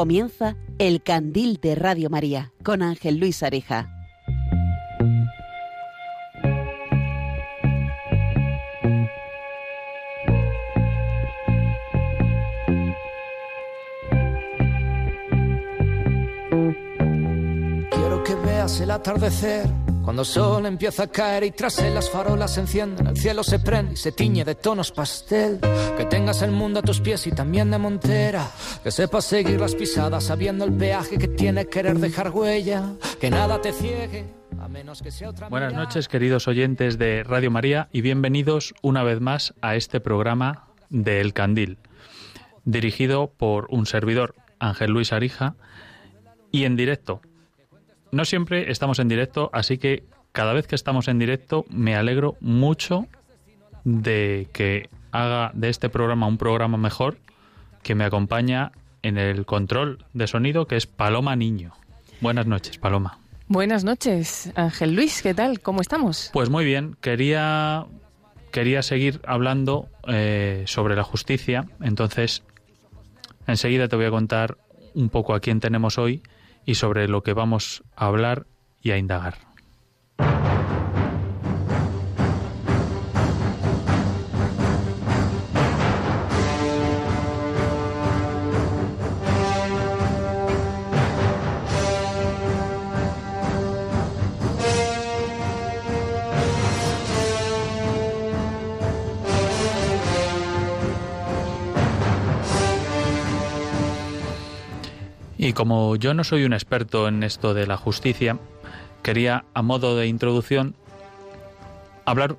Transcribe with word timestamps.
Comienza 0.00 0.56
El 0.78 1.02
Candil 1.02 1.58
de 1.60 1.74
Radio 1.74 2.08
María 2.08 2.54
con 2.64 2.80
Ángel 2.80 3.18
Luis 3.18 3.42
Areja. 3.42 3.86
Quiero 17.90 18.24
que 18.24 18.34
veas 18.36 18.80
el 18.80 18.90
atardecer 18.92 19.68
cuando 20.02 20.22
el 20.22 20.26
sol 20.26 20.66
empieza 20.66 21.04
a 21.04 21.06
caer 21.06 21.44
y 21.44 21.50
tras 21.50 21.78
él 21.78 21.94
las 21.94 22.10
farolas 22.10 22.54
se 22.54 22.60
encienden, 22.60 23.06
el 23.06 23.16
cielo 23.16 23.42
se 23.42 23.58
prende 23.58 23.92
y 23.92 23.96
se 23.96 24.12
tiñe 24.12 24.44
de 24.44 24.54
tonos 24.54 24.92
pastel. 24.92 25.60
Que 25.96 26.04
tengas 26.06 26.42
el 26.42 26.50
mundo 26.50 26.80
a 26.80 26.82
tus 26.82 27.00
pies 27.00 27.26
y 27.26 27.32
también 27.32 27.70
de 27.70 27.78
montera. 27.78 28.50
Que 28.82 28.90
sepas 28.90 29.24
seguir 29.24 29.60
las 29.60 29.74
pisadas 29.74 30.24
sabiendo 30.24 30.64
el 30.64 30.72
peaje 30.72 31.18
que 31.18 31.28
tiene 31.28 31.66
querer 31.66 31.98
dejar 31.98 32.30
huella. 32.30 32.94
Que 33.20 33.30
nada 33.30 33.60
te 33.60 33.72
ciegue. 33.72 34.24
A 34.58 34.68
menos 34.68 35.02
que 35.02 35.10
sea 35.10 35.30
otra 35.30 35.48
Buenas 35.48 35.74
noches, 35.74 36.08
queridos 36.08 36.48
oyentes 36.48 36.98
de 36.98 37.22
Radio 37.22 37.50
María, 37.50 37.88
y 37.92 38.00
bienvenidos 38.00 38.74
una 38.82 39.02
vez 39.02 39.20
más 39.20 39.54
a 39.62 39.76
este 39.76 40.00
programa 40.00 40.66
de 40.88 41.20
El 41.20 41.32
Candil, 41.32 41.78
dirigido 42.64 43.32
por 43.36 43.66
un 43.70 43.86
servidor, 43.86 44.34
Ángel 44.58 44.90
Luis 44.90 45.12
Arija, 45.12 45.54
y 46.52 46.64
en 46.64 46.76
directo. 46.76 47.22
No 48.12 48.24
siempre 48.24 48.70
estamos 48.70 48.98
en 48.98 49.08
directo, 49.08 49.50
así 49.52 49.78
que 49.78 50.04
cada 50.32 50.52
vez 50.52 50.66
que 50.66 50.74
estamos 50.74 51.08
en 51.08 51.18
directo 51.18 51.64
me 51.70 51.94
alegro 51.94 52.36
mucho 52.40 53.06
de 53.84 54.48
que 54.52 54.88
haga 55.12 55.52
de 55.54 55.68
este 55.68 55.88
programa 55.88 56.26
un 56.26 56.38
programa 56.38 56.76
mejor, 56.76 57.18
que 57.82 57.94
me 57.94 58.04
acompaña 58.04 58.72
en 59.02 59.16
el 59.16 59.46
control 59.46 60.04
de 60.12 60.26
sonido, 60.26 60.66
que 60.66 60.76
es 60.76 60.86
Paloma 60.86 61.36
Niño. 61.36 61.72
Buenas 62.20 62.46
noches, 62.46 62.78
Paloma. 62.78 63.18
Buenas 63.48 63.82
noches, 63.82 64.52
Ángel 64.54 64.94
Luis, 64.94 65.22
¿qué 65.22 65.34
tal? 65.34 65.60
¿Cómo 65.60 65.80
estamos? 65.80 66.30
Pues 66.32 66.50
muy 66.50 66.64
bien, 66.64 66.96
quería, 67.00 67.86
quería 68.52 68.82
seguir 68.82 69.20
hablando 69.26 69.88
eh, 70.06 70.64
sobre 70.66 70.94
la 70.94 71.02
justicia, 71.02 71.66
entonces 71.80 72.44
enseguida 73.46 73.88
te 73.88 73.96
voy 73.96 74.04
a 74.04 74.10
contar 74.10 74.56
un 74.94 75.08
poco 75.08 75.34
a 75.34 75.40
quién 75.40 75.58
tenemos 75.58 75.98
hoy 75.98 76.22
y 76.64 76.74
sobre 76.74 77.08
lo 77.08 77.22
que 77.22 77.32
vamos 77.32 77.82
a 77.96 78.06
hablar 78.06 78.46
y 78.80 78.90
a 78.90 78.98
indagar. 78.98 79.49
Y 105.50 105.52
como 105.52 105.96
yo 105.96 106.14
no 106.14 106.22
soy 106.22 106.44
un 106.44 106.52
experto 106.52 107.08
en 107.08 107.24
esto 107.24 107.54
de 107.54 107.66
la 107.66 107.76
justicia, 107.76 108.38
quería, 109.02 109.46
a 109.52 109.62
modo 109.62 109.96
de 109.96 110.06
introducción, 110.06 110.76
hablar 112.04 112.36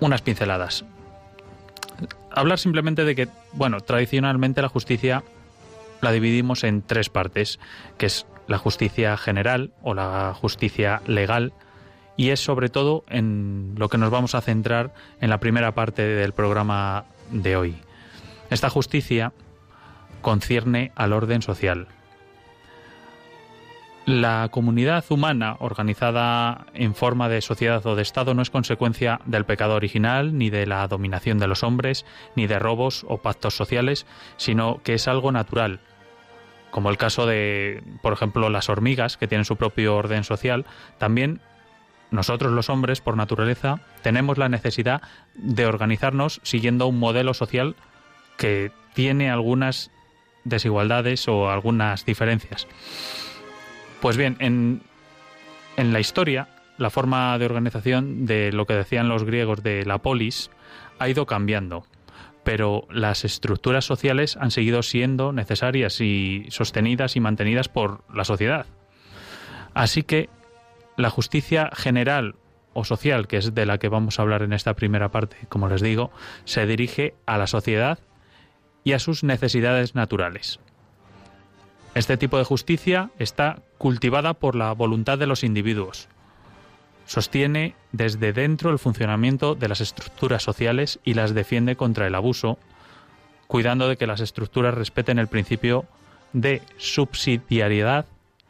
unas 0.00 0.22
pinceladas. 0.22 0.84
Hablar 2.32 2.58
simplemente 2.58 3.04
de 3.04 3.14
que, 3.14 3.28
bueno, 3.52 3.80
tradicionalmente 3.80 4.60
la 4.60 4.68
justicia 4.68 5.22
la 6.00 6.10
dividimos 6.10 6.64
en 6.64 6.82
tres 6.82 7.10
partes, 7.10 7.60
que 7.96 8.06
es 8.06 8.26
la 8.48 8.58
justicia 8.58 9.16
general 9.16 9.70
o 9.80 9.94
la 9.94 10.34
justicia 10.34 11.00
legal, 11.06 11.52
y 12.16 12.30
es 12.30 12.40
sobre 12.40 12.70
todo 12.70 13.04
en 13.08 13.76
lo 13.78 13.88
que 13.88 13.98
nos 13.98 14.10
vamos 14.10 14.34
a 14.34 14.40
centrar 14.40 14.92
en 15.20 15.30
la 15.30 15.38
primera 15.38 15.76
parte 15.76 16.02
del 16.02 16.32
programa 16.32 17.04
de 17.30 17.54
hoy. 17.54 17.76
Esta 18.50 18.68
justicia 18.68 19.32
concierne 20.22 20.90
al 20.96 21.12
orden 21.12 21.40
social. 21.40 21.86
La 24.04 24.48
comunidad 24.50 25.04
humana 25.10 25.56
organizada 25.60 26.66
en 26.74 26.94
forma 26.94 27.28
de 27.28 27.40
sociedad 27.40 27.86
o 27.86 27.94
de 27.94 28.02
Estado 28.02 28.34
no 28.34 28.42
es 28.42 28.50
consecuencia 28.50 29.20
del 29.26 29.44
pecado 29.44 29.76
original, 29.76 30.36
ni 30.36 30.50
de 30.50 30.66
la 30.66 30.86
dominación 30.88 31.38
de 31.38 31.46
los 31.46 31.62
hombres, 31.62 32.04
ni 32.34 32.48
de 32.48 32.58
robos 32.58 33.06
o 33.08 33.18
pactos 33.18 33.56
sociales, 33.56 34.06
sino 34.36 34.82
que 34.82 34.94
es 34.94 35.06
algo 35.06 35.30
natural, 35.30 35.80
como 36.72 36.90
el 36.90 36.96
caso 36.96 37.26
de, 37.26 37.84
por 38.00 38.12
ejemplo, 38.12 38.48
las 38.48 38.68
hormigas, 38.68 39.16
que 39.16 39.28
tienen 39.28 39.44
su 39.44 39.56
propio 39.56 39.94
orden 39.94 40.24
social, 40.24 40.64
también 40.98 41.40
nosotros 42.10 42.50
los 42.50 42.70
hombres, 42.70 43.00
por 43.00 43.16
naturaleza, 43.16 43.80
tenemos 44.02 44.36
la 44.36 44.48
necesidad 44.48 45.02
de 45.34 45.66
organizarnos 45.66 46.40
siguiendo 46.42 46.88
un 46.88 46.98
modelo 46.98 47.34
social 47.34 47.76
que 48.36 48.72
tiene 48.94 49.30
algunas 49.30 49.90
desigualdades 50.44 51.28
o 51.28 51.50
algunas 51.50 52.04
diferencias. 52.04 52.66
Pues 54.02 54.16
bien, 54.16 54.34
en, 54.40 54.82
en 55.76 55.92
la 55.92 56.00
historia, 56.00 56.48
la 56.76 56.90
forma 56.90 57.38
de 57.38 57.44
organización 57.46 58.26
de 58.26 58.50
lo 58.50 58.66
que 58.66 58.74
decían 58.74 59.08
los 59.08 59.22
griegos 59.22 59.62
de 59.62 59.84
la 59.84 59.98
polis 59.98 60.50
ha 60.98 61.08
ido 61.08 61.24
cambiando, 61.24 61.86
pero 62.42 62.88
las 62.90 63.24
estructuras 63.24 63.84
sociales 63.84 64.36
han 64.36 64.50
seguido 64.50 64.82
siendo 64.82 65.32
necesarias 65.32 66.00
y 66.00 66.46
sostenidas 66.48 67.14
y 67.14 67.20
mantenidas 67.20 67.68
por 67.68 68.02
la 68.12 68.24
sociedad. 68.24 68.66
Así 69.72 70.02
que 70.02 70.28
la 70.96 71.08
justicia 71.08 71.70
general 71.72 72.34
o 72.72 72.84
social, 72.84 73.28
que 73.28 73.36
es 73.36 73.54
de 73.54 73.66
la 73.66 73.78
que 73.78 73.88
vamos 73.88 74.18
a 74.18 74.22
hablar 74.22 74.42
en 74.42 74.52
esta 74.52 74.74
primera 74.74 75.12
parte, 75.12 75.36
como 75.48 75.68
les 75.68 75.80
digo, 75.80 76.10
se 76.44 76.66
dirige 76.66 77.14
a 77.24 77.38
la 77.38 77.46
sociedad 77.46 78.00
y 78.82 78.94
a 78.94 78.98
sus 78.98 79.22
necesidades 79.22 79.94
naturales. 79.94 80.58
Este 81.94 82.16
tipo 82.16 82.38
de 82.38 82.44
justicia 82.44 83.10
está 83.18 83.62
cultivada 83.76 84.32
por 84.34 84.54
la 84.54 84.72
voluntad 84.72 85.18
de 85.18 85.26
los 85.26 85.44
individuos. 85.44 86.08
Sostiene 87.04 87.74
desde 87.92 88.32
dentro 88.32 88.70
el 88.70 88.78
funcionamiento 88.78 89.54
de 89.54 89.68
las 89.68 89.82
estructuras 89.82 90.42
sociales 90.42 91.00
y 91.04 91.14
las 91.14 91.34
defiende 91.34 91.76
contra 91.76 92.06
el 92.06 92.14
abuso, 92.14 92.58
cuidando 93.46 93.88
de 93.88 93.98
que 93.98 94.06
las 94.06 94.20
estructuras 94.20 94.74
respeten 94.74 95.18
el 95.18 95.26
principio 95.26 95.84
de 96.32 96.62
subsidiariedad 96.78 98.06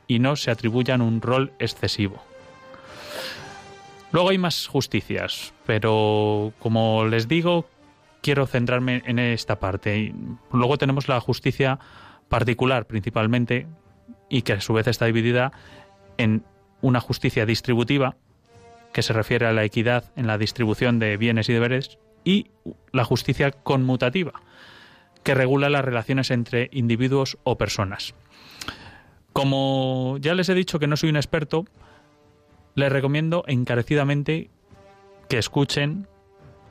y 0.07 0.21
no 0.21 0.37
se 0.37 0.53
atribuyan 0.53 1.01
un 1.01 1.21
rol 1.21 1.53
excesivo. 1.59 2.23
Luego 4.13 4.29
hay 4.29 4.39
más 4.39 4.69
justicias, 4.69 5.53
pero 5.67 6.53
como 6.61 7.07
les 7.07 7.27
digo, 7.27 7.67
quiero 8.21 8.47
centrarme 8.47 9.03
en 9.07 9.19
esta 9.19 9.59
parte. 9.59 10.15
Luego 10.53 10.79
tenemos 10.79 11.09
la 11.09 11.19
justicia 11.19 11.81
particular 12.33 12.87
principalmente 12.87 13.67
y 14.31 14.41
que 14.41 14.55
a 14.55 14.61
su 14.63 14.73
vez 14.73 14.87
está 14.87 15.05
dividida 15.05 15.53
en 16.17 16.43
una 16.81 16.99
justicia 16.99 17.45
distributiva 17.45 18.17
que 18.95 19.03
se 19.03 19.13
refiere 19.13 19.45
a 19.47 19.53
la 19.53 19.65
equidad 19.65 20.11
en 20.17 20.27
la 20.27 20.39
distribución 20.39 20.99
de 20.99 21.19
bienes 21.19 21.51
y 21.51 21.53
deberes 21.53 21.99
y 22.25 22.51
la 22.91 23.05
justicia 23.05 23.51
conmutativa 23.51 24.33
que 25.23 25.35
regula 25.35 25.69
las 25.69 25.85
relaciones 25.85 26.31
entre 26.31 26.71
individuos 26.73 27.37
o 27.45 27.59
personas. 27.59 28.15
Como 29.35 30.17
ya 30.19 30.33
les 30.33 30.49
he 30.49 30.55
dicho 30.55 30.79
que 30.79 30.87
no 30.87 30.97
soy 30.97 31.11
un 31.11 31.17
experto, 31.17 31.67
les 32.75 32.91
recomiendo 32.91 33.45
encarecidamente 33.47 34.49
que 35.29 35.37
escuchen 35.37 36.09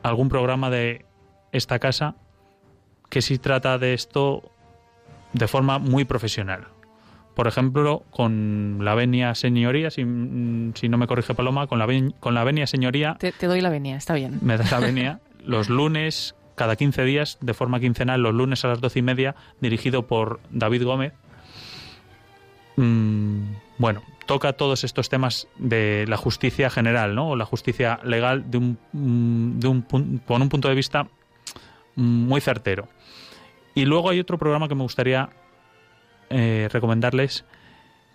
algún 0.02 0.28
programa 0.28 0.72
de 0.72 1.06
esta 1.52 1.78
casa 1.78 2.16
que 3.12 3.22
sí 3.22 3.38
trata 3.38 3.78
de 3.78 3.94
esto 3.94 4.51
de 5.34 5.48
forma 5.48 5.80
muy 5.80 6.06
profesional. 6.06 6.68
Por 7.36 7.48
ejemplo, 7.48 8.04
con 8.12 8.80
la 8.82 8.94
venia 8.94 9.34
señoría, 9.36 9.90
si, 9.90 10.04
mm, 10.04 10.74
si 10.76 10.90
no 10.90 10.98
me 10.98 11.08
corrige 11.08 11.34
Paloma, 11.34 11.68
con 11.68 11.80
la, 11.80 11.86
ven- 11.86 12.14
con 12.20 12.34
la 12.34 12.44
venia 12.44 12.68
señoría, 12.68 13.16
Te, 13.20 13.32
te 13.32 13.48
doy 13.48 13.62
la 13.62 13.70
venia, 13.70 13.96
está 13.96 14.14
bien. 14.14 14.40
me 14.42 14.58
da 14.58 14.66
la 14.70 14.80
venia, 14.80 15.20
los 15.44 15.70
lunes, 15.70 16.36
cada 16.56 16.76
15 16.76 17.04
días, 17.06 17.38
de 17.42 17.54
forma 17.54 17.80
quincenal, 17.80 18.22
los 18.22 18.34
lunes 18.34 18.66
a 18.66 18.68
las 18.68 18.82
doce 18.82 19.00
y 19.00 19.02
media, 19.02 19.36
dirigido 19.62 20.06
por 20.08 20.42
David 20.52 20.84
Gómez. 20.84 21.14
Mm, 22.76 23.54
bueno, 23.78 24.02
toca 24.26 24.54
todos 24.54 24.84
estos 24.84 25.10
temas 25.10 25.48
de 25.58 26.06
la 26.08 26.18
justicia 26.18 26.70
general, 26.70 27.16
¿no? 27.16 27.30
O 27.30 27.36
la 27.36 27.46
justicia 27.46 28.00
legal 28.04 28.50
de 28.50 28.58
un, 28.58 28.78
mm, 28.94 29.60
de 29.60 29.68
un 29.68 29.82
con 30.26 30.42
un 30.42 30.50
punto 30.50 30.68
de 30.70 30.76
vista 30.76 31.08
muy 31.96 32.42
certero. 32.42 32.88
Y 33.74 33.86
luego 33.86 34.10
hay 34.10 34.20
otro 34.20 34.38
programa 34.38 34.68
que 34.68 34.76
me 34.76 34.84
gustaría 34.84 35.30
eh, 36.30 36.70
recomendarles, 36.72 37.46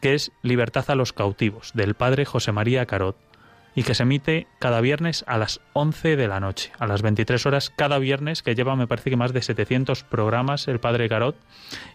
que 0.00 0.14
es 0.14 0.32
Libertad 0.42 0.84
a 0.88 0.94
los 0.94 1.12
cautivos, 1.12 1.72
del 1.74 1.94
padre 1.94 2.24
José 2.24 2.52
María 2.52 2.86
Carot, 2.86 3.16
y 3.74 3.82
que 3.82 3.94
se 3.94 4.04
emite 4.04 4.46
cada 4.58 4.80
viernes 4.80 5.24
a 5.26 5.36
las 5.36 5.60
11 5.74 6.16
de 6.16 6.28
la 6.28 6.40
noche, 6.40 6.72
a 6.78 6.86
las 6.86 7.02
23 7.02 7.44
horas 7.46 7.70
cada 7.70 7.98
viernes, 7.98 8.42
que 8.42 8.54
lleva, 8.54 8.74
me 8.74 8.86
parece 8.86 9.10
que 9.10 9.16
más 9.16 9.32
de 9.32 9.42
700 9.42 10.02
programas 10.04 10.66
el 10.66 10.80
padre 10.80 11.08
Carot, 11.08 11.36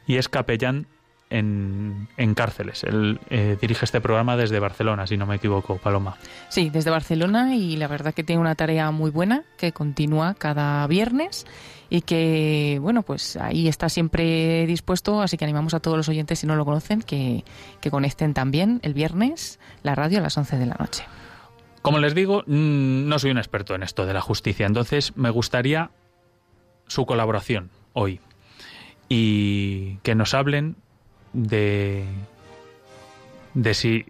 y 0.06 0.18
es 0.18 0.30
capellán 0.30 0.88
en, 1.32 2.08
en 2.18 2.36
cárceles. 2.36 2.84
Él 2.84 3.20
eh, 3.30 3.58
dirige 3.60 3.86
este 3.86 4.00
programa 4.00 4.38
desde 4.38 4.60
Barcelona, 4.60 5.08
si 5.08 5.18
no 5.18 5.26
me 5.26 5.38
equivoco, 5.38 5.78
Paloma. 5.78 6.18
Sí, 6.50 6.70
desde 6.70 6.92
Barcelona 6.92 7.56
y 7.56 7.78
la 7.78 7.88
verdad 7.88 8.14
que 8.14 8.24
tiene 8.24 8.42
una 8.42 8.54
tarea 8.54 8.92
muy 8.92 9.10
buena 9.10 9.44
que 9.58 9.72
continúa 9.72 10.36
cada 10.36 10.86
viernes 10.86 11.48
y 11.94 12.04
que, 12.04 12.80
bueno, 12.82 13.04
pues 13.04 13.36
ahí 13.36 13.68
está 13.68 13.90
siempre 13.90 14.66
dispuesto, 14.66 15.22
así 15.22 15.38
que 15.38 15.44
animamos 15.44 15.74
a 15.74 15.82
todos 15.82 15.98
los 15.98 16.08
oyentes, 16.08 16.40
si 16.40 16.48
no 16.48 16.56
lo 16.56 16.64
conocen, 16.64 17.02
que, 17.02 17.44
que 17.82 17.92
conecten 17.92 18.34
también 18.34 18.80
el 18.82 18.94
viernes 18.94 19.60
la 19.84 19.94
radio 19.94 20.20
a 20.20 20.22
las 20.22 20.38
11 20.38 20.58
de 20.58 20.66
la 20.68 20.76
noche. 20.80 21.04
Como 21.82 22.00
les 22.00 22.16
digo, 22.16 22.44
mm, 22.48 23.10
no 23.10 23.20
soy 23.20 23.32
un 23.32 23.38
experto 23.38 23.76
en 23.76 23.84
esto 23.84 24.06
de 24.06 24.14
la 24.14 24.22
justicia, 24.22 24.66
entonces 24.66 25.18
me 25.18 25.30
gustaría 25.32 25.92
su 26.88 27.06
colaboración 27.06 27.72
hoy 27.92 28.22
y 29.10 29.98
que 29.98 30.16
nos 30.16 30.34
hablen 30.34 30.78
de, 31.34 32.06
de 33.54 33.74
si 33.74 34.06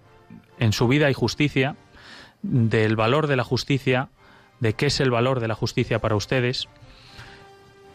en 0.60 0.72
su 0.72 0.88
vida 0.88 1.08
hay 1.08 1.16
justicia, 1.16 1.76
del 2.44 2.96
valor 2.96 3.26
de 3.26 3.38
la 3.38 3.44
justicia, 3.44 4.10
de 4.60 4.74
qué 4.74 4.86
es 4.86 5.00
el 5.00 5.10
valor 5.10 5.40
de 5.40 5.48
la 5.48 5.56
justicia 5.56 5.98
para 5.98 6.16
ustedes. 6.16 6.68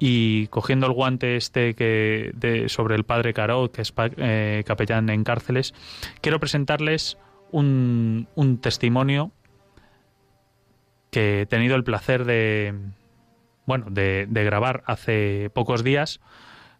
y 0.00 0.48
cogiendo 0.48 0.88
el 0.88 0.92
guante 0.92 1.36
este 1.36 1.74
que 1.74 2.32
de, 2.34 2.68
sobre 2.68 2.96
el 2.96 3.04
padre 3.04 3.32
Caro, 3.32 3.70
que 3.70 3.82
es 3.82 3.94
eh, 4.16 4.64
capellán 4.66 5.08
en 5.10 5.22
cárceles, 5.22 5.74
quiero 6.20 6.40
presentarles 6.40 7.18
un, 7.52 8.26
un 8.34 8.58
testimonio 8.58 9.30
que 11.10 11.42
he 11.42 11.46
tenido 11.46 11.76
el 11.76 11.84
placer 11.84 12.24
de, 12.24 12.74
bueno, 13.66 13.86
de, 13.90 14.26
de, 14.28 14.44
grabar 14.44 14.82
hace 14.86 15.50
pocos 15.54 15.84
días 15.84 16.20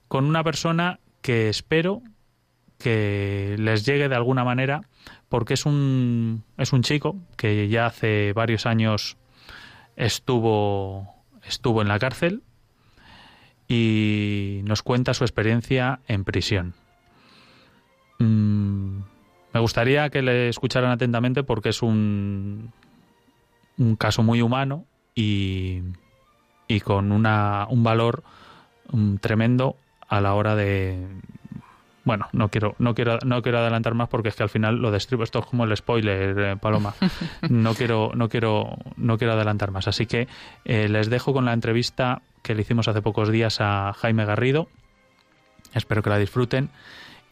con 0.08 0.24
una 0.24 0.42
persona 0.42 0.98
que 1.20 1.48
espero 1.48 2.02
que 2.78 3.56
les 3.58 3.86
llegue 3.86 4.08
de 4.08 4.16
alguna 4.16 4.44
manera 4.44 4.82
porque 5.28 5.54
es 5.54 5.64
un, 5.64 6.44
es 6.58 6.72
un 6.72 6.82
chico 6.82 7.16
que 7.36 7.68
ya 7.68 7.86
hace 7.86 8.32
varios 8.32 8.66
años 8.66 9.16
estuvo, 9.96 11.08
estuvo 11.44 11.80
en 11.82 11.88
la 11.88 11.98
cárcel 11.98 12.42
y 13.68 14.60
nos 14.64 14.82
cuenta 14.82 15.14
su 15.14 15.24
experiencia 15.24 16.00
en 16.08 16.24
prisión. 16.24 16.74
Mm, 18.18 19.00
me 19.52 19.60
gustaría 19.60 20.08
que 20.10 20.22
le 20.22 20.48
escucharan 20.48 20.90
atentamente 20.90 21.42
porque 21.42 21.70
es 21.70 21.82
un, 21.82 22.72
un 23.78 23.96
caso 23.96 24.22
muy 24.22 24.42
humano 24.42 24.86
y, 25.14 25.82
y 26.68 26.80
con 26.80 27.12
una, 27.12 27.66
un 27.68 27.82
valor 27.84 28.22
um, 28.92 29.18
tremendo 29.18 29.76
a 30.08 30.20
la 30.20 30.34
hora 30.34 30.54
de 30.54 31.06
bueno 32.04 32.28
no 32.32 32.48
quiero 32.48 32.74
no 32.78 32.94
quiero 32.94 33.18
no 33.24 33.42
quiero 33.42 33.58
adelantar 33.58 33.94
más 33.94 34.08
porque 34.08 34.28
es 34.28 34.34
que 34.34 34.42
al 34.42 34.48
final 34.48 34.76
lo 34.76 34.90
destribo 34.90 35.22
esto 35.22 35.38
es 35.38 35.46
como 35.46 35.64
el 35.64 35.76
spoiler 35.76 36.38
eh, 36.38 36.56
paloma. 36.56 36.94
No 37.48 37.74
quiero 37.76 38.10
no 38.14 38.28
quiero 38.28 38.76
no 38.96 39.18
quiero 39.18 39.34
adelantar 39.34 39.70
más. 39.70 39.88
Así 39.88 40.06
que 40.06 40.28
eh, 40.64 40.88
les 40.88 41.10
dejo 41.10 41.32
con 41.32 41.44
la 41.44 41.52
entrevista 41.52 42.22
que 42.42 42.54
le 42.54 42.62
hicimos 42.62 42.88
hace 42.88 43.02
pocos 43.02 43.30
días 43.30 43.60
a 43.60 43.92
Jaime 43.94 44.24
Garrido. 44.24 44.68
Espero 45.74 46.02
que 46.02 46.10
la 46.10 46.18
disfruten 46.18 46.70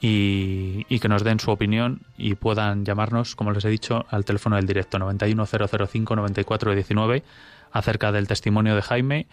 y, 0.01 0.99
que 0.99 1.09
nos 1.09 1.23
den 1.25 1.41
su 1.41 1.51
opinión 1.51 2.01
y 2.17 2.35
puedan 2.35 2.87
llamarnos, 2.87 3.37
como 3.37 3.53
les 3.53 3.67
he 3.67 3.69
dicho, 3.69 4.07
al 4.09 4.25
teléfono 4.25 4.57
del 4.57 4.67
directo 4.67 4.99
91005-9419 4.99 7.23
acerca 7.71 8.11
del 8.11 8.27
testimonio 8.27 8.75
de 8.75 8.81
Jaime 8.83 9.27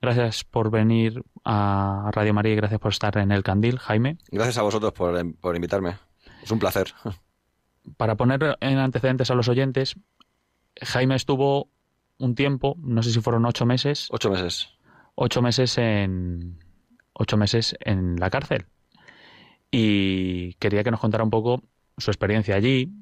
gracias 0.00 0.44
por 0.44 0.70
venir 0.70 1.22
a 1.44 2.10
Radio 2.12 2.34
María 2.34 2.52
y 2.52 2.56
gracias 2.56 2.80
por 2.80 2.92
estar 2.92 3.16
en 3.18 3.32
el 3.32 3.42
Candil, 3.42 3.78
Jaime. 3.78 4.18
Gracias 4.30 4.58
a 4.58 4.62
vosotros 4.62 4.92
por, 4.92 5.34
por 5.36 5.56
invitarme. 5.56 5.96
Es 6.42 6.50
un 6.50 6.58
placer. 6.58 6.94
Para 7.96 8.16
poner 8.16 8.56
en 8.60 8.78
antecedentes 8.78 9.30
a 9.30 9.34
los 9.34 9.48
oyentes, 9.48 9.96
Jaime 10.82 11.16
estuvo 11.16 11.70
un 12.18 12.34
tiempo, 12.34 12.76
no 12.78 13.02
sé 13.02 13.12
si 13.12 13.20
fueron 13.20 13.46
ocho 13.46 13.66
meses. 13.66 14.08
Ocho 14.10 14.30
meses. 14.30 14.70
Ocho 15.14 15.42
meses 15.42 15.78
en. 15.78 16.58
Ocho 17.12 17.36
meses 17.36 17.76
en 17.80 18.16
la 18.16 18.30
cárcel. 18.30 18.66
Y 19.70 20.54
quería 20.54 20.84
que 20.84 20.90
nos 20.90 21.00
contara 21.00 21.24
un 21.24 21.30
poco 21.30 21.62
su 21.96 22.10
experiencia 22.10 22.54
allí. 22.54 22.92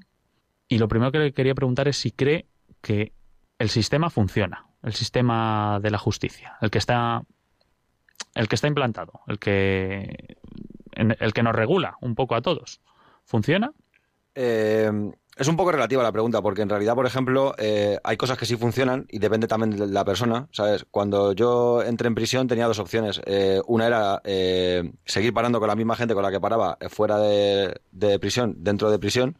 Y 0.69 0.79
lo 0.79 0.89
primero 0.89 1.13
que 1.13 1.19
le 1.19 1.33
quería 1.33 1.55
preguntar 1.55 1.87
es 1.89 1.97
si 1.97 2.11
cree 2.11 2.47
que 2.81 3.13
el 3.59 3.69
sistema 3.69 4.11
funciona, 4.11 4.67
el 4.83 4.95
sistema 4.95 5.79
de 5.81 5.91
la 5.91 5.99
justicia, 5.99 6.57
el 6.61 6.71
que 6.71 6.79
está, 6.79 7.23
el 8.35 8.49
que 8.49 8.55
está 8.55 8.67
implantado, 8.67 9.21
el 9.29 9.39
que, 9.39 10.39
el 10.93 11.33
que 11.33 11.43
nos 11.43 11.55
regula 11.55 11.97
un 12.01 12.15
poco 12.15 12.35
a 12.35 12.43
todos. 12.43 12.81
¿Funciona? 13.25 13.73
Eh, 14.35 14.91
es 15.37 15.49
un 15.49 15.57
poco 15.57 15.71
relativa 15.71 16.03
la 16.03 16.13
pregunta, 16.13 16.41
porque 16.41 16.63
en 16.63 16.71
realidad, 16.71 16.95
por 16.95 17.05
ejemplo, 17.05 17.55
eh, 17.59 17.99
hay 18.03 18.17
cosas 18.17 18.39
que 18.39 18.47
sí 18.47 18.57
funcionan 18.57 19.07
y 19.11 19.19
depende 19.19 19.47
también 19.47 19.77
de 19.77 19.87
la 19.87 20.03
persona, 20.03 20.49
¿sabes? 20.51 20.87
Cuando 20.91 21.35
yo 21.35 21.83
entré 21.83 22.09
en 22.09 22.15
prisión 22.15 22.49
tenía 22.49 22.67
dos 22.67 22.79
opciones. 22.79 23.21
Eh, 23.27 23.61
una 23.67 23.87
era 23.87 24.23
eh, 24.25 24.93
seguir 25.05 25.35
parando 25.35 25.61
con 25.61 25.69
la 25.69 25.77
misma 25.77 25.95
gente 25.95 26.15
con 26.15 26.23
la 26.23 26.31
que 26.31 26.41
paraba 26.41 26.79
fuera 26.89 27.19
de, 27.19 27.79
de, 27.93 28.19
prisión, 28.19 28.57
dentro 28.61 28.91
de 28.91 28.99
prisión, 28.99 29.37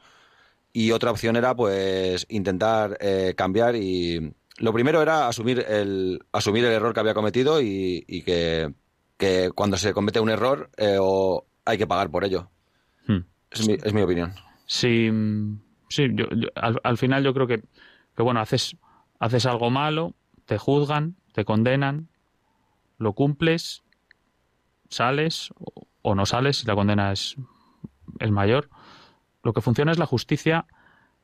y 0.71 0.91
otra 0.91 1.11
opción 1.11 1.35
era, 1.37 1.57
pues, 1.57 2.27
intentar 2.29 2.99
cambiar 3.35 3.77
y... 3.77 4.35
Lo 4.59 4.73
primero 4.73 5.03
era 5.03 5.29
asumir 5.29 5.65
el, 5.69 6.19
asumir 6.33 6.65
el 6.65 6.73
error 6.73 6.95
que 6.95 7.01
había 7.01 7.13
cometido 7.13 7.61
y, 7.61 8.05
y 8.07 8.23
que, 8.23 8.73
que, 9.19 9.51
cuando 9.55 9.77
se 9.77 9.93
comete 9.93 10.21
un 10.21 10.31
error 10.31 10.71
o 10.99 11.47
hay 11.65 11.79
que 11.79 11.87
pagar 11.87 12.11
por 12.11 12.25
ello. 12.25 12.51
Hmm. 13.07 13.21
Es, 13.51 13.67
mi, 13.67 13.75
es 13.83 13.93
mi 13.93 14.03
opinión. 14.03 14.35
Sí... 14.67 15.11
Sí, 15.89 16.09
yo, 16.13 16.29
yo, 16.31 16.49
al, 16.55 16.81
al, 16.83 16.99
final 16.99 17.23
yo 17.23 17.33
creo 17.33 17.47
que 17.47 17.63
que 18.17 18.23
bueno, 18.23 18.41
haces, 18.41 18.77
haces 19.21 19.47
algo 19.47 19.71
malo, 19.71 20.15
te 20.47 20.59
juzgan, 20.59 21.17
te 21.33 21.45
condenan, 21.45 22.09
lo 22.99 23.13
cumples, 23.13 23.85
sales 24.89 25.51
o 26.03 26.15
no 26.15 26.25
sales 26.25 26.59
si 26.59 26.67
la 26.67 26.75
condena 26.75 27.13
es, 27.13 27.37
es 28.19 28.31
mayor. 28.31 28.71
Lo 29.43 29.53
que 29.53 29.61
funciona 29.61 29.93
es 29.93 29.99
la 29.99 30.07
justicia 30.07 30.67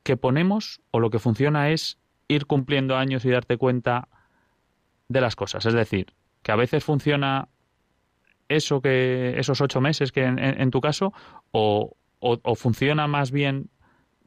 que 0.03 0.17
ponemos 0.17 0.83
o 0.91 1.01
lo 1.01 1.11
que 1.11 1.19
funciona 1.19 1.71
es 1.71 1.99
ir 2.29 2.47
cumpliendo 2.47 2.97
años 2.97 3.25
y 3.25 3.31
darte 3.31 3.57
cuenta 3.57 4.09
de 5.09 5.21
las 5.21 5.35
cosas. 5.35 5.65
Es 5.65 5.75
decir, 5.75 6.13
que 6.43 6.53
a 6.53 6.57
veces 6.57 6.85
funciona 6.85 7.49
eso 8.49 8.83
que 8.83 9.39
esos 9.39 9.61
ocho 9.63 9.81
meses 9.81 10.13
que 10.13 10.25
en, 10.25 10.71
tu 10.71 10.81
caso 10.83 11.15
o, 11.53 11.97
o, 12.21 12.55
funciona 12.55 13.07
más 13.07 13.31
bien 13.31 13.71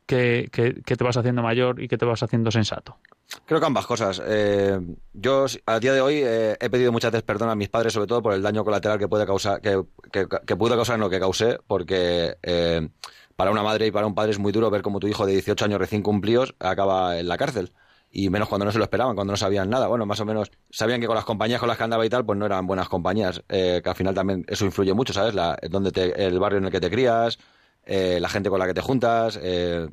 que, 0.06 0.50
que, 0.52 0.96
te 0.96 1.04
vas 1.04 1.18
haciendo 1.18 1.42
mayor 1.42 1.82
y 1.82 1.88
que 1.88 1.98
te 1.98 2.06
vas 2.06 2.22
haciendo 2.22 2.52
sensato? 2.52 2.98
Creo 3.46 3.60
que 3.60 3.66
ambas 3.66 3.88
cosas. 3.88 4.22
Eh, 4.26 4.80
yo 5.14 5.46
a 5.66 5.80
día 5.80 5.94
de 5.94 6.02
hoy 6.02 6.22
eh, 6.24 6.58
he 6.60 6.70
pedido 6.70 6.92
muchas 6.92 7.12
veces 7.12 7.24
perdón 7.24 7.50
a 7.50 7.56
mis 7.56 7.70
padres, 7.70 7.94
sobre 7.94 8.08
todo 8.08 8.22
por 8.22 8.34
el 8.34 8.42
daño 8.42 8.64
colateral 8.64 9.00
que 9.00 9.08
puede 9.08 9.26
causar, 9.26 9.62
que, 9.62 9.84
que, 10.12 10.28
que 10.28 10.58
causar 10.58 10.96
en 10.96 11.02
lo 11.02 11.10
que 11.10 11.20
causé, 11.20 11.58
porque 11.68 12.38
eh, 12.44 12.88
para 13.36 13.52
una 13.52 13.64
madre 13.64 13.88
y 13.88 13.92
para 13.92 14.08
un 14.08 14.16
padre 14.16 14.32
es 14.32 14.40
muy 14.40 14.52
duro 14.52 14.70
ver 14.70 14.82
cómo 14.82 15.00
tu 15.00 15.08
hijo 15.08 15.26
de 15.26 15.34
18 15.34 15.66
años 15.66 15.80
recién 15.80 16.02
cumplidos 16.02 16.56
acaba 16.60 17.20
en 17.20 17.28
la 17.28 17.38
cárcel 17.38 17.74
y 18.12 18.30
menos 18.30 18.48
cuando 18.48 18.64
no 18.64 18.72
se 18.72 18.78
lo 18.78 18.86
esperaban, 18.86 19.14
cuando 19.14 19.34
no 19.34 19.38
sabían 19.38 19.70
nada. 19.70 19.88
Bueno, 19.88 20.06
más 20.06 20.22
o 20.22 20.26
menos 20.26 20.50
sabían 20.70 21.02
que 21.02 21.08
con 21.08 21.16
las 21.16 21.26
compañías 21.26 21.60
con 21.60 21.68
las 21.68 21.78
que 21.78 21.84
andaba 21.84 22.06
y 22.06 22.10
tal, 22.10 22.26
pues 22.26 22.40
no 22.40 22.46
eran 22.46 22.66
buenas 22.66 22.88
compañías, 22.88 23.44
eh, 23.50 23.82
que 23.84 23.90
al 23.90 23.96
final 23.96 24.16
también 24.16 24.46
eso 24.48 24.64
influye 24.64 24.94
mucho, 24.94 25.12
¿sabes? 25.12 25.34
La, 25.34 25.60
donde 25.70 26.14
el 26.16 26.40
barrio 26.40 26.60
en 26.60 26.66
el 26.66 26.72
que 26.72 26.80
te 26.80 26.90
crías, 26.90 27.38
eh, 27.86 28.20
la 28.20 28.30
gente 28.30 28.50
con 28.50 28.60
la 28.60 28.68
que 28.68 28.74
te 28.74 28.82
juntas, 28.82 29.40
eh, 29.42 29.88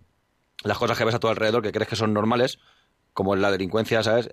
las 0.64 0.78
cosas 0.78 0.99
que 0.99 1.04
ves 1.04 1.14
a 1.14 1.18
tu 1.18 1.28
alrededor 1.28 1.62
que 1.62 1.72
crees 1.72 1.88
que 1.88 1.96
son 1.96 2.12
normales, 2.12 2.58
como 3.12 3.37
la 3.37 3.50
delincuencia, 3.50 4.02
¿sabes? 4.02 4.30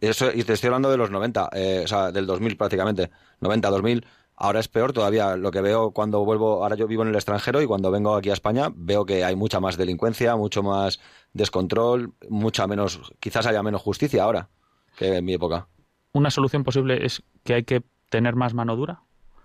eso, 0.00 0.30
y 0.32 0.44
te 0.44 0.52
estoy 0.52 0.68
hablando 0.68 0.90
de 0.90 0.96
los 0.96 1.10
90, 1.10 1.50
o 1.82 1.88
sea, 1.88 2.12
del 2.12 2.26
2000 2.26 2.56
prácticamente, 2.56 3.10
90, 3.40 3.68
2000 3.68 4.06
Ahora 4.36 4.60
es 4.60 4.66
peor 4.66 4.92
todavía. 4.92 5.36
Lo 5.36 5.52
que 5.52 5.60
veo 5.60 5.92
cuando 5.92 6.24
vuelvo, 6.24 6.62
ahora 6.62 6.74
yo 6.76 6.88
vivo 6.88 7.02
en 7.02 7.10
el 7.10 7.14
extranjero 7.14 7.62
y 7.62 7.66
cuando 7.66 7.92
vengo 7.92 8.16
aquí 8.16 8.30
a 8.30 8.32
España 8.32 8.72
veo 8.74 9.04
que 9.04 9.24
hay 9.24 9.36
mucha 9.36 9.60
más 9.60 9.76
delincuencia, 9.76 10.34
mucho 10.36 10.64
más 10.64 11.00
descontrol, 11.32 12.14
mucha 12.28 12.66
menos, 12.66 13.12
quizás 13.20 13.46
haya 13.46 13.62
menos 13.62 13.82
justicia 13.82 14.24
ahora 14.24 14.48
que 14.96 15.18
en 15.18 15.24
mi 15.24 15.34
época. 15.34 15.68
¿Una 16.12 16.30
solución 16.30 16.64
posible 16.64 17.04
es 17.06 17.22
que 17.44 17.54
hay 17.54 17.62
que 17.62 17.82
tener 18.08 18.34
más 18.34 18.52
mano 18.52 18.74
dura? 18.74 19.02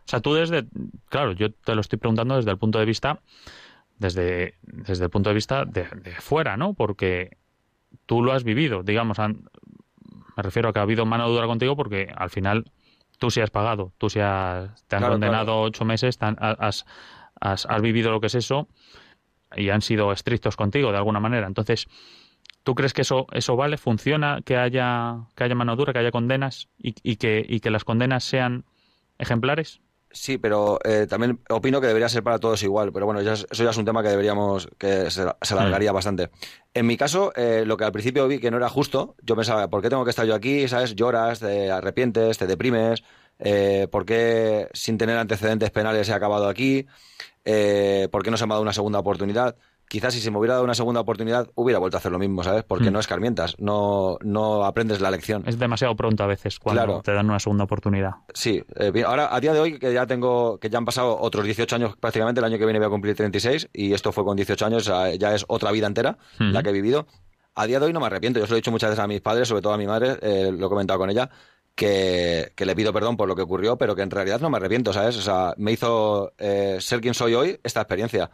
O 0.07 0.09
sea, 0.09 0.21
tú 0.21 0.33
desde, 0.33 0.65
claro, 1.09 1.33
yo 1.33 1.51
te 1.51 1.75
lo 1.75 1.81
estoy 1.81 1.99
preguntando 1.99 2.37
desde 2.37 2.49
el 2.49 2.57
punto 2.57 2.79
de 2.79 2.85
vista, 2.85 3.19
desde, 3.97 4.55
desde 4.61 5.03
el 5.03 5.09
punto 5.09 5.29
de 5.29 5.33
vista 5.33 5.65
de, 5.65 5.83
fuera, 6.19 6.55
¿no? 6.55 6.73
Porque 6.75 7.35
tú 8.05 8.23
lo 8.23 8.31
has 8.31 8.45
vivido, 8.45 8.83
digamos, 8.83 9.17
me 9.19 10.43
refiero 10.43 10.69
a 10.69 10.73
que 10.73 10.79
ha 10.79 10.83
habido 10.83 11.05
mano 11.05 11.27
dura 11.27 11.45
contigo 11.45 11.75
porque 11.75 12.09
al 12.15 12.29
final 12.29 12.71
tú 13.19 13.29
sí 13.29 13.41
has 13.41 13.49
pagado, 13.49 13.91
tú 13.97 14.09
sí 14.09 14.21
has, 14.21 14.85
te 14.87 14.95
han 14.95 15.03
condenado 15.03 15.59
ocho 15.59 15.83
meses, 15.83 16.17
has, 16.21 16.85
has, 17.41 17.81
vivido 17.81 18.09
lo 18.09 18.21
que 18.21 18.27
es 18.27 18.35
eso 18.35 18.69
y 19.57 19.71
han 19.71 19.81
sido 19.81 20.13
estrictos 20.13 20.55
contigo 20.55 20.93
de 20.93 20.99
alguna 20.99 21.19
manera. 21.19 21.47
Entonces, 21.47 21.87
¿tú 22.63 22.75
crees 22.75 22.93
que 22.93 23.01
eso, 23.01 23.27
eso 23.33 23.57
vale? 23.57 23.75
¿Funciona 23.75 24.39
que 24.45 24.55
haya, 24.55 25.25
que 25.35 25.43
haya 25.43 25.55
mano 25.55 25.75
dura, 25.75 25.91
que 25.91 25.99
haya 25.99 26.11
condenas 26.11 26.69
y, 26.77 26.95
y, 27.03 27.17
que, 27.17 27.45
y 27.45 27.59
que 27.59 27.71
las 27.71 27.83
condenas 27.83 28.23
sean 28.23 28.63
ejemplares? 29.17 29.81
Sí, 30.11 30.37
pero 30.37 30.79
eh, 30.83 31.05
también 31.09 31.39
opino 31.49 31.81
que 31.81 31.87
debería 31.87 32.09
ser 32.09 32.23
para 32.23 32.39
todos 32.39 32.63
igual. 32.63 32.91
Pero 32.91 33.05
bueno, 33.05 33.19
eso 33.19 33.45
ya 33.51 33.69
es 33.69 33.77
un 33.77 33.85
tema 33.85 34.01
que 34.01 34.09
deberíamos, 34.09 34.69
que 34.77 35.11
se, 35.11 35.25
alargaría 35.51 35.91
mm. 35.91 35.95
bastante. 35.95 36.29
En 36.73 36.87
mi 36.87 36.97
caso, 36.97 37.31
eh, 37.35 37.63
lo 37.65 37.77
que 37.77 37.83
al 37.83 37.91
principio 37.91 38.27
vi 38.27 38.39
que 38.39 38.49
no 38.49 38.57
era 38.57 38.69
justo, 38.69 39.15
yo 39.21 39.35
pensaba, 39.35 39.69
¿por 39.69 39.81
qué 39.81 39.89
tengo 39.89 40.03
que 40.03 40.09
estar 40.11 40.25
yo 40.25 40.35
aquí? 40.35 40.67
¿Sabes? 40.67 40.95
Lloras, 40.95 41.39
te 41.39 41.71
arrepientes, 41.71 42.37
te 42.37 42.47
deprimes. 42.47 43.03
Eh, 43.39 43.87
¿Por 43.91 44.05
qué 44.05 44.69
sin 44.73 44.97
tener 44.97 45.17
antecedentes 45.17 45.71
penales 45.71 46.09
he 46.09 46.13
acabado 46.13 46.47
aquí? 46.47 46.87
Eh, 47.45 48.07
¿Por 48.11 48.23
qué 48.23 48.31
no 48.31 48.37
se 48.37 48.45
me 48.45 48.53
ha 48.53 48.55
dado 48.55 48.63
una 48.63 48.73
segunda 48.73 48.99
oportunidad? 48.99 49.55
Quizás 49.87 50.13
si 50.13 50.21
se 50.21 50.31
me 50.31 50.37
hubiera 50.37 50.55
dado 50.55 50.65
una 50.65 50.73
segunda 50.73 51.01
oportunidad 51.01 51.49
hubiera 51.55 51.79
vuelto 51.79 51.97
a 51.97 51.99
hacer 51.99 52.11
lo 52.11 52.19
mismo, 52.19 52.43
¿sabes? 52.43 52.63
Porque 52.63 52.89
mm. 52.89 52.93
no 52.93 52.99
escarmientas, 52.99 53.55
no, 53.59 54.17
no 54.21 54.65
aprendes 54.65 55.01
la 55.01 55.11
lección. 55.11 55.43
Es 55.45 55.59
demasiado 55.59 55.95
pronto 55.95 56.23
a 56.23 56.27
veces 56.27 56.59
cuando 56.59 57.01
te 57.01 57.13
dan 57.13 57.29
una 57.29 57.39
segunda 57.39 57.63
oportunidad. 57.63 58.11
Sí, 58.33 58.63
eh, 58.75 59.03
ahora 59.05 59.33
a 59.33 59.39
día 59.39 59.53
de 59.53 59.59
hoy 59.59 59.79
que 59.79 59.93
ya 59.93 60.05
tengo, 60.05 60.59
que 60.59 60.69
ya 60.69 60.77
han 60.77 60.85
pasado 60.85 61.17
otros 61.19 61.45
18 61.45 61.75
años 61.75 61.95
prácticamente, 61.97 62.39
el 62.39 62.45
año 62.45 62.57
que 62.57 62.65
viene 62.65 62.79
voy 62.79 62.87
a 62.87 62.91
cumplir 62.91 63.15
36 63.15 63.69
y 63.73 63.93
esto 63.93 64.11
fue 64.11 64.23
con 64.23 64.35
18 64.35 64.65
años, 64.65 64.91
ya 65.19 65.33
es 65.33 65.45
otra 65.47 65.71
vida 65.71 65.87
entera 65.87 66.17
la 66.39 66.63
que 66.63 66.69
he 66.69 66.73
vivido. 66.73 67.07
A 67.55 67.65
día 67.65 67.79
de 67.79 67.87
hoy 67.87 67.93
no 67.93 67.99
me 67.99 68.05
arrepiento, 68.05 68.39
yo 68.39 68.45
se 68.45 68.51
lo 68.51 68.57
he 68.57 68.59
dicho 68.59 68.69
muchas 68.69 68.91
veces 68.91 69.03
a 69.03 69.07
mis 69.07 69.19
padres, 69.19 69.47
sobre 69.47 69.63
todo 69.63 69.73
a 69.73 69.79
mi 69.79 69.87
madre, 69.87 70.19
eh, 70.21 70.51
lo 70.55 70.67
he 70.67 70.69
comentado 70.69 70.99
con 70.99 71.09
ella, 71.09 71.27
que, 71.73 72.53
le 72.55 72.75
pido 72.75 72.93
perdón 72.93 73.17
por 73.17 73.27
lo 73.27 73.35
que 73.35 73.41
ocurrió, 73.41 73.77
pero 73.77 73.95
que 73.95 74.03
en 74.03 74.11
realidad 74.11 74.39
no 74.41 74.51
me 74.51 74.57
arrepiento, 74.57 74.93
¿sabes? 74.93 75.17
O 75.17 75.21
sea, 75.21 75.55
me 75.57 75.71
hizo 75.71 76.33
eh, 76.37 76.77
ser 76.79 77.01
quien 77.01 77.15
soy 77.15 77.33
hoy 77.33 77.59
esta 77.63 77.81
experiencia 77.81 78.29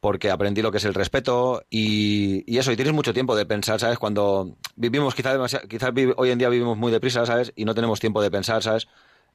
porque 0.00 0.30
aprendí 0.30 0.62
lo 0.62 0.70
que 0.70 0.78
es 0.78 0.84
el 0.84 0.94
respeto 0.94 1.64
y, 1.70 2.56
eso, 2.56 2.70
y 2.70 2.76
tienes 2.76 2.94
mucho 2.94 3.12
tiempo 3.12 3.34
de 3.34 3.46
pensar, 3.46 3.80
¿sabes? 3.80 3.98
Cuando 3.98 4.56
vivimos, 4.76 5.14
quizás 5.14 5.60
quizás 5.68 5.92
hoy 6.16 6.30
en 6.30 6.38
día 6.38 6.48
vivimos 6.48 6.78
muy 6.78 6.92
deprisa, 6.92 7.26
¿sabes? 7.26 7.52
Y 7.56 7.64
no 7.64 7.74
tenemos 7.74 7.98
tiempo 7.98 8.22
de 8.22 8.30
pensar, 8.30 8.62
¿sabes? 8.62 8.86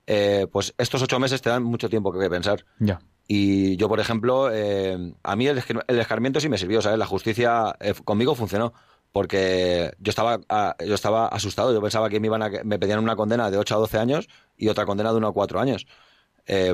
Eh, 0.07 0.47
pues 0.51 0.73
estos 0.77 1.01
ocho 1.01 1.19
meses 1.19 1.41
te 1.41 1.49
dan 1.49 1.63
mucho 1.63 1.89
tiempo 1.89 2.11
que 2.13 2.29
pensar. 2.29 2.65
Ya. 2.79 3.01
Y 3.27 3.77
yo, 3.77 3.89
por 3.89 3.99
ejemplo, 3.99 4.49
eh, 4.51 5.13
a 5.23 5.35
mí 5.35 5.47
el, 5.47 5.61
el, 5.87 5.99
escarmiento 5.99 6.39
sí 6.39 6.49
me 6.49 6.57
sirvió, 6.57 6.81
¿sabes? 6.81 6.99
La 6.99 7.05
justicia 7.05 7.75
eh, 7.79 7.93
conmigo 8.03 8.35
funcionó. 8.35 8.73
Porque 9.11 9.93
yo 9.99 10.09
estaba, 10.09 10.39
yo 10.83 10.95
estaba 10.95 11.27
asustado, 11.27 11.71
yo 11.71 11.79
pensaba 11.79 12.09
que 12.09 12.19
me, 12.19 12.25
iban 12.25 12.41
a, 12.41 12.49
me 12.63 12.79
pedían 12.79 12.97
una 12.97 13.15
condena 13.15 13.51
de 13.51 13.59
8 13.59 13.75
a 13.75 13.77
12 13.77 13.99
años 13.99 14.27
y 14.57 14.69
otra 14.69 14.87
condena 14.87 15.11
de 15.11 15.17
1 15.17 15.27
a 15.27 15.33
4 15.33 15.59
años 15.59 15.85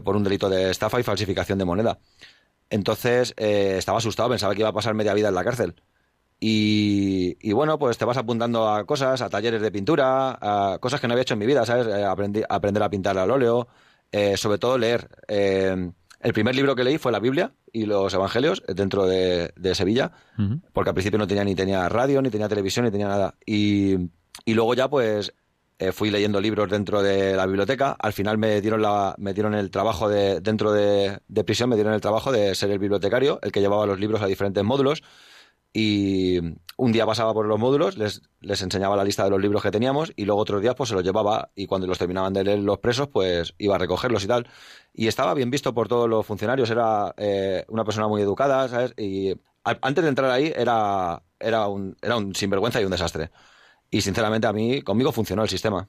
por 0.05 0.15
un 0.15 0.23
delito 0.23 0.49
de 0.49 0.71
estafa 0.71 1.01
y 1.01 1.03
falsificación 1.03 1.59
de 1.59 1.65
moneda. 1.65 1.99
Entonces 2.69 3.33
eh, 3.37 3.75
estaba 3.77 3.97
asustado, 3.97 4.29
pensaba 4.29 4.53
que 4.53 4.61
iba 4.61 4.69
a 4.69 4.73
pasar 4.73 4.93
media 4.93 5.13
vida 5.13 5.29
en 5.29 5.35
la 5.35 5.43
cárcel. 5.43 5.75
Y, 6.41 7.51
bueno, 7.51 7.77
pues 7.77 7.97
te 7.97 8.05
vas 8.05 8.15
apuntando 8.15 8.69
a 8.69 8.85
cosas, 8.85 9.21
a 9.21 9.29
talleres 9.29 9.61
de 9.61 9.71
pintura, 9.71 10.37
a 10.39 10.77
cosas 10.79 11.01
que 11.01 11.07
no 11.07 11.13
había 11.13 11.23
hecho 11.23 11.33
en 11.33 11.39
mi 11.39 11.45
vida, 11.45 11.65
¿sabes? 11.65 11.87
Eh, 11.87 12.05
aprendí, 12.05 12.43
aprender 12.47 12.81
a 12.81 12.89
pintar 12.89 13.17
al 13.17 13.29
óleo, 13.29 13.67
eh, 14.11 14.37
sobre 14.37 14.57
todo 14.57 14.77
leer. 14.77 15.09
el 15.27 16.33
primer 16.33 16.55
libro 16.55 16.75
que 16.75 16.85
leí 16.85 16.97
fue 16.97 17.11
la 17.11 17.19
Biblia 17.19 17.51
y 17.73 17.85
los 17.85 18.13
Evangelios 18.13 18.63
dentro 18.67 19.05
de, 19.05 19.51
Sevilla, 19.73 20.13
porque 20.71 20.91
al 20.91 20.93
principio 20.93 21.19
no 21.19 21.27
tenía 21.27 21.43
ni 21.43 21.55
tenía 21.55 21.89
radio, 21.89 22.21
ni 22.21 22.29
tenía 22.29 22.47
televisión, 22.47 22.85
ni 22.85 22.91
tenía 22.91 23.09
nada. 23.09 23.35
Y, 23.45 23.95
y 24.45 24.53
luego 24.53 24.73
ya 24.75 24.89
pues 24.89 25.33
eh, 25.79 25.93
fui 25.93 26.11
leyendo 26.11 26.41
libros 26.41 26.69
dentro 26.69 27.01
de 27.01 27.35
la 27.37 27.45
biblioteca. 27.45 27.95
Al 27.99 28.11
final 28.11 28.37
me 28.37 28.59
dieron, 28.59 28.81
la, 28.81 29.15
me 29.17 29.33
dieron 29.33 29.55
el 29.55 29.71
trabajo 29.71 30.09
de, 30.09 30.41
dentro 30.41 30.73
de, 30.73 31.21
prisión, 31.45 31.69
me 31.69 31.75
dieron 31.75 31.93
el 31.93 32.01
trabajo 32.01 32.33
de 32.33 32.53
ser 32.53 32.69
el 32.71 32.79
bibliotecario, 32.79 33.39
el 33.41 33.53
que 33.53 33.61
llevaba 33.61 33.85
los 33.85 33.99
libros 33.99 34.21
a 34.21 34.27
diferentes 34.27 34.61
módulos. 34.63 35.03
Y 35.71 36.39
un 36.77 36.91
día 36.91 37.05
pasaba 37.05 37.33
por 37.33 37.45
los 37.45 37.59
módulos, 37.59 37.97
les, 37.97 38.23
les 38.41 38.61
enseñaba 38.61 38.97
la 38.97 39.03
lista 39.03 39.23
de 39.23 39.29
los 39.29 39.39
libros 39.39 39.61
que 39.61 39.71
teníamos 39.71 40.11
y 40.15 40.25
luego 40.25 40.41
otros 40.41 40.61
días 40.61 40.75
pues 40.75 40.89
se 40.89 40.95
los 40.95 41.03
llevaba 41.03 41.51
y 41.55 41.67
cuando 41.67 41.85
los 41.87 41.99
terminaban 41.99 42.33
de 42.33 42.43
leer 42.43 42.59
los 42.59 42.79
presos 42.79 43.07
pues 43.07 43.53
iba 43.59 43.75
a 43.75 43.77
recogerlos 43.77 44.23
y 44.23 44.27
tal. 44.27 44.47
Y 44.93 45.07
estaba 45.07 45.33
bien 45.33 45.51
visto 45.51 45.73
por 45.73 45.87
todos 45.87 46.09
los 46.09 46.25
funcionarios, 46.25 46.69
era 46.71 47.13
eh, 47.17 47.65
una 47.69 47.85
persona 47.85 48.07
muy 48.07 48.21
educada, 48.21 48.67
¿sabes? 48.67 48.93
Y 48.97 49.35
antes 49.63 50.03
de 50.03 50.09
entrar 50.09 50.31
ahí 50.31 50.51
era, 50.55 51.23
era, 51.39 51.67
un, 51.67 51.95
era 52.01 52.17
un 52.17 52.35
sinvergüenza 52.35 52.81
y 52.81 52.85
un 52.85 52.91
desastre. 52.91 53.31
Y 53.91 54.01
sinceramente 54.01 54.47
a 54.47 54.53
mí, 54.53 54.81
conmigo 54.81 55.11
funcionó 55.11 55.43
el 55.43 55.49
sistema. 55.49 55.87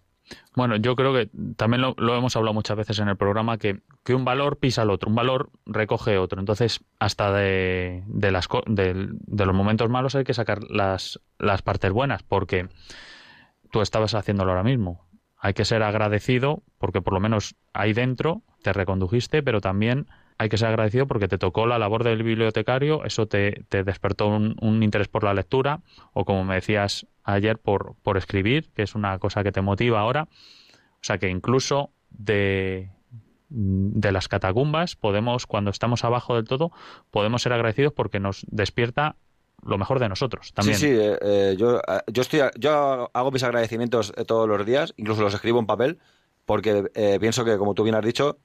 Bueno, 0.55 0.77
yo 0.77 0.95
creo 0.97 1.13
que 1.13 1.29
también 1.57 1.83
lo, 1.83 2.17
hemos 2.17 2.37
hablado 2.37 2.55
muchas 2.55 2.77
veces 2.77 2.99
en 3.01 3.09
el 3.09 3.17
programa, 3.17 3.59
que, 3.59 3.81
que, 4.05 4.15
un 4.15 4.25
valor 4.25 4.59
pisa 4.59 4.83
al 4.83 4.91
otro, 4.91 5.09
un 5.09 5.17
valor 5.17 5.51
recoge 5.67 6.19
otro. 6.19 6.41
Entonces, 6.41 6.85
hasta 6.99 7.33
de, 7.33 8.05
de, 8.07 8.31
las, 8.31 8.49
de, 8.67 9.09
de 9.11 9.47
los 9.47 9.55
momentos 9.55 9.91
malos 9.91 10.15
hay 10.15 10.25
que 10.25 10.35
sacar 10.35 10.63
las, 10.71 11.21
las 11.39 11.63
partes 11.63 11.91
buenas, 11.93 12.23
porque 12.23 12.69
tú 13.71 13.81
estabas 13.81 14.15
haciéndolo 14.15 14.53
ahora 14.53 14.65
mismo. 14.65 15.09
Hay 15.37 15.55
que 15.55 15.65
ser 15.65 15.83
agradecido 15.83 16.63
porque 16.79 17.01
por 17.01 17.15
lo 17.15 17.21
menos 17.21 17.57
ahí 17.73 17.93
dentro 17.93 18.43
te 18.63 18.73
recondujiste, 18.73 19.43
pero 19.43 19.61
también 19.61 20.07
hay 20.41 20.49
que 20.49 20.57
ser 20.57 20.69
agradecido 20.69 21.07
porque 21.07 21.29
te 21.29 21.37
tocó 21.37 21.67
la 21.67 21.79
labor 21.79 22.03
del 22.03 22.23
bibliotecario, 22.23 23.05
eso 23.05 23.27
te, 23.27 23.63
despertó 23.69 24.29
un, 24.29 24.83
interés 24.83 25.07
por 25.07 25.23
la 25.23 25.35
lectura, 25.35 25.83
o 26.15 26.25
como 26.25 26.45
me 26.45 26.55
decías 26.55 27.07
ayer, 27.25 27.59
por, 27.59 27.95
escribir, 28.17 28.71
que 28.75 28.81
es 28.81 28.95
una 28.95 29.19
cosa 29.19 29.45
que 29.45 29.53
te 29.53 29.61
motiva 29.61 30.01
ahora. 30.01 30.29
O 30.95 31.03
sea 31.03 31.19
que 31.19 31.29
incluso 31.29 31.91
de, 32.09 32.89
las 33.51 34.29
catacumbas 34.29 34.97
podemos, 34.97 35.47
cuando 35.47 35.71
estamos 35.71 36.05
abajo 36.05 36.37
del 36.37 36.49
todo, 36.49 36.73
podemos 37.11 37.43
ser 37.43 37.53
agradecidos 37.53 37.93
porque 37.93 38.19
nos 38.19 38.47
despierta 38.49 39.17
lo 39.63 39.77
mejor 39.77 39.99
de 39.99 40.09
nosotros 40.09 40.55
también. 40.55 40.79
Sí, 40.79 40.87
sí, 40.87 40.93
eh, 40.95 41.19
eh, 41.21 41.57
eh, 41.59 42.51
yo 42.59 43.11
hago 43.13 43.31
mis 43.31 43.43
agradecimientos 43.43 44.15
todos 44.27 44.49
los 44.49 44.65
días, 44.65 44.95
incluso 44.97 45.21
los 45.21 45.35
escribo 45.35 45.59
en 45.59 45.67
papel, 45.67 45.99
porque 46.47 46.85
pienso 47.21 47.45
que, 47.45 47.59
como 47.59 47.75
tú 47.75 47.83
bien 47.83 47.95
has 47.95 48.05
dicho, 48.07 48.39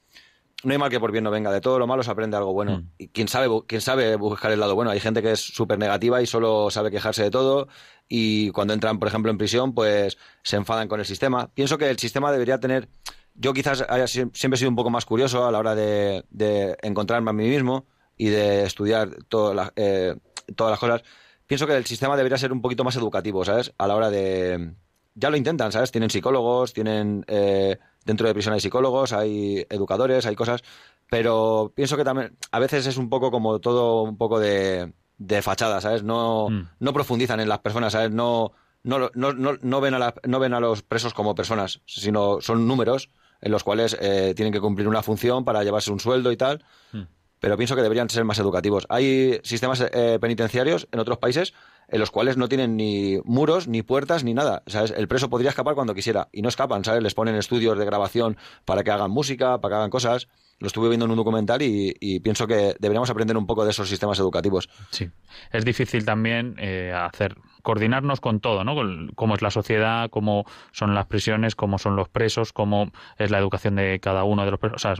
no 0.65 0.71
hay 0.73 0.77
mal 0.77 0.89
que 0.89 0.99
por 0.99 1.11
bien 1.11 1.23
no 1.23 1.31
venga, 1.31 1.51
de 1.51 1.61
todo 1.61 1.79
lo 1.79 1.87
malo 1.87 2.03
se 2.03 2.11
aprende 2.11 2.35
algo 2.37 2.53
bueno. 2.53 2.79
Mm. 2.79 2.89
Y 2.97 3.07
quién 3.09 3.27
sabe, 3.27 3.47
quién 3.67 3.81
sabe 3.81 4.15
buscar 4.15 4.51
el 4.51 4.59
lado 4.59 4.75
bueno. 4.75 4.91
Hay 4.91 4.99
gente 4.99 5.21
que 5.21 5.31
es 5.31 5.39
súper 5.39 5.79
negativa 5.79 6.21
y 6.21 6.25
solo 6.25 6.69
sabe 6.71 6.91
quejarse 6.91 7.23
de 7.23 7.31
todo 7.31 7.67
y 8.09 8.49
cuando 8.51 8.73
entran, 8.73 8.99
por 8.99 9.07
ejemplo, 9.07 9.31
en 9.31 9.37
prisión, 9.37 9.73
pues 9.73 10.17
se 10.43 10.57
enfadan 10.57 10.87
con 10.87 10.99
el 10.99 11.05
sistema. 11.05 11.49
Pienso 11.53 11.77
que 11.77 11.89
el 11.89 11.97
sistema 11.99 12.31
debería 12.31 12.59
tener... 12.59 12.89
Yo 13.35 13.53
quizás 13.53 13.85
haya 13.89 14.05
sie- 14.05 14.29
siempre 14.33 14.55
he 14.55 14.59
sido 14.59 14.69
un 14.69 14.75
poco 14.75 14.89
más 14.89 15.05
curioso 15.05 15.45
a 15.45 15.51
la 15.51 15.59
hora 15.59 15.75
de, 15.75 16.23
de 16.29 16.77
encontrarme 16.81 17.29
a 17.31 17.33
mí 17.33 17.47
mismo 17.49 17.85
y 18.17 18.27
de 18.29 18.63
estudiar 18.63 19.09
todas 19.27 19.55
las- 19.55 19.71
eh, 19.75 20.15
todas 20.55 20.71
las 20.71 20.79
cosas. 20.79 21.03
Pienso 21.47 21.67
que 21.67 21.75
el 21.75 21.85
sistema 21.85 22.15
debería 22.15 22.37
ser 22.37 22.51
un 22.53 22.61
poquito 22.61 22.83
más 22.83 22.95
educativo, 22.95 23.43
¿sabes? 23.43 23.73
A 23.77 23.87
la 23.87 23.95
hora 23.95 24.09
de... 24.09 24.73
Ya 25.15 25.29
lo 25.29 25.37
intentan, 25.37 25.71
¿sabes? 25.71 25.91
Tienen 25.91 26.09
psicólogos, 26.09 26.73
tienen... 26.73 27.25
eh, 27.27 27.77
dentro 28.05 28.27
de 28.27 28.33
prisión 28.33 28.53
hay 28.53 28.59
psicólogos, 28.61 29.11
hay 29.13 29.65
educadores, 29.69 30.25
hay 30.25 30.35
cosas, 30.35 30.61
pero 31.09 31.71
pienso 31.75 31.97
que 31.97 32.03
también 32.03 32.35
a 32.51 32.59
veces 32.59 32.85
es 32.87 32.97
un 32.97 33.09
poco 33.09 33.31
como 33.31 33.59
todo 33.59 34.03
un 34.03 34.17
poco 34.17 34.39
de, 34.39 34.93
de 35.17 35.41
fachada, 35.41 35.81
¿sabes? 35.81 36.03
No, 36.03 36.49
Mm. 36.49 36.67
no 36.79 36.93
profundizan 36.93 37.39
en 37.39 37.49
las 37.49 37.59
personas, 37.59 37.93
¿sabes? 37.93 38.11
No, 38.11 38.51
no, 38.83 39.09
no, 39.13 39.33
no, 39.33 39.53
no 39.61 39.81
ven 39.81 39.93
a 39.95 39.99
la- 39.99 40.15
no 40.27 40.39
ven 40.39 40.53
a 40.53 40.59
los 40.59 40.81
presos 40.83 41.13
como 41.13 41.35
personas, 41.35 41.81
sino 41.85 42.39
son 42.41 42.67
números 42.67 43.09
en 43.41 43.51
los 43.51 43.63
cuales 43.63 43.97
eh, 43.99 44.33
tienen 44.35 44.53
que 44.53 44.61
cumplir 44.61 44.87
una 44.87 45.03
función 45.03 45.43
para 45.45 45.63
llevarse 45.63 45.91
un 45.91 45.99
sueldo 45.99 46.31
y 46.31 46.37
tal. 46.37 46.63
Mm. 46.93 47.01
Pero 47.39 47.57
pienso 47.57 47.75
que 47.75 47.81
deberían 47.81 48.09
ser 48.09 48.23
más 48.23 48.39
educativos. 48.39 48.85
Hay 48.89 49.39
sistemas 49.43 49.81
eh, 49.91 50.17
penitenciarios 50.19 50.87
en 50.91 50.99
otros 50.99 51.17
países 51.19 51.53
en 51.95 52.01
los 52.01 52.11
cuales 52.11 52.35
no 52.35 52.49
tienen 52.49 52.75
ni 52.75 53.19
muros, 53.23 53.69
ni 53.69 53.81
puertas, 53.81 54.25
ni 54.25 54.33
nada. 54.33 54.63
¿Sabes? 54.67 54.91
El 54.91 55.07
preso 55.07 55.29
podría 55.29 55.51
escapar 55.51 55.75
cuando 55.75 55.95
quisiera 55.95 56.27
y 56.33 56.41
no 56.41 56.49
escapan, 56.49 56.83
¿sabes? 56.83 57.01
Les 57.01 57.13
ponen 57.13 57.35
estudios 57.35 57.77
de 57.77 57.85
grabación 57.85 58.35
para 58.65 58.83
que 58.83 58.91
hagan 58.91 59.11
música, 59.11 59.61
para 59.61 59.71
que 59.71 59.77
hagan 59.77 59.89
cosas. 59.89 60.27
Lo 60.59 60.67
estuve 60.67 60.89
viendo 60.89 61.05
en 61.05 61.11
un 61.11 61.17
documental 61.17 61.61
y, 61.61 62.19
pienso 62.19 62.47
que 62.47 62.75
deberíamos 62.79 63.09
aprender 63.09 63.37
un 63.37 63.47
poco 63.47 63.63
de 63.63 63.71
esos 63.71 63.87
sistemas 63.87 64.19
educativos. 64.19 64.69
Sí, 64.89 65.09
es 65.51 65.63
difícil 65.63 66.03
también 66.03 66.55
eh, 66.59 66.93
hacer 66.93 67.37
coordinarnos 67.61 68.21
con 68.21 68.39
todo, 68.41 68.63
¿no? 68.63 68.75
Con 68.75 69.11
cómo 69.15 69.35
es 69.35 69.41
la 69.41 69.51
sociedad, 69.51 70.09
cómo 70.09 70.45
son 70.71 70.95
las 70.95 71.07
prisiones, 71.07 71.55
cómo 71.55 71.77
son 71.77 71.95
los 71.95 72.09
presos, 72.09 72.53
cómo 72.53 72.91
es 73.17 73.31
la 73.31 73.39
educación 73.39 73.75
de 73.75 73.99
cada 73.99 74.23
uno 74.23 74.45
de 74.45 74.51
los 74.51 74.59
presos. 74.59 74.75
O 74.75 74.79
sea, 74.79 74.93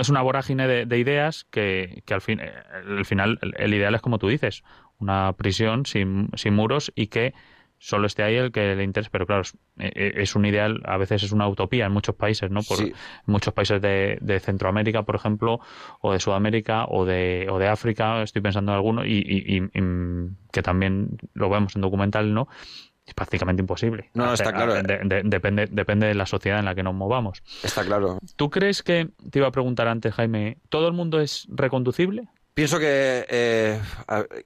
es 0.00 0.08
una 0.08 0.22
vorágine 0.22 0.68
de, 0.68 0.86
de 0.86 0.98
ideas 0.98 1.44
que, 1.50 2.02
que 2.06 2.14
al 2.14 2.20
fin, 2.20 2.40
eh, 2.40 2.52
al 2.86 3.04
final 3.04 3.38
el, 3.42 3.54
el 3.58 3.74
ideal 3.74 3.94
es 3.94 4.00
como 4.00 4.18
tú 4.18 4.28
dices, 4.28 4.62
una 5.04 5.32
prisión 5.34 5.86
sin, 5.86 6.28
sin 6.34 6.54
muros 6.54 6.90
y 6.96 7.06
que 7.08 7.34
solo 7.78 8.06
esté 8.06 8.22
ahí 8.22 8.36
el 8.36 8.50
que 8.50 8.74
le 8.74 8.82
interese. 8.82 9.10
Pero 9.12 9.26
claro, 9.26 9.42
es, 9.42 9.54
eh, 9.78 10.14
es 10.16 10.34
un 10.34 10.46
ideal, 10.46 10.80
a 10.86 10.96
veces 10.96 11.22
es 11.22 11.32
una 11.32 11.46
utopía 11.46 11.84
en 11.86 11.92
muchos 11.92 12.14
países, 12.14 12.50
¿no? 12.50 12.60
Por, 12.62 12.78
Sí. 12.78 12.92
muchos 13.26 13.52
países 13.52 13.82
de, 13.82 14.16
de 14.22 14.40
Centroamérica, 14.40 15.02
por 15.02 15.16
ejemplo, 15.16 15.60
o 16.00 16.12
de 16.12 16.18
Sudamérica, 16.18 16.86
o 16.86 17.04
de, 17.04 17.46
o 17.50 17.58
de 17.58 17.68
África, 17.68 18.22
estoy 18.22 18.40
pensando 18.40 18.72
en 18.72 18.76
alguno, 18.76 19.04
y, 19.04 19.12
y- 19.18 19.56
y- 19.58 19.70
y 19.78 19.80
que 20.50 20.62
también 20.62 21.18
lo 21.34 21.50
vemos 21.50 21.76
en 21.76 21.82
documental, 21.82 22.32
¿no? 22.32 22.48
Es 23.06 23.12
prácticamente 23.12 23.60
imposible. 23.60 24.08
No, 24.14 24.24
no, 24.24 24.32
está 24.32 24.44
Hacer- 24.48 24.54
claro. 24.54 24.74
de- 24.82 24.82
de- 25.04 25.22
depende, 25.26 25.66
depende 25.70 26.06
de 26.06 26.14
la 26.14 26.24
sociedad 26.24 26.58
en 26.60 26.64
la 26.64 26.74
que 26.74 26.82
nos 26.82 26.94
movamos. 26.94 27.42
Está 27.62 27.84
claro. 27.84 28.18
¿Tú 28.36 28.48
crees 28.48 28.82
que, 28.82 29.10
te 29.30 29.40
iba 29.40 29.48
a 29.48 29.52
preguntar 29.52 29.88
antes, 29.88 30.14
Jaime, 30.14 30.56
¿todo 30.70 30.88
el 30.88 30.94
mundo 30.94 31.20
es 31.20 31.46
reconducible? 31.50 32.28
Pienso 32.54 32.78
que 32.78 33.26
eh, 33.28 33.80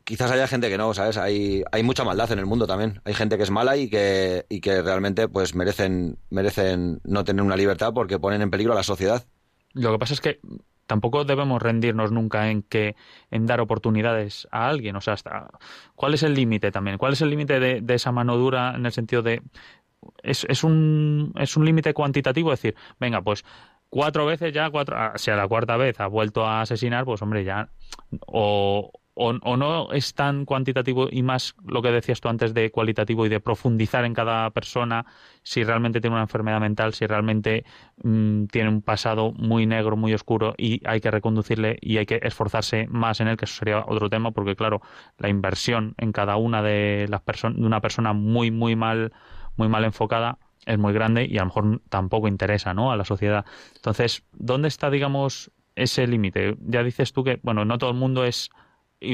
quizás 0.05 0.31
haya 0.31 0.49
gente 0.49 0.71
que 0.71 0.79
no, 0.79 0.95
¿sabes? 0.95 1.19
Hay, 1.19 1.62
hay 1.71 1.83
mucha 1.83 2.05
maldad 2.05 2.33
en 2.33 2.38
el 2.38 2.47
mundo 2.47 2.67
también. 2.67 3.03
Hay 3.05 3.12
gente 3.12 3.37
que 3.37 3.43
es 3.43 3.50
mala 3.50 3.77
y 3.77 3.91
que, 3.91 4.47
y 4.49 4.62
que 4.62 4.81
realmente 4.81 5.29
pues 5.29 5.55
merecen, 5.55 6.19
merecen 6.31 7.00
no 7.05 7.25
tener 7.25 7.45
una 7.45 7.57
libertad 7.57 7.93
porque 7.93 8.19
ponen 8.19 8.41
en 8.41 8.50
peligro 8.50 8.73
a 8.73 8.77
la 8.77 8.83
sociedad. 8.83 9.27
Lo 9.75 9.93
que 9.93 9.99
pasa 9.99 10.15
es 10.15 10.23
que 10.23 10.41
tampoco 10.87 11.27
debemos 11.27 11.61
rendirnos 11.61 12.11
nunca 12.11 12.51
en 12.51 12.62
que 12.62 12.97
en 13.31 13.44
dar 13.44 13.61
oportunidades 13.61 14.49
a 14.51 14.68
alguien. 14.68 14.97
O 14.97 15.03
sea, 15.03 15.12
hasta, 15.12 15.51
¿cuál 15.94 16.14
es 16.14 16.23
el 16.23 16.33
límite 16.33 16.73
también? 16.73 16.97
¿Cuál 16.97 17.12
es 17.12 17.21
el 17.21 17.29
límite 17.29 17.61
de, 17.61 17.83
de 17.83 17.94
esa 17.94 18.11
mano 18.11 18.38
dura 18.38 18.75
en 18.75 18.87
el 18.87 18.92
sentido 18.92 19.21
de 19.21 19.42
es, 20.23 20.47
es 20.49 20.64
un 20.64 21.33
es 21.37 21.57
un 21.57 21.64
límite 21.64 21.92
cuantitativo 21.92 22.51
decir, 22.51 22.75
venga, 22.99 23.21
pues 23.21 23.44
cuatro 23.88 24.27
veces 24.27 24.53
ya, 24.53 24.70
cuatro, 24.70 24.96
ah, 24.98 25.12
si 25.16 25.31
a 25.31 25.37
la 25.37 25.48
cuarta 25.48 25.77
vez 25.77 26.01
ha 26.01 26.07
vuelto 26.07 26.44
a 26.46 26.62
asesinar, 26.62 27.05
pues 27.05 27.22
hombre, 27.22 27.44
ya 27.44 27.68
o, 28.27 28.92
o, 29.14 29.57
no 29.57 29.92
es 29.92 30.14
tan 30.14 30.44
cuantitativo 30.44 31.09
y 31.11 31.22
más 31.22 31.55
lo 31.66 31.83
que 31.83 31.90
decías 31.90 32.20
tú 32.20 32.29
antes 32.29 32.55
de 32.55 32.70
cualitativo 32.70 33.27
y 33.27 33.29
de 33.29 33.40
profundizar 33.40 34.05
en 34.05 34.14
cada 34.14 34.51
persona, 34.51 35.07
si 35.42 35.64
realmente 35.64 36.01
tiene 36.01 36.14
una 36.14 36.22
enfermedad 36.22 36.61
mental, 36.61 36.94
si 36.94 37.07
realmente 37.07 37.64
mm, 38.05 38.44
tiene 38.46 38.68
un 38.68 38.83
pasado 38.83 39.33
muy 39.33 39.66
negro, 39.66 39.96
muy 39.96 40.14
oscuro 40.14 40.55
y 40.57 40.81
hay 40.87 41.01
que 41.01 41.11
reconducirle 41.11 41.79
y 41.81 41.98
hay 41.98 42.07
que 42.07 42.20
esforzarse 42.22 42.87
más 42.88 43.20
en 43.20 43.29
él, 43.29 43.37
que 43.37 43.46
eso 43.46 43.57
sería 43.57 43.85
otro 43.87 44.09
tema, 44.09 44.31
porque 44.31 44.55
claro, 44.55 44.81
la 45.18 45.29
inversión 45.29 45.94
en 45.98 46.12
cada 46.12 46.37
una 46.37 46.62
de 46.62 47.07
las 47.09 47.22
personas, 47.22 47.59
de 47.59 47.66
una 47.66 47.81
persona 47.81 48.12
muy, 48.12 48.51
muy 48.53 48.77
mal, 48.77 49.12
muy 49.57 49.68
mal 49.68 49.85
enfocada, 49.85 50.38
es 50.68 50.78
muy 50.78 50.92
grande 50.92 51.26
y 51.28 51.38
a 51.38 51.40
lo 51.40 51.46
mejor 51.46 51.81
tampoco 51.88 52.28
interesa 52.28 52.74
¿no? 52.74 52.92
a 52.92 52.96
la 52.96 53.04
sociedad. 53.04 53.44
Entonces, 53.74 54.22
¿dónde 54.33 54.68
está, 54.68 54.90
digamos, 54.90 55.50
ese 55.74 56.07
límite? 56.07 56.57
Ya 56.61 56.83
dices 56.83 57.12
tú 57.12 57.24
que, 57.24 57.40
bueno, 57.42 57.64
no 57.64 57.78
todo 57.78 57.90
el 57.90 57.96
mundo 57.96 58.24
es, 58.24 58.50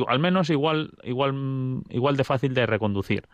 al 0.09 0.19
menos 0.19 0.51
igual, 0.51 0.93
igual, 1.05 1.83
igual 1.91 2.17
de 2.17 2.25
fácil 2.25 2.55
de 2.55 2.67
reconducir, 2.67 3.29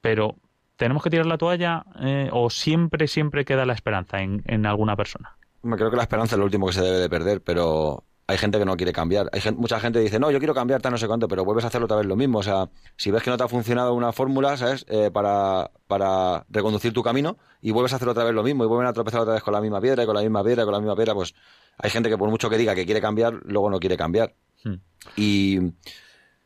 pero 0.00 0.36
¿tenemos 0.76 1.02
que 1.02 1.10
tirar 1.10 1.26
la 1.26 1.38
toalla 1.38 1.84
eh, 2.00 2.28
o 2.32 2.50
siempre, 2.50 3.06
siempre 3.06 3.44
queda 3.44 3.64
la 3.64 3.74
esperanza 3.74 4.20
en, 4.20 4.42
en 4.46 4.66
alguna 4.66 4.96
persona? 4.96 5.36
Creo 5.62 5.90
que 5.90 5.96
la 5.96 6.02
esperanza 6.02 6.34
es 6.34 6.38
lo 6.38 6.44
último 6.44 6.66
que 6.66 6.74
se 6.74 6.82
debe 6.82 6.98
de 6.98 7.08
perder, 7.08 7.40
pero 7.40 8.04
hay 8.26 8.38
gente 8.38 8.58
que 8.58 8.64
no 8.64 8.76
quiere 8.76 8.92
cambiar. 8.92 9.28
Hay 9.32 9.40
mucha 9.54 9.78
gente 9.80 9.98
dice, 10.00 10.18
no, 10.18 10.30
yo 10.30 10.38
quiero 10.38 10.54
cambiar 10.54 10.80
tal 10.80 10.92
no 10.92 10.98
sé 10.98 11.06
cuánto, 11.06 11.28
pero 11.28 11.44
vuelves 11.44 11.64
a 11.64 11.68
hacerlo 11.68 11.84
otra 11.84 11.98
vez 11.98 12.06
lo 12.06 12.16
mismo. 12.16 12.38
O 12.38 12.42
sea, 12.42 12.70
si 12.96 13.10
ves 13.10 13.22
que 13.22 13.30
no 13.30 13.36
te 13.36 13.44
ha 13.44 13.48
funcionado 13.48 13.92
una 13.94 14.12
fórmula, 14.12 14.56
¿sabes? 14.56 14.86
Eh, 14.88 15.10
para, 15.12 15.70
para 15.86 16.44
reconducir 16.48 16.92
tu 16.92 17.02
camino 17.02 17.36
y 17.60 17.70
vuelves 17.70 17.92
a 17.92 17.96
hacer 17.96 18.08
otra 18.08 18.24
vez 18.24 18.34
lo 18.34 18.42
mismo 18.42 18.64
y 18.64 18.66
vuelven 18.66 18.86
a 18.86 18.92
tropezar 18.92 19.20
otra 19.20 19.34
vez 19.34 19.42
con 19.42 19.52
la 19.52 19.60
misma 19.60 19.80
piedra 19.80 20.02
y 20.02 20.06
con 20.06 20.14
la 20.14 20.22
misma 20.22 20.42
piedra 20.42 20.62
y 20.62 20.64
con 20.64 20.72
la 20.72 20.80
misma 20.80 20.96
piedra, 20.96 21.14
pues 21.14 21.34
hay 21.78 21.90
gente 21.90 22.08
que 22.08 22.16
por 22.16 22.30
mucho 22.30 22.48
que 22.48 22.56
diga 22.56 22.74
que 22.74 22.86
quiere 22.86 23.00
cambiar, 23.00 23.34
luego 23.44 23.68
no 23.68 23.78
quiere 23.78 23.96
cambiar. 23.96 24.34
Hmm. 24.64 24.74
Y 25.16 25.58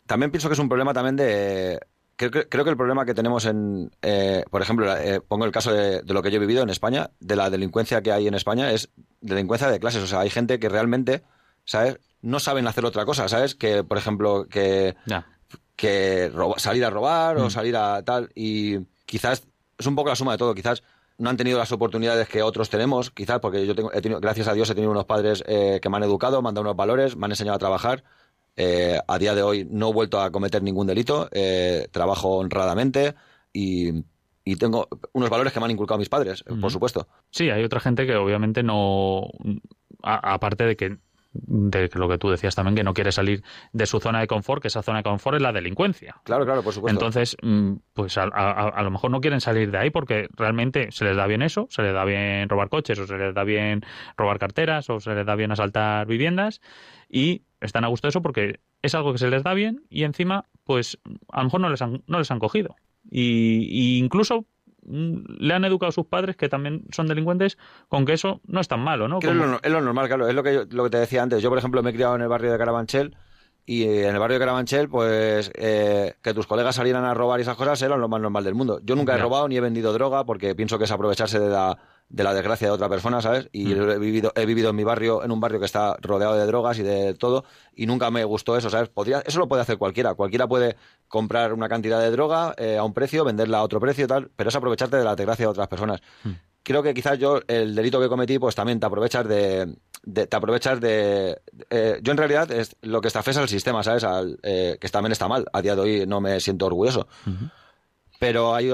también 0.07 0.31
pienso 0.31 0.49
que 0.49 0.55
es 0.55 0.59
un 0.59 0.69
problema 0.69 0.93
también 0.93 1.17
de... 1.17 1.79
Creo, 2.17 2.33
que- 2.33 2.49
creo 2.49 2.65
que 2.65 2.71
el 2.71 2.77
problema 2.77 3.05
que 3.05 3.15
tenemos 3.15 3.45
en, 3.45 3.93
eh, 4.03 4.43
por 4.51 4.61
ejemplo, 4.61 4.93
eh, 4.97 5.21
pongo 5.21 5.45
el 5.45 5.53
caso 5.53 5.73
de, 5.73 6.03
de 6.03 6.15
lo 6.15 6.21
que 6.23 6.33
yo 6.33 6.39
he 6.39 6.41
vivido 6.41 6.65
en 6.65 6.71
España, 6.71 7.11
de 7.21 7.37
la 7.37 7.49
delincuencia 7.51 8.03
que 8.03 8.11
hay 8.11 8.27
en 8.27 8.35
España, 8.35 8.73
es 8.73 8.91
delincuencia 9.21 9.69
de 9.69 9.79
clases. 9.79 10.03
O 10.03 10.07
sea, 10.09 10.21
hay 10.21 10.31
gente 10.31 10.59
que 10.59 10.69
realmente, 10.69 11.23
¿sabes? 11.69 11.99
No 12.23 12.41
saben 12.41 12.67
hacer 12.67 12.85
otra 12.85 13.05
cosa, 13.05 13.29
¿sabes? 13.29 13.55
Que, 13.55 13.85
por 13.85 13.99
ejemplo, 13.99 14.47
que, 14.49 14.97
que 15.77 16.31
roba- 16.31 16.59
salir 16.59 16.85
a 16.85 16.91
robar 16.91 17.37
o 17.37 17.47
Mm. 17.47 17.51
salir 17.51 17.77
a 17.77 18.03
tal. 18.03 18.31
Y 18.35 18.79
quizás 19.07 19.47
es 19.79 19.87
un 19.87 19.95
poco 19.95 20.09
la 20.09 20.17
suma 20.17 20.33
de 20.33 20.39
todo. 20.39 20.55
Quizás 20.55 20.83
no 21.19 21.31
han 21.31 21.37
tenido 21.37 21.59
las 21.59 21.71
oportunidades 21.73 22.29
que 22.29 22.43
otros 22.43 22.71
tenemos, 22.71 23.11
quizás 23.11 23.39
porque 23.41 23.67
yo 23.67 23.75
tengo, 23.75 23.93
he 23.93 24.01
tenido, 24.01 24.21
gracias 24.21 24.49
a 24.49 24.55
Dios 24.55 24.71
he 24.71 24.75
tenido 24.75 24.91
unos 24.91 25.05
padres 25.05 25.45
eh, 25.47 25.79
que 25.83 25.89
me 25.89 25.97
han 25.97 26.03
educado, 26.05 26.41
me 26.43 26.49
han 26.49 26.55
dado 26.55 26.63
unos 26.63 26.77
valores, 26.77 27.17
me 27.17 27.27
han 27.27 27.33
enseñado 27.33 27.57
a 27.57 27.59
trabajar. 27.61 28.03
Eh, 28.57 28.99
a 29.07 29.19
día 29.19 29.35
de 29.35 29.43
hoy 29.43 29.69
no 29.71 29.91
he 29.91 29.93
vuelto 29.93 30.21
a 30.21 30.31
cometer 30.33 30.63
ningún 30.63 30.87
delito, 30.89 31.29
eh, 31.33 31.87
trabajo 31.93 32.37
honradamente 32.39 33.15
y, 33.53 33.91
y 34.45 34.57
tengo 34.57 34.89
unos 35.13 35.31
valores 35.31 35.53
que 35.53 35.61
me 35.61 35.67
han 35.67 35.71
inculcado 35.71 35.99
mis 35.99 36.09
padres, 36.09 36.43
por 36.61 36.73
supuesto. 36.73 37.07
Sí, 37.31 37.51
hay 37.51 37.63
otra 37.63 37.79
gente 37.79 38.05
que 38.07 38.17
obviamente 38.17 38.65
no, 38.65 39.29
a- 40.03 40.33
aparte 40.35 40.65
de 40.65 40.77
que 40.77 40.99
de 41.33 41.91
lo 41.95 42.09
que 42.09 42.19
tú 42.19 42.31
decías 42.31 42.55
también, 42.55 42.75
que 42.75 42.83
no 42.85 42.95
quiere 42.95 43.13
salir 43.13 43.43
de 43.73 43.87
su 43.87 44.01
zona 44.01 44.21
de 44.21 44.27
confort, 44.27 44.63
que 44.63 44.69
esa 44.69 44.83
zona 44.83 44.99
de 44.99 45.03
confort 45.05 45.37
es 45.37 45.43
la 45.43 45.53
delincuencia. 45.53 46.17
Claro, 46.25 46.45
claro, 46.45 46.63
por 46.63 46.73
supuesto. 46.73 46.99
Entonces, 46.99 47.37
mm, 47.43 47.73
pues 47.93 48.17
a, 48.19 48.25
a- 48.25 48.69
a 48.71 48.83
lo 48.83 48.91
mejor 48.91 49.11
no 49.11 49.21
quieren 49.21 49.41
salir 49.41 49.71
de 49.71 49.79
ahí 49.79 49.91
porque 49.91 50.29
realmente 50.37 50.91
se 50.91 51.05
les 51.05 51.17
da 51.17 51.27
bien 51.27 51.43
eso, 51.43 51.67
se 51.71 51.83
les 51.83 51.93
da 51.93 52.05
bien 52.05 52.49
robar 52.49 52.69
coches, 52.71 52.99
o 52.99 53.07
se 53.07 53.17
les 53.19 53.35
da 53.35 53.45
bien 53.45 53.83
robar 54.17 54.39
carteras, 54.39 54.89
o 54.91 55.01
se 55.01 55.15
les 55.15 55.27
da 55.27 55.35
bien 55.35 55.53
asaltar 55.53 56.07
viviendas, 56.07 56.61
y 57.09 57.43
están 57.61 57.85
a 57.85 57.89
gusto 57.89 58.07
de 58.07 58.11
eso 58.11 58.23
porque 58.23 58.61
es 58.83 58.95
algo 58.95 59.13
que 59.13 59.19
se 59.19 59.29
les 59.29 59.43
da 59.43 59.53
bien 59.55 59.83
y 59.91 60.05
encima, 60.05 60.47
pues 60.65 60.99
a 61.33 61.39
lo 61.39 61.45
mejor 61.45 61.61
no 61.61 61.69
les 61.69 61.83
han, 61.83 62.03
no 62.07 62.19
les 62.19 62.31
han 62.31 62.39
cogido. 62.39 62.77
Y, 63.11 63.69
y 63.71 63.99
incluso 63.99 64.45
le 64.91 65.55
han 65.55 65.65
educado 65.65 65.89
a 65.89 65.93
sus 65.93 66.07
padres, 66.07 66.37
que 66.37 66.49
también 66.49 66.85
son 66.91 67.07
delincuentes, 67.07 67.59
con 67.89 68.05
que 68.07 68.15
eso 68.15 68.41
no 68.47 68.61
es 68.61 68.69
tan 68.69 68.81
malo, 68.81 69.07
¿no? 69.09 69.19
Es, 69.19 69.35
lo, 69.35 69.61
es 69.63 69.71
lo 69.71 69.81
normal, 69.81 70.09
claro. 70.09 70.27
Es 70.29 70.35
lo 70.35 70.43
que, 70.43 70.55
yo- 70.55 70.65
lo 70.71 70.85
que 70.85 70.91
te 70.91 70.99
decía 70.99 71.23
antes. 71.23 71.43
Yo, 71.43 71.49
por 71.51 71.59
ejemplo, 71.59 71.83
me 71.83 71.91
he 71.91 71.95
criado 71.95 72.15
en 72.17 72.23
el 72.23 72.29
barrio 72.29 72.51
de 72.53 72.59
Carabanchel 72.59 73.17
y 73.67 73.83
eh, 73.83 74.09
en 74.09 74.15
el 74.15 74.19
barrio 74.19 74.37
de 74.37 74.41
Carabanchel, 74.41 74.89
pues 74.89 75.51
eh, 75.55 76.15
que 76.23 76.33
tus 76.33 76.47
colegas 76.47 76.75
salieran 76.77 77.05
a 77.05 77.13
robar 77.13 77.39
y 77.39 77.43
esas 77.43 77.57
cosas 77.57 77.81
era 77.83 77.97
lo 77.97 78.09
más 78.09 78.21
normal 78.21 78.45
del 78.45 78.55
mundo. 78.55 78.81
Yo 78.83 78.97
nunca 78.97 79.13
he 79.15 79.19
robado 79.23 79.47
ni 79.49 79.57
he 79.57 79.61
vendido 79.61 79.93
droga 79.93 80.25
porque 80.25 80.55
pienso 80.55 80.79
que 80.79 80.85
es 80.85 80.91
aprovecharse 80.91 81.39
de 81.39 81.51
la, 81.51 81.77
de 82.11 82.25
la 82.25 82.33
desgracia 82.33 82.67
de 82.69 82.73
otra 82.73 82.89
persona, 82.89 83.21
¿sabes? 83.21 83.49
Y 83.53 83.67
Mm. 83.75 83.91
he, 83.91 83.99
vivido, 83.99 84.33
he 84.35 84.47
vivido 84.47 84.71
en 84.71 84.77
mi 84.77 84.85
barrio, 84.85 85.23
en 85.23 85.31
un 85.31 85.41
barrio 85.41 85.61
que 85.61 85.67
está 85.67 85.97
rodeado 86.01 86.37
de 86.37 86.47
drogas 86.47 86.79
y 86.79 86.83
de 86.83 87.13
todo 87.15 87.45
y 87.75 87.87
nunca 87.87 88.11
me 88.11 88.25
gustó 88.25 88.57
eso, 88.57 88.71
¿sabes? 88.71 88.89
Podría, 88.89 89.21
eso 89.27 89.39
lo 89.39 89.47
puede 89.49 89.61
hacer 89.63 89.77
cualquiera. 89.77 90.15
Cualquiera 90.15 90.47
puede 90.47 90.77
comprar 91.07 91.53
una 91.53 91.69
cantidad 91.69 92.01
de 92.01 92.11
droga 92.11 92.55
eh, 92.57 92.79
a 92.79 92.85
un 92.85 92.95
precio, 92.95 93.25
venderla 93.25 93.59
a 93.59 93.63
otro 93.63 93.79
precio 93.79 94.07
y 94.07 94.09
tal, 94.09 94.31
pero 94.35 94.49
es 94.49 94.57
aprovecharte 94.57 94.97
de 94.97 95.05
la 95.05 95.15
desgracia 95.17 95.45
de 95.45 95.51
otras 95.51 95.69
personas 95.69 96.01
Mm. 96.25 96.31
creo 96.63 96.83
que 96.83 96.93
quizás 96.95 97.19
yo 97.19 97.41
el 97.47 97.75
delito 97.75 98.01
que 98.01 98.09
cometí 98.09 98.39
pues 98.39 98.55
también 98.55 98.79
te 98.81 98.87
aprovechas 98.87 99.27
de, 99.27 99.75
te 100.13 100.37
aprovechas 100.37 100.81
de... 100.81 101.41
Eh, 101.71 101.99
yo 102.03 102.13
en 102.13 102.19
realidad 102.19 102.51
es, 102.53 102.77
lo 102.83 103.01
que 103.01 103.09
está 103.09 103.21
es 103.21 103.37
al 103.37 103.49
sistema, 103.49 103.83
¿sabes? 103.83 104.05
Al, 104.05 104.39
eh, 104.43 104.77
que 104.81 104.89
también 104.89 105.13
está 105.13 105.29
mal. 105.29 105.47
A 105.53 105.61
día 105.63 105.75
de 105.75 105.81
hoy 105.83 106.07
no 106.07 106.21
me 106.21 106.41
siento 106.41 106.67
orgulloso. 106.67 107.07
Pero 108.19 108.55
hay... 108.55 108.73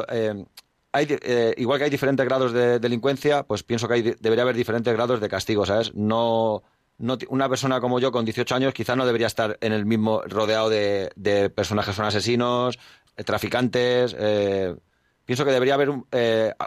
hay 0.95 1.19
igual 1.57 1.79
que 1.79 1.85
hay 1.85 1.91
diferentes 1.91 2.25
grados 2.25 2.53
de 2.53 2.79
delincuencia, 2.79 3.43
pues 3.43 3.63
pienso 3.63 3.89
que 3.89 3.95
hay, 3.95 4.03
debería 4.03 4.43
haber 4.43 4.57
diferentes 4.57 4.93
grados 4.93 5.21
de 5.21 5.29
castigo, 5.29 5.67
¿sabes? 5.67 5.95
No, 5.95 6.63
no, 6.99 7.19
una 7.29 7.49
persona 7.49 7.81
como 7.81 8.01
yo 8.01 8.13
con 8.13 8.25
18 8.25 8.55
años 8.55 8.73
quizás 8.73 8.97
no 8.97 9.05
debería 9.05 9.27
estar 9.27 9.59
en 9.61 9.73
el 9.73 9.85
mismo 9.85 10.23
rodeado 10.23 10.71
de, 10.71 11.11
de 11.17 11.51
personajes 11.51 11.93
que 11.93 11.97
son 11.97 12.07
asesinos, 12.07 12.79
traficantes. 13.25 14.15
pienso 15.25 15.45
que 15.45 15.53
debería 15.53 15.75
haber 15.75 15.91
un, 15.91 16.07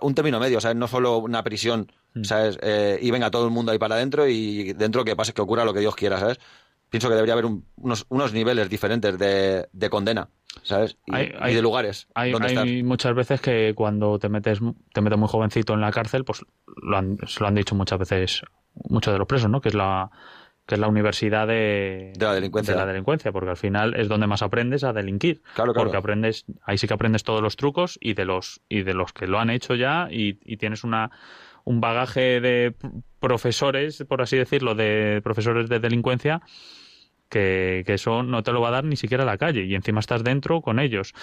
un 0.01 0.15
término 0.15 0.39
medio, 0.39 0.61
¿sabes? 0.61 0.77
No 0.77 0.87
solo 0.87 1.17
una 1.17 1.43
prisión 1.43 1.91
Mm. 2.17 2.23
¿sabes? 2.23 2.57
Eh, 2.61 2.99
y 3.01 3.11
venga 3.11 3.31
todo 3.31 3.45
el 3.45 3.51
mundo 3.51 3.71
ahí 3.71 3.77
para 3.77 3.95
adentro 3.95 4.27
y 4.27 4.73
dentro 4.73 5.03
que 5.03 5.15
pase, 5.15 5.33
que 5.33 5.41
ocurra 5.41 5.65
lo 5.65 5.73
que 5.73 5.79
Dios 5.79 5.95
quiera, 5.95 6.19
¿sabes? 6.19 6.39
Pienso 6.89 7.09
que 7.09 7.15
debería 7.15 7.33
haber 7.33 7.45
unos, 7.45 8.05
unos, 8.09 8.33
niveles 8.33 8.69
diferentes 8.69 9.17
de, 9.17 9.67
de 9.71 9.89
condena, 9.89 10.29
¿sabes? 10.63 10.97
Y, 11.05 11.53
de 11.53 11.61
lugares. 11.61 12.07
Hay, 12.13 12.33
hay 12.33 12.83
muchas 12.83 13.13
veces 13.15 13.41
que 13.41 13.73
cuando 13.75 14.19
te 14.19 14.29
metes, 14.29 14.59
te 14.93 15.01
metes 15.01 15.17
muy 15.17 15.27
jovencito 15.27 15.73
en 15.73 15.81
la 15.81 15.91
cárcel, 15.91 16.23
pues 16.25 16.45
lo 16.81 16.97
han, 16.97 17.17
se 17.25 17.39
lo 17.39 17.47
han 17.47 17.55
dicho 17.55 17.75
muchas 17.75 17.99
veces 17.99 18.41
muchos 18.89 19.13
de 19.13 19.19
los 19.19 19.27
presos, 19.27 19.49
¿no? 19.49 19.61
Que 19.61 19.69
es 19.69 19.75
la 19.75 20.11
que 20.65 20.75
es 20.75 20.81
la 20.81 20.89
universidad 20.89 21.47
de, 21.47 22.11
de, 22.17 22.25
la 22.25 22.33
delincuencia. 22.33 22.73
De 22.73 22.79
la 22.81 22.85
delincuencia, 22.85 23.31
porque 23.31 23.51
al 23.51 23.57
final 23.57 23.93
es 23.95 24.09
donde 24.09 24.27
más 24.27 24.41
aprendes 24.41 24.83
a 24.83 24.91
delinquir. 24.91 25.41
Claro, 25.55 25.71
claro. 25.71 25.85
Porque 25.85 25.97
aprendes, 25.97 26.43
ahí 26.61 26.77
sí 26.77 26.89
que 26.89 26.93
aprendes 26.93 27.23
todos 27.23 27.41
los 27.41 27.55
trucos 27.55 27.97
y 28.01 28.15
de 28.15 28.25
los, 28.25 28.59
y 28.67 28.83
de 28.83 28.93
los 28.93 29.13
que 29.13 29.27
lo 29.27 29.39
han 29.39 29.49
hecho 29.49 29.75
ya 29.75 30.09
y, 30.11 30.39
y 30.43 30.57
tienes 30.57 30.83
una, 30.83 31.09
un 31.63 31.79
bagaje 31.79 32.41
de 32.41 32.75
profesores, 33.19 34.03
por 34.07 34.21
así 34.21 34.37
decirlo, 34.37 34.75
de 34.75 35.21
profesores 35.23 35.69
de 35.69 35.79
delincuencia, 35.79 36.41
que, 37.29 37.83
eso 37.87 38.23
no 38.23 38.43
te 38.43 38.51
lo 38.51 38.61
va 38.61 38.69
a 38.69 38.71
dar 38.71 38.83
ni 38.83 38.95
siquiera 38.95 39.25
la 39.25 39.37
calle 39.37 39.63
y 39.63 39.75
encima 39.75 39.99
estás 39.99 40.23
dentro 40.23 40.61
con 40.61 40.79
ellos. 40.79 41.13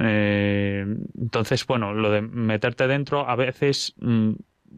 Eh, 0.00 0.84
entonces, 1.18 1.66
bueno, 1.66 1.94
lo 1.94 2.10
de 2.10 2.22
meterte 2.22 2.86
dentro 2.86 3.28
a 3.28 3.36
veces 3.36 3.94
mm, 3.98 4.32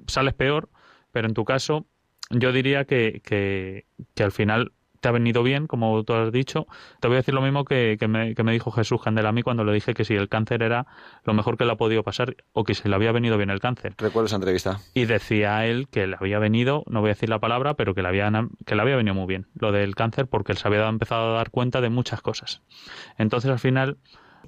sales 0.07 0.35
peor, 0.35 0.69
pero 1.13 1.29
en 1.29 1.35
tu 1.35 1.45
caso 1.45 1.87
yo 2.31 2.53
diría 2.53 2.85
que, 2.85 3.21
que, 3.25 3.87
que 4.15 4.23
al 4.23 4.33
final 4.33 4.73
te 5.05 5.09
ha 5.09 5.12
venido 5.12 5.43
bien, 5.43 5.67
como 5.67 6.03
tú 6.03 6.14
has 6.14 6.33
dicho. 6.33 6.67
Te 6.99 7.09
voy 7.09 7.17
a 7.17 7.19
decir 7.19 7.35
lo 7.35 7.43
mismo 7.43 7.67
que, 7.67 7.99
me, 8.09 8.53
dijo 8.53 8.71
Jesús 8.71 9.03
Candela 9.03 9.29
a 9.29 9.33
mí 9.33 9.43
cuando 9.43 9.62
le 9.62 9.75
dije 9.75 9.93
que 9.93 10.03
si 10.03 10.14
el 10.14 10.31
cáncer 10.31 10.62
era 10.62 10.87
lo 11.25 11.35
mejor 11.35 11.59
que 11.59 11.67
le 11.67 11.73
ha 11.73 11.77
podido 11.77 12.03
pasar 12.03 12.37
o 12.55 12.64
que 12.64 12.73
se 12.73 12.88
le 12.88 12.95
había 12.95 13.12
venido 13.12 13.37
bien 13.37 13.51
el 13.51 13.61
cáncer. 13.61 13.93
Recuerdo 13.99 14.29
esa 14.29 14.37
entrevista. 14.37 14.81
Y 14.95 15.05
decía 15.05 15.67
él 15.67 15.88
que 15.90 16.07
le 16.07 16.17
había 16.19 16.38
venido, 16.38 16.85
no 16.87 17.03
voy 17.03 17.11
a 17.11 17.12
decir 17.12 17.29
la 17.29 17.38
palabra, 17.38 17.75
pero 17.75 17.95
que 17.95 18.01
le 18.01 18.09
había, 18.09 18.33
que 18.64 18.75
le 18.75 18.81
había 18.81 18.97
venido 18.97 19.14
muy 19.14 19.27
bien 19.27 19.47
lo 19.61 19.73
del 19.73 19.95
cáncer 19.95 20.27
porque 20.27 20.53
él 20.53 20.59
se 20.59 20.69
había 20.69 20.88
empezado 20.88 21.33
a 21.33 21.37
dar 21.37 21.51
cuenta 21.51 21.83
de 21.83 21.90
muchas 21.90 22.23
cosas. 22.23 22.62
Entonces 23.19 23.51
al 23.51 23.59
final 23.59 23.99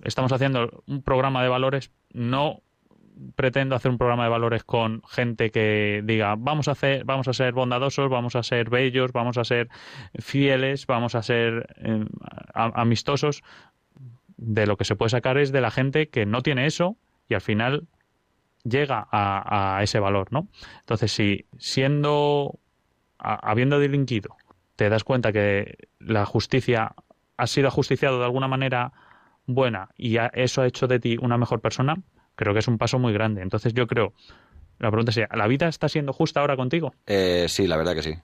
estamos 0.05 0.33
haciendo 0.33 0.83
un 0.87 1.03
programa 1.03 1.42
de 1.42 1.51
valores 1.51 1.90
no 2.14 2.62
pretendo 3.35 3.74
hacer 3.74 3.90
un 3.90 3.98
programa 3.98 4.24
de 4.24 4.31
valores 4.31 4.64
con 4.64 5.02
gente 5.09 5.50
que 5.50 6.02
diga 6.05 6.35
vamos 6.37 6.68
a 6.68 6.72
hacer 6.72 7.05
vamos 7.05 7.29
a 7.29 7.33
ser 7.33 7.52
bondadosos 7.52 8.11
vamos 8.11 8.37
a 8.37 8.42
ser 8.42 8.68
bellos 8.68 9.12
vamos 9.12 9.38
a 9.38 9.44
ser 9.44 9.68
fieles 10.18 10.87
vamos 10.87 11.14
a 11.14 11.22
ser 11.22 11.74
eh, 11.76 12.05
amistosos 12.55 13.42
de 14.37 14.66
lo 14.66 14.76
que 14.76 14.85
se 14.85 14.96
puede 14.96 15.11
sacar 15.11 15.38
es 15.38 15.50
de 15.52 15.61
la 15.61 15.70
gente 15.70 16.09
que 16.09 16.26
no 16.26 16.42
tiene 16.42 16.66
eso 16.66 16.96
y 17.29 17.35
al 17.35 17.40
final 17.40 17.87
llega 18.64 19.07
a, 19.11 19.81
ese 19.83 19.98
valor 19.98 20.29
no 20.31 20.48
entonces 20.81 21.12
si 21.12 21.46
siendo 21.59 22.59
habiendo 23.18 23.79
delinquido 23.79 24.37
te 24.76 24.90
das 24.90 25.05
cuenta 25.05 25.33
que 25.33 25.88
la 25.98 26.26
justicia 26.26 26.94
ha 27.38 27.46
sido 27.46 27.68
ajusticiado 27.68 28.18
de 28.18 28.24
alguna 28.24 28.48
manera 28.48 28.92
buena 29.46 29.88
y 29.96 30.16
eso 30.35 30.62
ha 30.62 30.66
hecho 30.66 30.87
de 30.87 31.00
ti 31.00 31.16
una 31.20 31.38
mejor 31.38 31.61
persona 31.61 31.96
creo 32.37 32.53
que 32.53 32.61
es 32.61 32.68
un 32.68 32.79
paso 32.79 32.99
muy 32.99 33.12
grande. 33.12 33.42
Entonces 33.42 33.75
yo 33.75 33.87
creo, 33.87 34.12
la 34.79 34.90
pregunta 34.90 35.11
sería, 35.11 35.29
¿la 35.35 35.49
vida 35.49 35.68
está 35.68 35.88
siendo 35.88 36.12
justa 36.12 36.40
ahora 36.40 36.57
contigo? 36.57 36.94
Eh, 37.07 37.46
sí, 37.49 37.66
la 37.66 37.77
verdad 37.77 37.94
que 37.94 38.03
sí. 38.03 38.14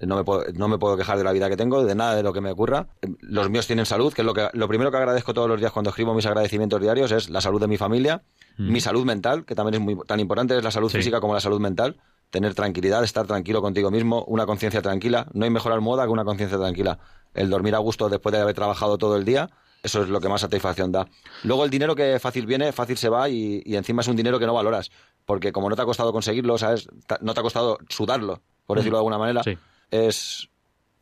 No 0.00 0.16
me, 0.16 0.22
puedo, 0.22 0.44
no 0.54 0.68
me 0.68 0.78
puedo 0.78 0.96
quejar 0.96 1.18
de 1.18 1.24
la 1.24 1.32
vida 1.32 1.48
que 1.48 1.56
tengo, 1.56 1.84
de 1.84 1.94
nada 1.96 2.14
de 2.14 2.22
lo 2.22 2.32
que 2.32 2.40
me 2.40 2.52
ocurra. 2.52 2.86
Los 3.20 3.50
míos 3.50 3.66
tienen 3.66 3.84
salud, 3.84 4.12
que 4.12 4.22
es 4.22 4.26
lo, 4.26 4.32
que, 4.32 4.48
lo 4.52 4.68
primero 4.68 4.92
que 4.92 4.96
agradezco 4.96 5.34
todos 5.34 5.48
los 5.48 5.58
días 5.58 5.72
cuando 5.72 5.90
escribo 5.90 6.14
mis 6.14 6.24
agradecimientos 6.24 6.80
diarios, 6.80 7.10
es 7.10 7.28
la 7.30 7.40
salud 7.40 7.60
de 7.60 7.66
mi 7.66 7.76
familia, 7.78 8.22
mm. 8.58 8.72
mi 8.72 8.80
salud 8.80 9.04
mental, 9.04 9.44
que 9.44 9.56
también 9.56 9.74
es 9.74 9.80
muy 9.80 9.98
tan 10.06 10.20
importante, 10.20 10.56
es 10.56 10.62
la 10.62 10.70
salud 10.70 10.88
física 10.88 11.20
como 11.20 11.34
la 11.34 11.40
salud 11.40 11.60
mental. 11.60 11.96
Tener 12.30 12.54
tranquilidad, 12.54 13.02
estar 13.02 13.26
tranquilo 13.26 13.60
contigo 13.60 13.90
mismo, 13.90 14.22
una 14.24 14.46
conciencia 14.46 14.82
tranquila. 14.82 15.26
No 15.32 15.46
hay 15.46 15.50
mejor 15.50 15.72
almohada 15.72 16.04
que 16.04 16.10
una 16.10 16.24
conciencia 16.24 16.58
tranquila. 16.58 16.98
El 17.34 17.50
dormir 17.50 17.74
a 17.74 17.78
gusto 17.78 18.08
después 18.08 18.32
de 18.34 18.40
haber 18.40 18.54
trabajado 18.54 18.98
todo 18.98 19.16
el 19.16 19.24
día 19.24 19.50
eso 19.82 20.02
es 20.02 20.08
lo 20.08 20.20
que 20.20 20.28
más 20.28 20.40
satisfacción 20.40 20.92
da. 20.92 21.06
Luego 21.44 21.64
el 21.64 21.70
dinero 21.70 21.94
que 21.94 22.18
fácil 22.18 22.46
viene, 22.46 22.72
fácil 22.72 22.96
se 22.96 23.08
va 23.08 23.28
y, 23.28 23.62
encima 23.66 24.02
es 24.02 24.08
un 24.08 24.16
dinero 24.16 24.38
que 24.38 24.46
no 24.46 24.54
valoras. 24.54 24.90
Porque 25.24 25.52
como 25.52 25.68
no 25.68 25.76
te 25.76 25.82
ha 25.82 25.84
costado 25.84 26.12
conseguirlo, 26.12 26.58
¿sabes? 26.58 26.88
No 27.20 27.34
te 27.34 27.40
ha 27.40 27.42
costado 27.42 27.78
sudarlo, 27.88 28.42
por 28.66 28.78
decirlo 28.78 28.98
de 28.98 29.00
alguna 29.00 29.18
manera. 29.18 29.42
Es, 29.90 30.48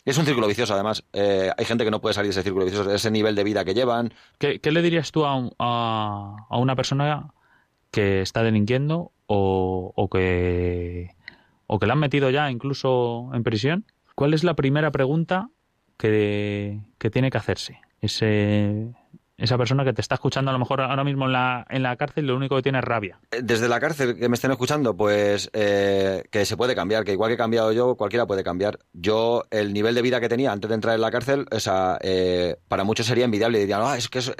es 0.04 0.18
un 0.18 0.26
círculo 0.26 0.46
vicioso, 0.46 0.74
además. 0.74 1.04
Eh, 1.12 1.50
hay 1.56 1.64
gente 1.64 1.84
que 1.84 1.90
no 1.90 2.00
puede 2.00 2.14
salir 2.14 2.28
de 2.28 2.32
ese 2.32 2.42
círculo 2.42 2.64
vicioso, 2.64 2.88
de 2.88 2.96
ese 2.96 3.10
nivel 3.10 3.34
de 3.34 3.44
vida 3.44 3.64
que 3.64 3.74
llevan. 3.74 4.12
¿Qué, 4.38 4.60
le 4.62 4.82
dirías 4.82 5.10
tú 5.12 5.24
a, 5.24 5.34
a, 5.58 6.58
una 6.58 6.76
persona 6.76 7.32
que 7.90 8.20
está 8.20 8.42
delinquiendo 8.42 9.12
o, 9.26 9.92
o, 9.94 10.08
que, 10.08 11.14
o 11.66 11.78
que 11.78 11.86
la 11.86 11.94
han 11.94 12.00
metido 12.00 12.30
ya 12.30 12.50
incluso 12.50 13.30
en 13.32 13.42
prisión? 13.42 13.86
¿Cuál 14.14 14.34
es 14.34 14.44
la 14.44 14.54
primera 14.54 14.90
pregunta 14.90 15.50
que, 15.96 16.80
que 16.98 17.10
tiene 17.10 17.30
que 17.30 17.38
hacerse? 17.38 17.80
Esa 19.38 19.58
persona 19.58 19.84
que 19.84 19.92
te 19.92 20.00
está 20.00 20.14
escuchando 20.14 20.50
a 20.50 20.52
lo 20.52 20.58
mejor 20.58 20.80
ahora 20.80 21.04
mismo 21.04 21.26
en 21.26 21.32
la, 21.32 21.66
en 21.68 21.82
la 21.82 21.96
cárcel 21.96 22.26
lo 22.26 22.36
único 22.36 22.56
que 22.56 22.62
tiene 22.62 22.78
es 22.78 22.84
rabia. 22.84 23.18
Eh, 23.30 23.40
desde 23.42 23.68
la 23.68 23.80
cárcel 23.80 24.16
que 24.16 24.28
me 24.28 24.34
estén 24.34 24.50
escuchando, 24.50 24.96
pues 24.96 25.50
eh, 25.52 26.24
que 26.30 26.44
se 26.46 26.56
puede 26.56 26.74
cambiar, 26.74 27.04
que 27.04 27.12
igual 27.12 27.28
que 27.28 27.34
he 27.34 27.38
cambiado 27.38 27.72
yo, 27.72 27.96
cualquiera 27.96 28.26
puede 28.26 28.42
cambiar. 28.42 28.78
Yo, 28.92 29.44
el 29.50 29.72
nivel 29.72 29.94
de 29.94 30.02
vida 30.02 30.20
que 30.20 30.28
tenía 30.28 30.52
antes 30.52 30.68
de 30.68 30.74
entrar 30.74 30.94
en 30.94 31.02
la 31.02 31.10
cárcel, 31.10 31.46
o 31.50 31.60
sea, 31.60 31.98
eh, 32.00 32.56
para 32.68 32.84
muchos 32.84 33.06
sería 33.06 33.24
envidiable 33.24 33.58
dirían, 33.58 33.82
ah, 33.84 33.96
es 33.96 34.08
que 34.08 34.18
es... 34.20 34.32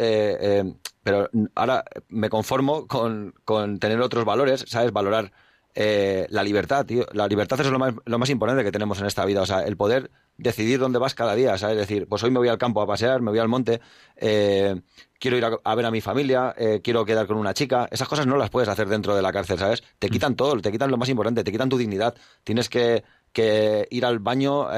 pero 1.02 1.29
ahora 1.55 1.85
me 2.09 2.31
conformo 2.31 2.87
con, 2.87 3.35
con 3.44 3.79
tener 3.79 4.00
otros 4.00 4.24
valores, 4.24 4.64
¿sabes? 4.66 4.92
Valorar 4.92 5.33
eh, 5.78 6.26
la 6.30 6.42
libertad, 6.42 6.86
tío. 6.86 7.04
La 7.12 7.28
libertad 7.28 7.60
es 7.60 7.66
lo 7.70 7.78
más, 7.78 7.92
lo 8.06 8.18
más 8.18 8.30
importante 8.30 8.64
que 8.64 8.72
tenemos 8.72 8.98
en 8.98 9.04
esta 9.04 9.26
vida. 9.26 9.42
O 9.42 9.46
sea, 9.46 9.60
el 9.60 9.76
poder 9.76 10.10
decidir 10.38 10.78
dónde 10.78 10.98
vas 10.98 11.14
cada 11.14 11.34
día, 11.34 11.58
¿sabes? 11.58 11.74
Es 11.74 11.86
decir, 11.86 12.08
pues 12.08 12.22
hoy 12.22 12.30
me 12.30 12.38
voy 12.38 12.48
al 12.48 12.56
campo 12.56 12.80
a 12.80 12.86
pasear, 12.86 13.20
me 13.20 13.30
voy 13.30 13.40
al 13.40 13.48
monte, 13.48 13.82
eh, 14.16 14.80
quiero 15.20 15.36
ir 15.36 15.44
a, 15.44 15.74
ver 15.74 15.84
a 15.84 15.90
mi 15.90 16.00
familia, 16.00 16.54
eh, 16.56 16.80
quiero 16.82 17.04
quedar 17.04 17.26
con 17.26 17.36
una 17.36 17.52
chica. 17.52 17.88
Esas 17.90 18.08
cosas 18.08 18.26
no 18.26 18.38
las 18.38 18.48
puedes 18.48 18.70
hacer 18.70 18.88
dentro 18.88 19.14
de 19.14 19.20
la 19.20 19.30
cárcel, 19.32 19.58
¿sabes? 19.58 19.82
Te 19.98 20.08
quitan 20.08 20.34
todo, 20.34 20.58
te 20.62 20.72
quitan 20.72 20.90
lo 20.90 20.96
más 20.96 21.10
importante, 21.10 21.44
te 21.44 21.52
quitan 21.52 21.68
tu 21.68 21.76
dignidad. 21.76 22.14
Tienes 22.42 22.70
que, 22.70 23.04
que 23.34 23.86
ir 23.90 24.06
al 24.06 24.18
baño 24.18 24.68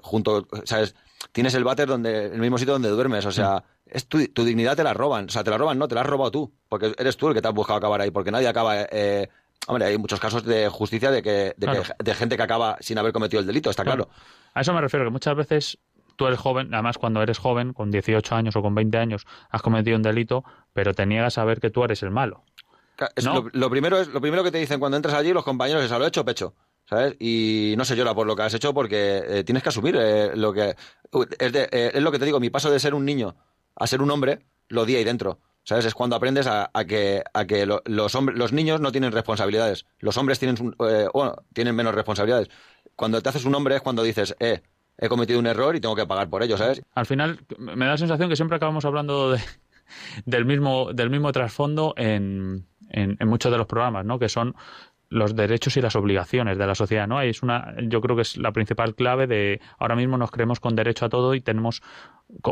junto, 0.00 0.48
¿sabes? 0.64 0.94
Tienes 1.32 1.52
el 1.52 1.64
váter 1.64 1.88
donde, 1.88 2.24
el 2.24 2.40
mismo 2.40 2.56
sitio 2.56 2.72
donde 2.72 2.88
duermes, 2.88 3.26
o 3.26 3.32
sea, 3.32 3.62
es 3.84 4.06
tu, 4.06 4.26
tu, 4.28 4.44
dignidad 4.44 4.76
te 4.76 4.82
la 4.82 4.94
roban. 4.94 5.26
O 5.26 5.28
sea, 5.28 5.44
te 5.44 5.50
la 5.50 5.58
roban, 5.58 5.78
no, 5.78 5.88
te 5.88 5.94
la 5.94 6.00
has 6.00 6.06
robado 6.06 6.30
tú, 6.30 6.52
porque 6.70 6.94
eres 6.96 7.18
tú 7.18 7.28
el 7.28 7.34
que 7.34 7.42
te 7.42 7.48
has 7.48 7.54
buscado 7.54 7.76
acabar 7.76 8.00
ahí, 8.00 8.10
porque 8.10 8.30
nadie 8.30 8.48
acaba 8.48 8.86
Hombre, 9.66 9.86
hay 9.86 9.98
muchos 9.98 10.18
casos 10.18 10.44
de 10.44 10.68
justicia 10.68 11.10
de 11.10 11.22
que, 11.22 11.54
de, 11.56 12.14
gente 12.14 12.36
que 12.36 12.42
acaba 12.42 12.76
sin 12.80 12.98
haber 12.98 13.12
cometido 13.12 13.40
el 13.40 13.46
delito, 13.46 13.70
está 13.70 13.84
claro. 13.84 14.08
A 14.54 14.62
eso 14.62 14.72
me 14.72 14.80
refiero, 14.80 15.04
que 15.04 15.10
muchas 15.10 15.36
veces 15.36 15.78
tú 16.16 16.26
eres 16.26 16.38
joven, 16.38 16.72
además 16.74 16.98
cuando 16.98 17.22
eres 17.22 17.38
joven, 17.38 17.72
con 17.72 17.90
18 17.90 18.34
años 18.34 18.56
o 18.56 18.62
con 18.62 18.74
20 18.74 18.98
años, 18.98 19.26
has 19.50 19.62
cometido 19.62 19.96
un 19.96 20.02
delito, 20.02 20.44
pero 20.72 20.94
te 20.94 21.06
niegas 21.06 21.38
a 21.38 21.44
ver 21.44 21.60
que 21.60 21.70
tú 21.70 21.84
eres 21.84 22.02
el 22.02 22.10
malo. 22.10 22.44
lo, 23.52 23.70
primero 23.70 24.00
es, 24.00 24.08
lo 24.08 24.20
primero 24.20 24.42
que 24.42 24.50
te 24.50 24.58
dicen 24.58 24.80
cuando 24.80 24.96
entras 24.96 25.14
allí 25.14 25.32
los 25.32 25.44
compañeros 25.44 25.84
es 25.84 25.90
lo 25.90 26.06
hecho 26.06 26.24
pecho. 26.24 26.54
¿sabes? 26.90 27.14
Y 27.20 27.74
no 27.78 27.84
se 27.84 27.94
llora 27.94 28.14
por 28.14 28.26
lo 28.26 28.34
que 28.34 28.42
has 28.42 28.54
hecho 28.54 28.74
porque 28.74 29.22
eh, 29.24 29.44
tienes 29.44 29.62
que 29.62 29.68
asumir 29.68 29.96
eh, 29.96 30.32
lo 30.34 30.52
que... 30.52 30.70
Es, 31.38 31.54
eh, 31.54 31.92
es, 31.94 32.02
lo 32.02 32.10
que 32.10 32.18
te 32.18 32.24
digo, 32.24 32.40
mi 32.40 32.50
paso 32.50 32.68
de 32.68 32.80
ser 32.80 32.94
un 32.94 33.04
niño 33.04 33.36
a 33.76 33.86
ser 33.86 34.02
un 34.02 34.10
hombre 34.10 34.40
lo 34.68 34.84
di 34.84 34.96
ahí 34.96 35.04
dentro. 35.04 35.38
¿Sabes? 35.70 35.84
Es 35.84 35.94
cuando 35.94 36.16
aprendes 36.16 36.48
a, 36.48 36.68
que, 36.84 37.22
a 37.32 37.44
que 37.44 37.64
los, 37.64 38.14
hombres, 38.16 38.36
los 38.36 38.52
niños 38.52 38.80
no 38.80 38.90
tienen 38.90 39.12
responsabilidades. 39.12 39.86
Los 40.00 40.16
hombres 40.16 40.40
tienen, 40.40 40.74
eh, 40.80 41.06
tienen 41.52 41.76
menos 41.76 41.94
responsabilidades. 41.94 42.48
Cuando 42.96 43.22
te 43.22 43.28
haces 43.28 43.44
un 43.44 43.54
hombre 43.54 43.76
es 43.76 43.80
cuando 43.80 44.02
dices, 44.02 44.34
eh, 44.40 44.62
he 44.98 45.08
cometido 45.08 45.38
un 45.38 45.46
error 45.46 45.76
y 45.76 45.80
tengo 45.80 45.94
que 45.94 46.06
pagar 46.06 46.28
por 46.28 46.42
ello, 46.42 46.56
¿sabes? 46.56 46.82
Al 46.92 47.06
final 47.06 47.38
me 47.56 47.84
da 47.84 47.92
la 47.92 47.98
sensación 47.98 48.28
que 48.28 48.34
siempre 48.34 48.56
acabamos 48.56 48.84
hablando 48.84 49.30
de, 49.30 49.40
del 50.24 50.44
mismo, 50.44 50.92
del 50.92 51.08
mismo 51.08 51.30
trasfondo 51.30 51.94
en, 51.96 52.66
en, 52.88 53.16
en, 53.20 53.28
muchos 53.28 53.52
de 53.52 53.58
los 53.58 53.68
programas, 53.68 54.04
¿no? 54.04 54.18
Que 54.18 54.28
son 54.28 54.56
los 55.10 55.34
derechos 55.34 55.76
y 55.76 55.80
las 55.80 55.96
obligaciones 55.96 56.56
de 56.56 56.66
la 56.66 56.74
sociedad, 56.76 57.08
¿no? 57.08 57.20
Es 57.20 57.42
una, 57.42 57.74
yo 57.82 58.00
creo 58.00 58.14
que 58.14 58.22
es 58.22 58.36
la 58.36 58.52
principal 58.52 58.94
clave 58.94 59.26
de 59.26 59.60
ahora 59.78 59.96
mismo 59.96 60.16
nos 60.16 60.30
creemos 60.30 60.60
con 60.60 60.76
derecho 60.76 61.04
a 61.04 61.08
todo 61.08 61.34
y 61.34 61.40
tenemos 61.40 61.82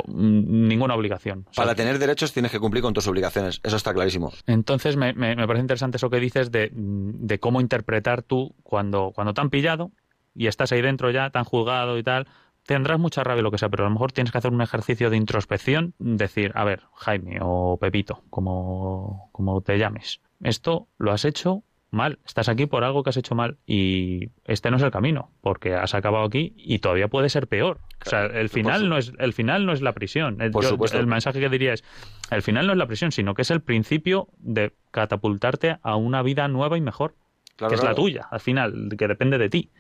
ninguna 0.09 0.97
obligación. 0.97 1.47
Para 1.55 1.77
tener 1.77 2.01
derechos 2.01 2.33
tienes 2.33 2.51
que 2.51 2.59
cumplir 2.59 2.83
con 2.83 2.93
tus 2.93 3.07
obligaciones, 3.07 3.61
eso 3.63 3.77
está 3.77 3.95
clarísimo. 3.95 4.33
Entonces 4.47 4.97
me, 4.97 5.13
me, 5.15 5.37
parece 5.37 5.61
interesante 5.61 5.99
eso 5.99 6.11
que 6.11 6.19
dices 6.19 6.51
de, 6.51 6.71
de, 6.75 7.39
cómo 7.39 7.61
interpretar 7.61 8.23
tú 8.23 8.57
cuando, 8.65 9.13
cuando 9.15 9.35
te 9.35 9.41
han 9.41 9.51
pillado 9.51 9.93
y 10.35 10.49
estás 10.49 10.73
ahí 10.73 10.83
dentro 10.83 11.13
ya, 11.13 11.31
tan 11.31 11.45
juzgado 11.45 11.97
y 11.97 12.03
tal, 12.03 12.27
tendrás 12.67 12.99
mucha 12.99 13.23
rabia 13.23 13.43
lo 13.43 13.53
que 13.53 13.59
sea, 13.59 13.69
pero 13.69 13.85
a 13.85 13.89
lo 13.89 13.93
mejor 13.93 14.11
tienes 14.11 14.33
que 14.33 14.39
hacer 14.39 14.53
un 14.53 14.63
ejercicio 14.63 15.11
de 15.11 15.17
introspección, 15.17 15.95
decir, 15.99 16.51
a 16.57 16.65
ver, 16.65 16.83
Jaime 16.95 17.39
o 17.41 17.79
Pepito, 17.81 18.25
como, 18.31 19.31
como 19.31 19.61
te 19.61 19.79
llames, 19.79 20.21
esto 20.43 20.89
lo 20.99 21.13
has 21.13 21.25
hecho 21.25 21.63
mal, 21.91 22.19
estás 22.27 22.49
aquí 22.49 22.67
por 22.67 22.85
algo 22.85 23.03
que 23.03 23.11
has 23.11 23.17
hecho 23.17 23.35
mal 23.35 23.57
y 23.67 24.31
este 24.45 24.71
no 24.71 24.77
es 24.77 24.83
el 24.83 24.91
camino, 24.91 25.31
porque 25.41 25.75
has 25.75 25.95
acabado 25.95 26.25
aquí 26.25 26.55
y 26.57 26.79
todavía 26.81 27.09
puede 27.09 27.29
ser 27.29 27.47
peor. 27.47 27.81
O 28.05 28.11
sea, 28.11 28.27
el 28.27 28.49
final 28.49 28.89
no 28.89 28.99
es 28.99 29.13
el 29.19 29.33
final 29.33 29.67
no 29.67 29.73
es 29.73 29.81
la 29.81 29.93
prisión. 29.93 30.41
El, 30.41 30.53
el 30.93 31.07
mensaje 31.07 31.41
que 31.41 31.49
diría 31.49 31.73
es, 31.73 31.85
el 32.31 32.43
final 32.43 32.67
no 32.67 32.73
es 32.73 32.79
la 32.79 32.87
prisión, 32.87 33.13
sino 33.13 33.35
que 33.35 33.43
es 33.43 33.51
el 33.51 33.61
principio 33.61 34.29
de 34.39 34.75
catapultarte 34.91 35.79
a 35.83 35.97
una 35.97 36.23
vida 36.23 36.49
nueva 36.49 36.77
y 36.77 36.81
mejor, 36.81 37.15
que 37.57 37.75
es 37.75 37.83
la 37.83 37.95
tuya, 37.95 38.29
al 38.31 38.41
final, 38.41 38.91
que 38.97 39.09
depende 39.09 39.39
de 39.39 39.49
ti. 39.49 39.71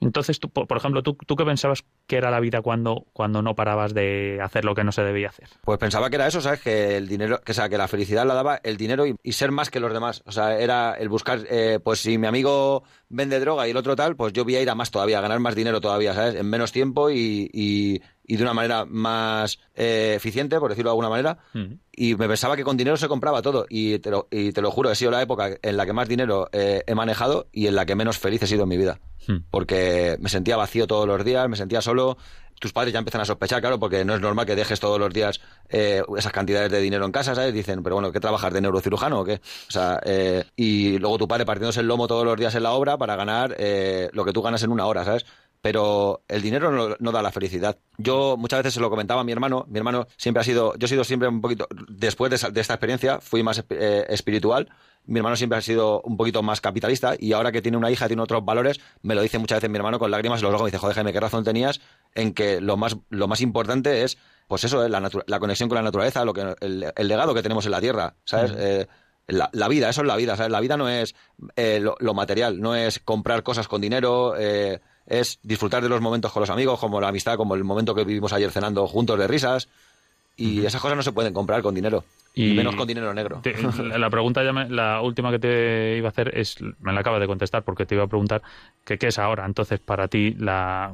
Entonces, 0.00 0.38
tú, 0.38 0.50
por, 0.50 0.76
ejemplo, 0.76 1.02
¿tú, 1.02 1.16
¿tú 1.26 1.36
qué 1.36 1.44
pensabas 1.44 1.84
que 2.06 2.16
era 2.16 2.30
la 2.30 2.38
vida 2.38 2.60
cuando, 2.60 3.06
cuando 3.12 3.40
no 3.40 3.54
parabas 3.54 3.94
de 3.94 4.38
hacer 4.42 4.64
lo 4.64 4.74
que 4.74 4.84
no 4.84 4.92
se 4.92 5.02
debía 5.02 5.28
hacer? 5.28 5.48
Pues 5.62 5.78
pensaba 5.78 6.10
que 6.10 6.16
era 6.16 6.26
eso, 6.26 6.40
¿sabes? 6.40 6.60
Que 6.60 6.96
el 6.96 7.08
dinero, 7.08 7.40
que, 7.40 7.54
sea, 7.54 7.68
que 7.68 7.78
la 7.78 7.88
felicidad 7.88 8.26
la 8.26 8.34
daba 8.34 8.60
el 8.62 8.76
dinero 8.76 9.04
y, 9.06 9.32
ser 9.32 9.52
más 9.52 9.70
que 9.70 9.80
los 9.80 9.92
demás. 9.92 10.22
O 10.26 10.32
sea, 10.32 10.58
era 10.58 10.94
el 10.94 11.08
buscar, 11.08 11.40
eh, 11.50 11.78
pues 11.82 12.00
si 12.00 12.18
mi 12.18 12.26
amigo 12.26 12.84
vende 13.08 13.40
droga 13.40 13.66
y 13.66 13.70
el 13.70 13.76
otro 13.76 13.96
tal, 13.96 14.16
pues 14.16 14.32
yo 14.32 14.44
voy 14.44 14.56
a 14.56 14.62
ir 14.62 14.70
a 14.70 14.74
más 14.74 14.90
todavía, 14.90 15.18
a 15.18 15.22
ganar 15.22 15.40
más 15.40 15.54
dinero 15.54 15.80
todavía, 15.80 16.14
¿sabes? 16.14 16.34
En 16.34 16.48
menos 16.48 16.72
tiempo 16.72 17.10
y, 17.10 17.50
y, 17.52 18.02
de 18.34 18.42
una 18.42 18.52
manera 18.52 18.84
más 18.84 19.58
eh, 19.74 20.14
eficiente, 20.16 20.58
por 20.58 20.70
decirlo 20.70 20.90
de 20.90 20.92
alguna 20.92 21.08
manera. 21.08 21.38
Y 21.92 22.16
me 22.16 22.26
pensaba 22.26 22.56
que 22.56 22.64
con 22.64 22.76
dinero 22.76 22.96
se 22.96 23.08
compraba 23.08 23.40
todo. 23.40 23.66
Y 23.68 24.00
te 24.00 24.10
lo, 24.10 24.26
y 24.30 24.52
te 24.52 24.60
lo 24.60 24.70
juro, 24.70 24.90
he 24.90 24.96
sido 24.96 25.12
la 25.12 25.22
época 25.22 25.50
en 25.62 25.76
la 25.76 25.86
que 25.86 25.92
más 25.92 26.08
dinero 26.08 26.48
eh, 26.52 26.82
he 26.86 26.94
manejado 26.94 27.46
y 27.52 27.68
en 27.68 27.76
la 27.76 27.86
que 27.86 27.94
menos 27.94 28.18
feliz 28.18 28.42
he 28.42 28.46
sido 28.46 28.64
en 28.64 28.68
mi 28.68 28.76
vida. 28.76 28.98
Porque 29.50 30.16
me 30.20 30.28
sentía 30.28 30.56
vacío 30.56 30.86
todos 30.86 31.06
los 31.06 31.24
días, 31.24 31.48
me 31.48 31.56
sentía 31.56 31.80
solo. 31.80 32.16
Tus 32.60 32.72
padres 32.72 32.92
ya 32.92 33.00
empiezan 33.00 33.20
a 33.20 33.26
sospechar, 33.26 33.60
claro, 33.60 33.78
porque 33.78 34.04
no 34.04 34.14
es 34.14 34.20
normal 34.20 34.46
que 34.46 34.56
dejes 34.56 34.80
todos 34.80 34.98
los 34.98 35.12
días 35.12 35.40
eh, 35.68 36.02
esas 36.16 36.32
cantidades 36.32 36.70
de 36.70 36.80
dinero 36.80 37.04
en 37.04 37.12
casa, 37.12 37.34
¿sabes? 37.34 37.52
Dicen, 37.52 37.82
pero 37.82 37.96
bueno, 37.96 38.12
¿qué 38.12 38.20
trabajas 38.20 38.52
de 38.52 38.62
neurocirujano 38.62 39.20
o 39.20 39.24
qué? 39.24 39.34
O 39.68 39.70
sea, 39.70 40.00
eh, 40.04 40.44
y 40.56 40.98
luego 40.98 41.18
tu 41.18 41.28
padre 41.28 41.44
partiéndose 41.44 41.80
el 41.80 41.86
lomo 41.86 42.06
todos 42.06 42.24
los 42.24 42.36
días 42.38 42.54
en 42.54 42.62
la 42.62 42.72
obra 42.72 42.96
para 42.96 43.14
ganar 43.14 43.54
lo 44.12 44.24
que 44.24 44.32
tú 44.32 44.40
ganas 44.40 44.62
en 44.62 44.70
una 44.70 44.86
hora, 44.86 45.04
¿sabes? 45.04 45.26
Pero 45.66 46.22
el 46.28 46.42
dinero 46.42 46.96
no, 46.96 47.10
da 47.10 47.22
la 47.22 47.32
felicidad. 47.32 47.76
Yo 47.98 48.36
muchas 48.36 48.60
veces 48.60 48.74
se 48.74 48.80
lo 48.80 48.88
comentaba 48.88 49.22
a 49.22 49.24
mi 49.24 49.32
hermano, 49.32 49.66
mi 49.68 49.78
hermano 49.78 50.06
siempre 50.16 50.40
ha 50.40 50.44
sido, 50.44 50.74
yo 50.78 50.84
he 50.84 50.88
sido 50.88 51.02
siempre 51.02 51.28
un 51.28 51.40
poquito, 51.40 51.66
después 51.88 52.30
de, 52.30 52.36
esta 52.60 52.74
experiencia, 52.74 53.20
fui 53.20 53.42
más 53.42 53.64
espiritual 53.68 54.68
mi 55.06 55.18
hermano 55.18 55.36
siempre 55.36 55.58
ha 55.58 55.62
sido 55.62 56.02
un 56.02 56.16
poquito 56.16 56.42
más 56.42 56.60
capitalista 56.60 57.14
y 57.18 57.32
ahora 57.32 57.50
que 57.52 57.62
tiene 57.62 57.76
una 57.76 57.90
hija, 57.90 58.06
tiene 58.06 58.22
otros 58.22 58.44
valores, 58.44 58.80
me 59.02 59.16
lo 59.16 59.22
dice 59.22 59.38
muchas 59.38 59.58
veces 59.58 59.70
mi 59.70 59.76
hermano 59.76 59.98
con 59.98 60.10
lágrimas 60.10 60.42
los 60.42 60.52
ojos, 60.52 60.62
me 60.62 60.68
dice, 60.68 60.78
joder, 60.78 60.94
Jaime, 60.94 61.12
¿qué 61.12 61.20
razón 61.20 61.42
tenías 61.42 61.80
en 62.14 62.32
que 62.32 62.60
lo 62.60 62.76
más, 62.76 62.96
lo 63.10 63.28
más 63.28 63.40
importante 63.40 64.04
es, 64.04 64.18
pues 64.48 64.64
eso, 64.64 64.84
eh, 64.84 64.88
la, 64.88 65.08
la, 65.26 65.38
conexión 65.40 65.68
con 65.68 65.76
la 65.76 65.82
naturaleza, 65.82 66.24
lo 66.24 66.32
que, 66.32 66.54
el, 66.60 67.08
legado 67.08 67.34
que 67.34 67.42
tenemos 67.42 67.64
en 67.66 67.72
la 67.72 67.80
tierra, 67.80 68.14
¿sabes? 68.24 68.52
Eh, 68.56 68.86
la, 69.28 69.68
vida, 69.68 69.88
eso 69.88 70.02
es 70.02 70.06
la 70.06 70.16
vida, 70.16 70.36
¿sabes? 70.36 70.52
La 70.52 70.60
vida 70.60 70.76
no 70.76 70.88
es 70.88 71.14
eh, 71.56 71.80
lo, 71.80 72.14
material, 72.14 72.60
no 72.60 72.74
es 72.74 72.98
comprar 72.98 73.42
cosas 73.42 73.68
con 73.68 73.80
dinero, 73.80 74.34
es 75.06 75.38
disfrutar 75.42 75.82
de 75.82 75.88
los 75.88 76.00
momentos 76.00 76.32
con 76.32 76.40
los 76.40 76.50
amigos, 76.50 76.78
como 76.80 77.00
la 77.00 77.08
amistad, 77.08 77.36
como 77.36 77.54
el 77.54 77.64
momento 77.64 77.94
que 77.94 78.04
vivimos 78.04 78.32
ayer 78.32 78.50
cenando 78.50 78.86
juntos 78.86 79.18
de 79.18 79.26
risas. 79.26 79.68
Y 80.38 80.66
esas 80.66 80.82
cosas 80.82 80.98
no 80.98 81.02
se 81.02 81.12
pueden 81.12 81.32
comprar 81.32 81.62
con 81.62 81.74
dinero. 81.74 82.04
Y, 82.34 82.52
menos 82.52 82.76
con 82.76 82.86
dinero 82.86 83.14
negro. 83.14 83.40
la 83.96 84.10
pregunta, 84.10 84.44
ya 84.44 84.52
la 84.52 85.00
última 85.00 85.30
que 85.30 85.38
te 85.38 85.96
iba 85.96 86.08
a 86.08 86.10
hacer 86.10 86.38
es, 86.38 86.56
me 86.80 86.92
la 86.92 87.00
acabas 87.00 87.20
de 87.20 87.26
contestar 87.26 87.62
porque 87.62 87.86
te 87.86 87.94
iba 87.94 88.04
a 88.04 88.08
preguntar 88.08 88.42
que 88.84 88.98
qué 88.98 89.06
es 89.06 89.18
ahora 89.18 89.46
entonces 89.46 89.80
para 89.80 90.08
ti 90.08 90.34
la, 90.38 90.92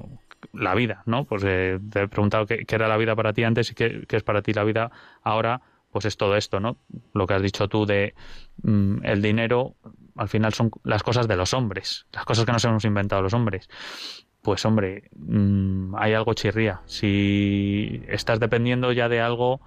la 0.52 0.74
vida, 0.74 1.02
¿no? 1.06 1.24
Pues 1.24 1.42
eh, 1.44 1.78
te 1.90 2.02
he 2.02 2.08
preguntado 2.08 2.46
qué, 2.46 2.64
era 2.68 2.88
la 2.88 2.96
vida 2.96 3.14
para 3.14 3.32
ti 3.32 3.44
antes 3.44 3.70
y 3.70 3.74
qué, 3.74 4.06
es 4.08 4.22
para 4.22 4.42
ti 4.42 4.52
la 4.52 4.64
vida 4.64 4.90
ahora, 5.22 5.60
pues 5.90 6.04
es 6.04 6.16
todo 6.16 6.36
esto, 6.36 6.60
¿no? 6.60 6.76
Lo 7.12 7.26
que 7.26 7.34
has 7.34 7.42
dicho 7.42 7.68
tú 7.68 7.86
de 7.86 8.14
mm, 8.62 9.04
el 9.04 9.22
dinero, 9.22 9.74
al 10.16 10.28
final 10.28 10.52
son 10.52 10.70
las 10.84 11.02
cosas 11.02 11.28
de 11.28 11.36
los 11.36 11.54
hombres, 11.54 12.06
las 12.12 12.24
cosas 12.24 12.44
que 12.44 12.52
nos 12.52 12.64
hemos 12.64 12.84
inventado 12.84 13.22
los 13.22 13.34
hombres 13.34 13.68
pues 14.42 14.64
hombre, 14.64 15.08
mm, 15.14 15.94
hay 15.94 16.14
algo 16.14 16.34
chirría. 16.34 16.80
Si 16.86 18.02
estás 18.08 18.40
dependiendo 18.40 18.90
ya 18.90 19.08
de 19.08 19.20
algo 19.20 19.60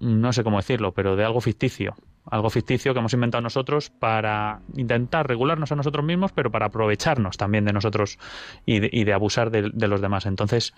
no 0.00 0.32
sé 0.32 0.44
cómo 0.44 0.58
decirlo, 0.58 0.92
pero 0.92 1.16
de 1.16 1.24
algo 1.24 1.40
ficticio. 1.40 1.94
Algo 2.30 2.50
ficticio 2.50 2.92
que 2.92 3.00
hemos 3.00 3.14
inventado 3.14 3.42
nosotros 3.42 3.90
para 3.90 4.60
intentar 4.76 5.26
regularnos 5.26 5.72
a 5.72 5.76
nosotros 5.76 6.04
mismos, 6.04 6.32
pero 6.32 6.50
para 6.50 6.66
aprovecharnos 6.66 7.36
también 7.36 7.64
de 7.64 7.72
nosotros 7.72 8.18
y 8.66 8.80
de, 8.80 9.12
abusar 9.12 9.50
de, 9.50 9.88
los 9.88 10.00
demás. 10.00 10.26
Entonces, 10.26 10.74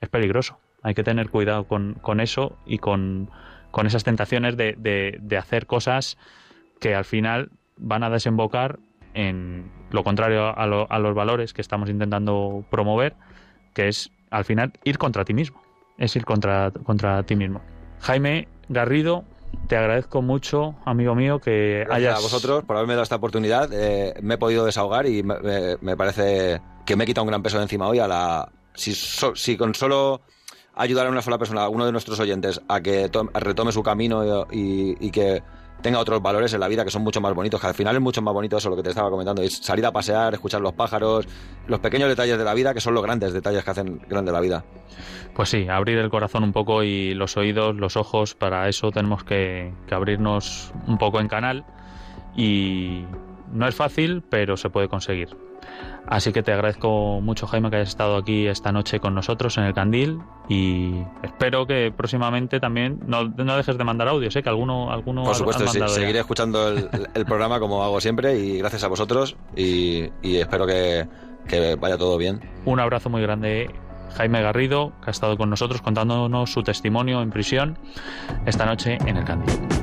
es 0.00 0.08
peligroso. 0.08 0.58
Hay 0.82 0.94
que 0.94 1.02
tener 1.02 1.28
cuidado 1.28 1.64
con, 1.64 2.20
eso 2.20 2.56
y 2.66 2.78
con, 2.78 3.30
esas 3.84 4.04
tentaciones 4.04 4.56
de, 4.56 5.36
hacer 5.38 5.66
cosas 5.66 6.18
que 6.80 6.94
al 6.94 7.04
final 7.04 7.50
van 7.76 8.02
a 8.02 8.10
desembocar 8.10 8.78
en 9.14 9.70
lo 9.90 10.04
contrario 10.04 10.46
a, 10.46 10.52
a 10.52 10.98
los 10.98 11.14
valores 11.14 11.52
que 11.52 11.60
estamos 11.60 11.90
intentando 11.90 12.64
promover, 12.70 13.14
que 13.74 13.88
es 13.88 14.10
al 14.30 14.44
final 14.44 14.72
ir 14.84 14.98
contra 14.98 15.24
ti 15.24 15.34
mismo. 15.34 15.62
Es 15.98 16.16
ir 16.16 16.24
contra, 16.24 16.70
contra 16.70 17.22
ti 17.22 17.36
mismo. 17.36 17.60
Jaime 18.00 18.48
Garrido, 18.68 19.24
te 19.68 19.76
agradezco 19.76 20.22
mucho, 20.22 20.74
amigo 20.84 21.14
mío, 21.14 21.38
que 21.38 21.86
hayas... 21.90 22.18
a 22.18 22.22
vosotros 22.22 22.64
por 22.64 22.76
haberme 22.76 22.94
dado 22.94 23.02
esta 23.02 23.16
oportunidad. 23.16 23.70
Eh, 23.72 24.14
me 24.22 24.34
he 24.34 24.38
podido 24.38 24.64
desahogar 24.64 25.06
y 25.06 25.22
me, 25.22 25.96
parece 25.96 26.60
que 26.86 26.96
me 26.96 27.04
he 27.04 27.06
quitado 27.06 27.24
un 27.24 27.28
gran 27.28 27.42
peso 27.42 27.58
de 27.58 27.64
encima 27.64 27.86
hoy 27.86 27.98
a 27.98 28.08
la... 28.08 28.48
Si, 28.74 28.94
si 28.94 29.56
con 29.58 29.74
solo 29.74 30.22
ayudar 30.74 31.06
a 31.06 31.10
una 31.10 31.20
sola 31.20 31.36
persona, 31.36 31.64
a 31.64 31.68
uno 31.68 31.84
de 31.84 31.92
nuestros 31.92 32.18
oyentes, 32.18 32.62
a 32.68 32.80
que 32.80 33.10
retome 33.34 33.70
su 33.70 33.82
camino 33.82 34.46
y 34.50 35.10
que 35.10 35.42
tenga 35.82 35.98
otros 35.98 36.22
valores 36.22 36.54
en 36.54 36.60
la 36.60 36.68
vida 36.68 36.84
que 36.84 36.90
son 36.90 37.02
mucho 37.02 37.20
más 37.20 37.34
bonitos, 37.34 37.60
que 37.60 37.66
al 37.66 37.74
final 37.74 37.96
es 37.96 38.02
mucho 38.02 38.22
más 38.22 38.32
bonito 38.32 38.56
eso 38.56 38.70
lo 38.70 38.76
que 38.76 38.82
te 38.82 38.90
estaba 38.90 39.10
comentando, 39.10 39.42
es 39.42 39.58
salir 39.58 39.84
a 39.84 39.92
pasear, 39.92 40.34
escuchar 40.34 40.60
los 40.60 40.72
pájaros, 40.72 41.26
los 41.66 41.80
pequeños 41.80 42.08
detalles 42.08 42.38
de 42.38 42.44
la 42.44 42.54
vida 42.54 42.72
que 42.72 42.80
son 42.80 42.94
los 42.94 43.02
grandes 43.02 43.32
detalles 43.32 43.64
que 43.64 43.70
hacen 43.70 44.00
grande 44.08 44.32
la 44.32 44.40
vida. 44.40 44.64
Pues 45.34 45.48
sí, 45.48 45.68
abrir 45.68 45.98
el 45.98 46.10
corazón 46.10 46.44
un 46.44 46.52
poco 46.52 46.82
y 46.82 47.14
los 47.14 47.36
oídos, 47.36 47.76
los 47.76 47.96
ojos, 47.96 48.34
para 48.34 48.68
eso 48.68 48.90
tenemos 48.90 49.24
que, 49.24 49.72
que 49.86 49.94
abrirnos 49.94 50.72
un 50.86 50.98
poco 50.98 51.20
en 51.20 51.28
canal 51.28 51.64
y 52.36 53.04
no 53.52 53.66
es 53.66 53.74
fácil, 53.74 54.22
pero 54.28 54.56
se 54.56 54.70
puede 54.70 54.88
conseguir. 54.88 55.51
Así 56.06 56.32
que 56.32 56.42
te 56.42 56.52
agradezco 56.52 57.20
mucho, 57.20 57.46
Jaime, 57.46 57.70
que 57.70 57.76
hayas 57.76 57.90
estado 57.90 58.16
aquí 58.16 58.46
esta 58.46 58.72
noche 58.72 59.00
con 59.00 59.14
nosotros 59.14 59.56
en 59.58 59.64
el 59.64 59.72
Candil 59.72 60.18
y 60.48 61.02
espero 61.22 61.66
que 61.66 61.92
próximamente 61.96 62.60
también 62.60 63.00
no, 63.06 63.28
dejes 63.28 63.78
de 63.78 63.84
mandar 63.84 64.08
audios, 64.08 64.34
¿eh? 64.36 64.42
que 64.42 64.48
alguno, 64.48 64.90
alguno 64.92 65.22
Por 65.22 65.34
supuesto, 65.34 65.66
seguiré 65.88 66.18
escuchando 66.18 66.68
el, 66.68 67.24
programa 67.24 67.60
como 67.60 67.82
hago 67.84 68.00
siempre 68.00 68.36
y 68.38 68.58
gracias 68.58 68.84
a 68.84 68.88
vosotros 68.88 69.36
y, 69.56 70.10
espero 70.22 70.66
que, 70.66 71.06
que 71.46 71.76
vaya 71.76 71.96
todo 71.96 72.18
bien. 72.18 72.40
Un 72.64 72.80
abrazo 72.80 73.08
muy 73.08 73.22
grande 73.22 73.70
Jaime 74.16 74.42
Garrido, 74.42 74.92
que 75.02 75.10
ha 75.10 75.12
estado 75.12 75.36
con 75.36 75.50
nosotros 75.50 75.80
contándonos 75.80 76.52
su 76.52 76.62
testimonio 76.62 77.22
en 77.22 77.30
prisión 77.30 77.78
esta 78.44 78.66
noche 78.66 78.98
en 79.06 79.16
el 79.16 79.24
Candil. 79.24 79.81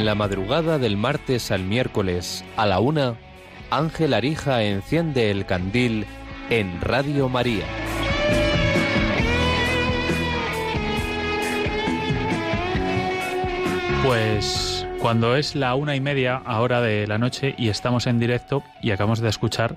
En 0.00 0.06
la 0.06 0.14
madrugada 0.14 0.78
del 0.78 0.96
martes 0.96 1.50
al 1.50 1.62
miércoles 1.62 2.42
a 2.56 2.64
la 2.64 2.80
una, 2.80 3.16
Ángel 3.70 4.14
Arija 4.14 4.62
enciende 4.62 5.30
el 5.30 5.44
candil 5.44 6.06
en 6.48 6.80
Radio 6.80 7.28
María. 7.28 7.66
Pues 14.02 14.86
cuando 15.00 15.36
es 15.36 15.54
la 15.54 15.74
una 15.74 15.94
y 15.94 16.00
media 16.00 16.40
ahora 16.46 16.80
de 16.80 17.06
la 17.06 17.18
noche 17.18 17.54
y 17.58 17.68
estamos 17.68 18.06
en 18.06 18.18
directo 18.18 18.62
y 18.80 18.92
acabamos 18.92 19.20
de 19.20 19.28
escuchar 19.28 19.76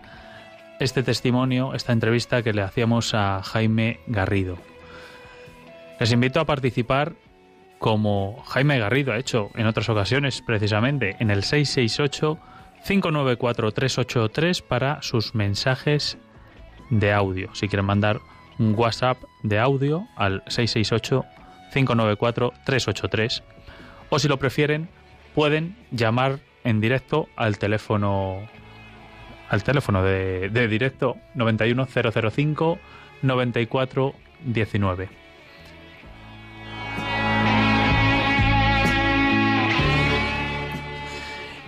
este 0.79 1.03
testimonio, 1.03 1.73
esta 1.73 1.91
entrevista 1.91 2.41
que 2.43 2.53
le 2.53 2.62
hacíamos 2.62 3.13
a 3.13 3.43
Jaime 3.43 3.99
Garrido. 4.07 4.57
Les 5.99 6.13
invito 6.13 6.39
a 6.39 6.45
participar 6.45 7.12
como 7.84 8.41
Jaime 8.46 8.80
Garrido 8.80 9.12
ha 9.12 9.17
hecho 9.17 9.52
en 9.56 9.67
otras 9.67 9.89
ocasiones, 9.89 10.41
precisamente 10.41 11.17
en 11.19 11.30
el 11.30 11.43
668 11.43 12.39
594 12.86 13.72
383 13.74 14.62
para 14.62 15.02
sus 15.02 15.36
mensajes 15.36 16.17
de 16.89 17.12
audio. 17.12 17.54
Si 17.54 17.67
quieren 17.67 17.86
mandar 17.86 18.22
un 18.58 18.74
WhatsApp 18.74 19.17
de 19.41 19.60
audio 19.60 20.08
al 20.15 20.43
668 20.48 21.26
594 21.74 22.54
383 22.63 23.43
o 24.10 24.17
si 24.17 24.30
lo 24.30 24.39
prefieren, 24.39 24.88
pueden 25.36 25.76
llamar 25.91 26.39
en 26.63 26.80
directo 26.80 27.28
al 27.36 27.58
teléfono 27.58 28.48
al 29.50 29.63
teléfono 29.65 30.04
de, 30.04 30.48
de 30.48 30.69
directo 30.69 31.17
91005 31.36 32.80
9419. 33.24 35.22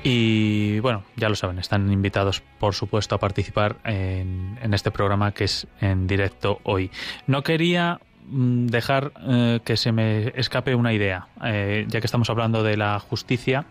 Y 0.08 0.80
bueno, 0.82 1.04
ya 1.16 1.30
lo 1.30 1.36
saben, 1.36 1.58
están 1.58 1.92
invitados, 1.92 2.44
por 2.60 2.76
supuesto, 2.76 3.16
a 3.16 3.20
participar 3.20 3.78
en, 3.84 4.58
este 4.72 4.92
programa 4.92 5.32
que 5.32 5.46
es 5.46 5.66
en 5.82 6.06
directo 6.06 6.60
hoy. 6.64 6.92
No 7.26 7.42
quería 7.42 8.00
Mm, 8.28 8.68
dejar 8.68 9.12
eh, 9.28 9.60
que 9.64 9.78
se 9.78 9.92
me 9.92 10.34
escape 10.36 10.74
una 10.74 10.94
idea, 10.94 11.28
eh, 11.44 11.86
ya 11.88 12.00
que 12.00 12.08
estamos 12.08 12.30
hablando 12.30 12.64
de 12.64 12.76
la 12.76 13.00
justicia, 13.00 13.66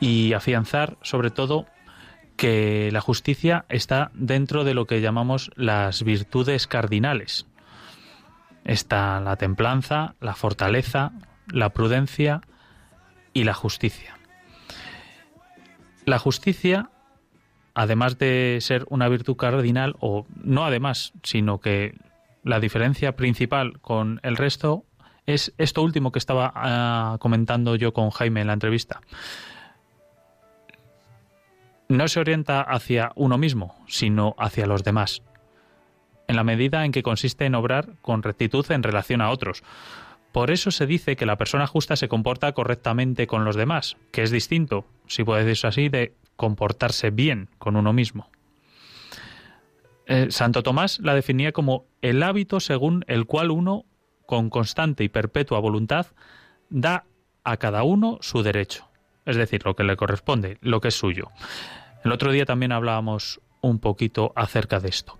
y 0.00 0.32
afianzar 0.32 0.96
sobre 1.02 1.30
todo 1.30 1.66
que 2.36 2.90
la 2.92 3.00
justicia 3.00 3.64
está 3.68 4.10
dentro 4.14 4.64
de 4.64 4.74
lo 4.74 4.86
que 4.86 5.00
llamamos 5.00 5.50
las 5.54 6.02
virtudes 6.02 6.66
cardinales. 6.66 7.46
Está 8.64 9.20
la 9.20 9.36
templanza, 9.36 10.14
la 10.20 10.34
fortaleza, 10.34 11.12
la 11.46 11.70
prudencia 11.70 12.40
y 13.34 13.44
la 13.44 13.54
justicia. 13.54 14.16
La 16.06 16.18
justicia, 16.18 16.90
además 17.74 18.18
de 18.18 18.58
ser 18.60 18.84
una 18.88 19.08
virtud 19.08 19.36
cardinal, 19.36 19.96
o 20.00 20.26
no 20.36 20.64
además, 20.64 21.12
sino 21.22 21.60
que 21.60 21.94
la 22.42 22.60
diferencia 22.60 23.16
principal 23.16 23.80
con 23.80 24.20
el 24.22 24.36
resto 24.36 24.84
es 25.26 25.54
esto 25.56 25.82
último 25.82 26.12
que 26.12 26.18
estaba 26.18 26.52
ah, 26.54 27.16
comentando 27.18 27.76
yo 27.76 27.92
con 27.94 28.10
Jaime 28.10 28.42
en 28.42 28.48
la 28.48 28.52
entrevista. 28.52 29.00
No 31.88 32.08
se 32.08 32.20
orienta 32.20 32.60
hacia 32.60 33.12
uno 33.14 33.38
mismo, 33.38 33.74
sino 33.88 34.34
hacia 34.38 34.66
los 34.66 34.84
demás, 34.84 35.22
en 36.28 36.36
la 36.36 36.44
medida 36.44 36.84
en 36.84 36.92
que 36.92 37.02
consiste 37.02 37.46
en 37.46 37.54
obrar 37.54 37.94
con 38.02 38.22
rectitud 38.22 38.70
en 38.70 38.82
relación 38.82 39.20
a 39.20 39.30
otros. 39.30 39.62
Por 40.34 40.50
eso 40.50 40.72
se 40.72 40.88
dice 40.88 41.14
que 41.14 41.26
la 41.26 41.38
persona 41.38 41.68
justa 41.68 41.94
se 41.94 42.08
comporta 42.08 42.50
correctamente 42.54 43.28
con 43.28 43.44
los 43.44 43.54
demás, 43.54 43.96
que 44.10 44.24
es 44.24 44.32
distinto, 44.32 44.84
si 45.06 45.22
puede 45.22 45.44
decirse 45.44 45.68
así, 45.68 45.88
de 45.88 46.16
comportarse 46.34 47.10
bien 47.10 47.50
con 47.58 47.76
uno 47.76 47.92
mismo. 47.92 48.32
Eh, 50.06 50.26
Santo 50.30 50.64
Tomás 50.64 50.98
la 50.98 51.14
definía 51.14 51.52
como 51.52 51.86
el 52.02 52.20
hábito 52.20 52.58
según 52.58 53.04
el 53.06 53.26
cual 53.26 53.52
uno, 53.52 53.84
con 54.26 54.50
constante 54.50 55.04
y 55.04 55.08
perpetua 55.08 55.60
voluntad, 55.60 56.08
da 56.68 57.04
a 57.44 57.56
cada 57.58 57.84
uno 57.84 58.18
su 58.20 58.42
derecho, 58.42 58.88
es 59.26 59.36
decir, 59.36 59.64
lo 59.64 59.76
que 59.76 59.84
le 59.84 59.94
corresponde, 59.94 60.58
lo 60.62 60.80
que 60.80 60.88
es 60.88 60.98
suyo. 60.98 61.30
El 62.04 62.10
otro 62.10 62.32
día 62.32 62.44
también 62.44 62.72
hablábamos 62.72 63.40
un 63.60 63.78
poquito 63.78 64.32
acerca 64.34 64.80
de 64.80 64.88
esto. 64.88 65.16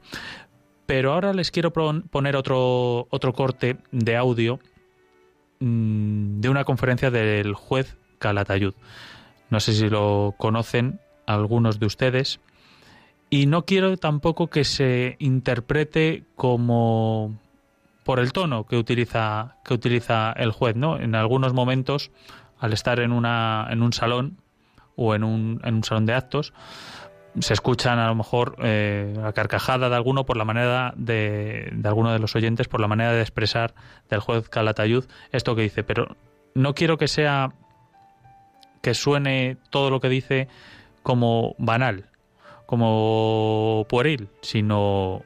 Pero 0.86 1.12
ahora 1.12 1.32
les 1.32 1.52
quiero 1.52 1.72
poner 1.72 2.34
otro, 2.34 3.06
otro 3.10 3.32
corte 3.32 3.76
de 3.92 4.16
audio 4.16 4.58
mm, 5.60 6.40
de 6.40 6.48
una 6.48 6.64
conferencia 6.64 7.10
del 7.10 7.54
juez 7.54 7.96
Calatayud. 8.18 8.74
No 9.50 9.60
sé 9.60 9.72
si 9.72 9.88
lo 9.88 10.34
conocen 10.38 11.00
algunos 11.26 11.78
de 11.78 11.86
ustedes. 11.86 12.40
Y 13.30 13.46
no 13.46 13.64
quiero 13.64 13.96
tampoco 13.96 14.48
que 14.48 14.64
se 14.64 15.16
interprete 15.18 16.24
como 16.36 17.38
por 18.04 18.20
el 18.20 18.32
tono 18.32 18.66
que 18.66 18.76
utiliza, 18.76 19.56
que 19.64 19.74
utiliza 19.74 20.32
el 20.32 20.52
juez, 20.52 20.76
¿no? 20.76 20.98
En 20.98 21.14
algunos 21.14 21.52
momentos, 21.54 22.10
al 22.58 22.72
estar 22.72 23.00
en, 23.00 23.12
una, 23.12 23.66
en 23.70 23.82
un 23.82 23.92
salón 23.92 24.38
o 24.94 25.14
en 25.14 25.24
un, 25.24 25.60
en 25.64 25.74
un 25.74 25.84
salón 25.84 26.06
de 26.06 26.14
actos, 26.14 26.52
se 27.40 27.52
escuchan 27.52 27.98
a 27.98 28.06
lo 28.06 28.14
mejor 28.14 28.56
eh, 28.62 29.12
la 29.16 29.32
carcajada 29.32 29.88
de 29.88 29.96
alguno 29.96 30.24
por 30.24 30.36
la 30.36 30.44
manera 30.44 30.94
de, 30.96 31.68
de 31.72 31.88
alguno 31.88 32.12
de 32.12 32.18
los 32.18 32.36
oyentes, 32.36 32.68
por 32.68 32.80
la 32.80 32.88
manera 32.88 33.12
de 33.12 33.20
expresar 33.20 33.74
del 34.08 34.20
juez 34.20 34.48
Calatayud 34.48 35.04
esto 35.32 35.56
que 35.56 35.62
dice, 35.62 35.82
pero 35.82 36.16
no 36.54 36.74
quiero 36.74 36.96
que 36.98 37.08
sea 37.08 37.52
que 38.82 38.94
suene 38.94 39.56
todo 39.70 39.90
lo 39.90 40.00
que 40.00 40.08
dice 40.08 40.48
como 41.02 41.54
banal, 41.58 42.10
como 42.66 43.86
pueril, 43.88 44.28
sino 44.42 45.22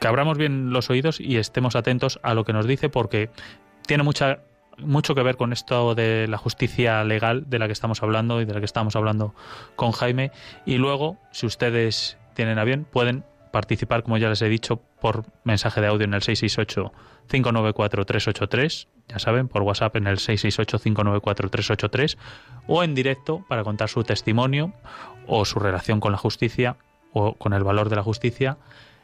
que 0.00 0.06
abramos 0.06 0.38
bien 0.38 0.70
los 0.70 0.88
oídos 0.88 1.20
y 1.20 1.36
estemos 1.36 1.76
atentos 1.76 2.20
a 2.22 2.34
lo 2.34 2.44
que 2.44 2.52
nos 2.52 2.66
dice 2.66 2.88
porque 2.88 3.30
tiene 3.86 4.04
mucha 4.04 4.40
mucho 4.78 5.14
que 5.14 5.22
ver 5.22 5.36
con 5.36 5.52
esto 5.52 5.94
de 5.94 6.26
la 6.28 6.38
justicia 6.38 7.04
legal 7.04 7.44
de 7.48 7.58
la 7.58 7.66
que 7.66 7.72
estamos 7.72 8.02
hablando 8.02 8.40
y 8.40 8.44
de 8.44 8.54
la 8.54 8.60
que 8.60 8.66
estamos 8.66 8.96
hablando 8.96 9.34
con 9.76 9.92
Jaime. 9.92 10.32
Y 10.66 10.78
luego 10.78 11.18
si 11.32 11.46
ustedes 11.46 12.18
tienen 12.34 12.58
a 12.58 12.64
bien 12.64 12.84
pueden 12.84 13.24
participar 13.50 14.02
como 14.02 14.18
ya 14.18 14.28
les 14.28 14.42
he 14.42 14.48
dicho 14.48 14.80
por 15.00 15.24
mensaje 15.44 15.80
de 15.80 15.86
audio 15.86 16.04
en 16.04 16.14
el 16.14 16.22
668 16.22 16.92
594 17.28 18.04
383 18.04 18.88
ya 19.08 19.18
saben 19.18 19.48
por 19.48 19.62
WhatsApp 19.62 19.96
en 19.96 20.06
el 20.06 20.18
668 20.18 20.78
594 20.78 21.48
383 21.48 22.18
o 22.66 22.84
en 22.84 22.94
directo 22.94 23.44
para 23.48 23.64
contar 23.64 23.88
su 23.88 24.04
testimonio 24.04 24.74
o 25.26 25.44
su 25.44 25.58
relación 25.58 26.00
con 26.00 26.12
la 26.12 26.18
justicia 26.18 26.76
o 27.12 27.34
con 27.34 27.54
el 27.54 27.64
valor 27.64 27.88
de 27.88 27.96
la 27.96 28.02
justicia 28.02 28.58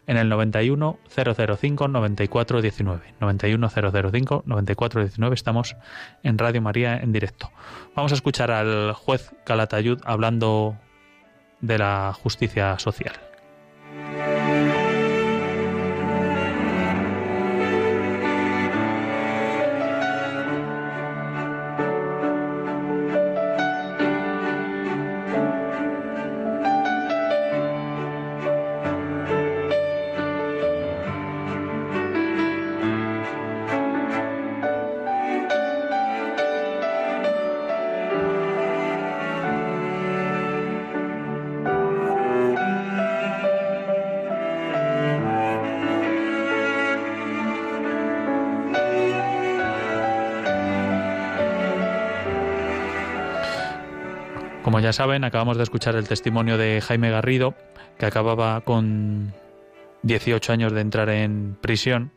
en 0.06 0.16
el 0.16 0.28
91 0.28 0.98
005 1.08 1.88
94 1.88 2.62
19. 2.62 3.14
91 3.20 3.70
005 3.70 4.42
94 4.46 5.00
19 5.02 5.34
estamos 5.34 5.76
en 6.22 6.38
Radio 6.38 6.62
María 6.62 6.96
en 6.96 7.12
directo. 7.12 7.50
Vamos 7.94 8.12
a 8.12 8.14
escuchar 8.14 8.50
al 8.50 8.92
juez 8.92 9.32
Calatayud 9.44 10.00
hablando 10.04 10.76
de 11.60 11.78
la 11.78 12.12
justicia 12.12 12.78
social. 12.78 13.14
Saben, 54.94 55.24
acabamos 55.24 55.56
de 55.56 55.64
escuchar 55.64 55.96
el 55.96 56.08
testimonio 56.08 56.56
de 56.56 56.80
Jaime 56.80 57.10
Garrido, 57.10 57.54
que 57.98 58.06
acababa 58.06 58.60
con 58.62 59.34
18 60.02 60.52
años 60.52 60.72
de 60.72 60.80
entrar 60.80 61.08
en 61.08 61.56
prisión 61.60 62.12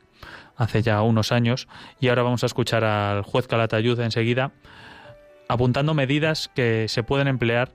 hace 0.56 0.82
ya 0.82 1.02
unos 1.02 1.32
años, 1.32 1.68
y 2.00 2.08
ahora 2.08 2.24
vamos 2.24 2.44
a 2.44 2.46
escuchar 2.46 2.84
al 2.84 3.24
juez 3.24 3.48
Calatayud 3.48 4.00
enseguida, 4.00 4.52
apuntando 5.48 5.94
medidas 5.94 6.50
que 6.56 6.88
se 6.88 7.04
pueden 7.04 7.28
emplear 7.28 7.72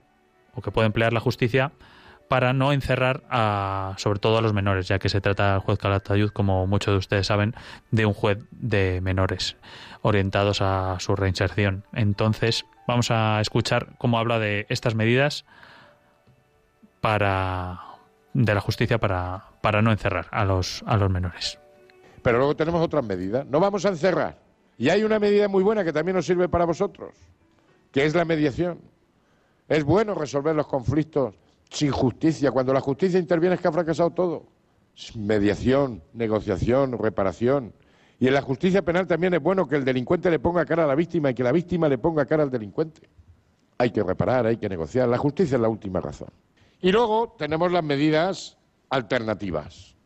o 0.53 0.61
que 0.61 0.71
puede 0.71 0.87
emplear 0.87 1.13
la 1.13 1.19
justicia 1.19 1.71
para 2.29 2.53
no 2.53 2.71
encerrar 2.71 3.23
a, 3.29 3.95
sobre 3.97 4.19
todo 4.19 4.37
a 4.37 4.41
los 4.41 4.53
menores, 4.53 4.87
ya 4.87 4.99
que 4.99 5.09
se 5.09 5.21
trata 5.21 5.55
el 5.55 5.61
juez 5.61 5.77
Calatayud, 5.79 6.29
como 6.31 6.65
muchos 6.67 6.93
de 6.93 6.97
ustedes 6.97 7.27
saben, 7.27 7.53
de 7.91 8.05
un 8.05 8.13
juez 8.13 8.39
de 8.51 9.01
menores 9.01 9.57
orientados 10.01 10.61
a 10.61 10.97
su 10.99 11.15
reinserción. 11.15 11.85
Entonces, 11.93 12.65
Vamos 12.87 13.11
a 13.11 13.39
escuchar 13.41 13.95
cómo 13.97 14.17
habla 14.17 14.39
de 14.39 14.65
estas 14.69 14.95
medidas 14.95 15.45
para 17.01 17.79
de 18.33 18.53
la 18.53 18.61
justicia 18.61 18.97
para, 18.97 19.45
para 19.61 19.81
no 19.81 19.91
encerrar 19.91 20.27
a 20.31 20.43
los, 20.43 20.83
a 20.85 20.97
los 20.97 21.09
menores. 21.09 21.59
Pero 22.21 22.37
luego 22.37 22.55
tenemos 22.55 22.81
otras 22.81 23.05
medidas. 23.05 23.45
No 23.45 23.59
vamos 23.59 23.85
a 23.85 23.89
encerrar. 23.89 24.37
Y 24.77 24.89
hay 24.89 25.03
una 25.03 25.19
medida 25.19 25.47
muy 25.47 25.63
buena 25.63 25.83
que 25.83 25.93
también 25.93 26.15
nos 26.15 26.25
sirve 26.25 26.49
para 26.49 26.65
vosotros, 26.65 27.13
que 27.91 28.05
es 28.05 28.15
la 28.15 28.25
mediación. 28.25 28.79
Es 29.67 29.83
bueno 29.83 30.15
resolver 30.15 30.55
los 30.55 30.67
conflictos 30.67 31.35
sin 31.69 31.91
justicia. 31.91 32.51
Cuando 32.51 32.73
la 32.73 32.81
justicia 32.81 33.19
interviene 33.19 33.55
es 33.55 33.61
que 33.61 33.67
ha 33.67 33.71
fracasado 33.71 34.09
todo. 34.11 34.45
Mediación, 35.15 36.01
negociación, 36.13 36.97
reparación. 36.97 37.73
Y 38.23 38.27
en 38.27 38.35
la 38.35 38.41
justicia 38.41 38.81
penal 38.81 39.05
también 39.05 39.33
es 39.33 39.41
bueno 39.41 39.67
que 39.67 39.75
el 39.75 39.83
delincuente 39.83 40.31
le 40.31 40.39
ponga 40.39 40.65
cara 40.65 40.85
a 40.85 40.87
la 40.87 40.95
víctima 40.95 41.31
y 41.31 41.33
que 41.33 41.43
la 41.43 41.51
víctima 41.51 41.89
le 41.89 41.97
ponga 41.97 42.25
cara 42.25 42.43
al 42.43 42.49
delincuente. 42.49 43.01
Hay 43.77 43.91
que 43.91 44.01
reparar, 44.01 44.45
hay 44.45 44.55
que 44.55 44.69
negociar. 44.69 45.09
La 45.09 45.17
justicia 45.17 45.55
es 45.55 45.61
la 45.61 45.67
última 45.67 45.99
razón. 45.99 46.29
Y 46.79 46.93
luego 46.93 47.35
tenemos 47.37 47.69
las 47.73 47.83
medidas 47.83 48.57
alternativas. 48.89 49.97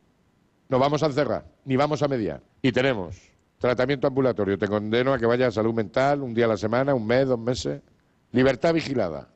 No 0.68 0.80
vamos 0.80 1.04
a 1.04 1.06
encerrar, 1.06 1.46
ni 1.64 1.76
vamos 1.76 2.02
a 2.02 2.08
mediar. 2.08 2.42
Y 2.64 2.72
tenemos 2.72 3.22
tratamiento 3.60 4.08
ambulatorio. 4.08 4.58
Te 4.58 4.68
condeno 4.68 5.14
a 5.14 5.20
que 5.20 5.28
vayas 5.28 5.50
a 5.50 5.52
salud 5.52 5.76
mental 5.76 6.24
un 6.24 6.34
día 6.34 6.46
a 6.46 6.48
la 6.48 6.58
semana, 6.58 6.96
un 6.96 7.06
mes, 7.06 7.28
dos 7.28 7.38
meses. 7.38 7.84
Libertad 8.32 8.74
vigilada. 8.74 9.30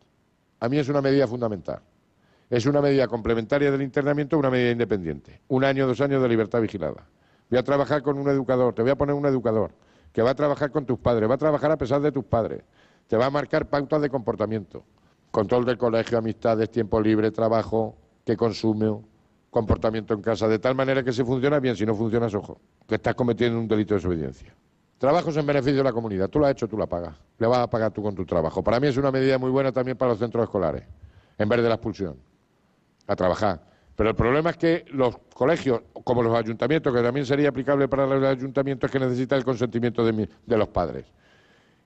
A 0.59 0.67
mí 0.67 0.79
es 0.79 0.89
una 0.89 1.03
medida 1.03 1.27
fundamental. 1.27 1.81
Es 2.49 2.65
una 2.65 2.81
medida 2.81 3.07
complementaria 3.07 3.69
del 3.69 3.83
internamiento, 3.83 4.39
una 4.39 4.49
medida 4.49 4.71
independiente. 4.71 5.39
Un 5.49 5.65
año, 5.65 5.85
dos 5.85 6.01
años 6.01 6.19
de 6.23 6.29
libertad 6.29 6.61
vigilada. 6.61 7.05
Voy 7.51 7.59
a 7.59 7.63
trabajar 7.63 8.01
con 8.01 8.17
un 8.17 8.29
educador, 8.29 8.73
te 8.73 8.81
voy 8.81 8.91
a 8.91 8.95
poner 8.95 9.13
un 9.13 9.25
educador 9.25 9.71
que 10.13 10.21
va 10.21 10.29
a 10.29 10.35
trabajar 10.35 10.71
con 10.71 10.85
tus 10.85 10.97
padres, 10.97 11.29
va 11.29 11.35
a 11.35 11.37
trabajar 11.37 11.69
a 11.69 11.77
pesar 11.77 12.01
de 12.01 12.09
tus 12.09 12.23
padres, 12.23 12.63
te 13.07 13.17
va 13.17 13.25
a 13.25 13.29
marcar 13.29 13.67
pautas 13.67 14.01
de 14.01 14.09
comportamiento, 14.09 14.85
control 15.31 15.65
del 15.65 15.77
colegio, 15.77 16.17
amistades, 16.17 16.71
tiempo 16.71 17.01
libre, 17.01 17.29
trabajo, 17.29 17.97
que 18.25 18.37
consume, 18.37 19.01
comportamiento 19.49 20.13
en 20.13 20.21
casa, 20.21 20.47
de 20.47 20.59
tal 20.59 20.75
manera 20.75 21.03
que 21.03 21.11
si 21.11 21.25
funciona 21.25 21.59
bien, 21.59 21.75
si 21.75 21.85
no 21.85 21.93
funciona, 21.93 22.27
ojo, 22.27 22.57
que 22.87 22.95
estás 22.95 23.15
cometiendo 23.15 23.59
un 23.59 23.67
delito 23.67 23.95
de 23.95 23.99
desobediencia. 23.99 24.55
Trabajos 24.97 25.35
en 25.35 25.45
beneficio 25.45 25.79
de 25.79 25.83
la 25.83 25.91
comunidad, 25.91 26.29
tú 26.29 26.39
lo 26.39 26.45
has 26.45 26.53
hecho, 26.53 26.69
tú 26.69 26.77
la 26.77 26.87
pagas, 26.87 27.17
le 27.37 27.47
vas 27.47 27.59
a 27.59 27.69
pagar 27.69 27.91
tú 27.91 28.01
con 28.01 28.15
tu 28.15 28.25
trabajo. 28.25 28.63
Para 28.63 28.79
mí 28.79 28.87
es 28.87 28.95
una 28.95 29.11
medida 29.11 29.37
muy 29.37 29.49
buena 29.49 29.73
también 29.73 29.97
para 29.97 30.11
los 30.11 30.19
centros 30.19 30.45
escolares, 30.45 30.85
en 31.37 31.49
vez 31.49 31.61
de 31.61 31.67
la 31.67 31.75
expulsión, 31.75 32.15
a 33.07 33.15
trabajar. 33.17 33.70
Pero 34.01 34.09
el 34.09 34.15
problema 34.15 34.49
es 34.49 34.57
que 34.57 34.85
los 34.93 35.15
colegios, 35.31 35.83
como 36.03 36.23
los 36.23 36.35
ayuntamientos, 36.35 36.91
que 36.91 37.03
también 37.03 37.23
sería 37.23 37.49
aplicable 37.49 37.87
para 37.87 38.07
los 38.07 38.23
ayuntamientos, 38.23 38.87
es 38.87 38.91
que 38.91 38.99
necesitan 38.99 39.37
el 39.37 39.45
consentimiento 39.45 40.03
de, 40.03 40.27
de 40.43 40.57
los 40.57 40.69
padres. 40.69 41.05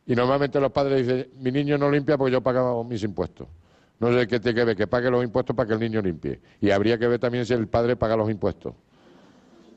Y 0.05 0.15
normalmente 0.15 0.57
los 0.61 0.71
padres 0.71 1.05
dicen, 1.05 1.27
mi 1.41 1.51
niño 1.51 1.77
no 1.77 1.91
limpia 1.91 2.17
porque 2.17 2.31
yo 2.31 2.39
pago 2.39 2.85
mis 2.85 3.03
impuestos. 3.03 3.49
No 3.99 4.13
sé 4.13 4.27
qué 4.27 4.39
tiene 4.39 4.55
que 4.55 4.63
ver, 4.63 4.77
que 4.77 4.87
pague 4.87 5.11
los 5.11 5.25
impuestos 5.25 5.53
para 5.57 5.67
que 5.67 5.73
el 5.73 5.81
niño 5.81 6.01
limpie. 6.01 6.39
Y 6.61 6.71
habría 6.71 6.97
que 6.97 7.05
ver 7.05 7.19
también 7.19 7.45
si 7.45 7.51
el 7.51 7.67
padre 7.67 7.97
paga 7.97 8.15
los 8.15 8.29
impuestos. 8.31 8.73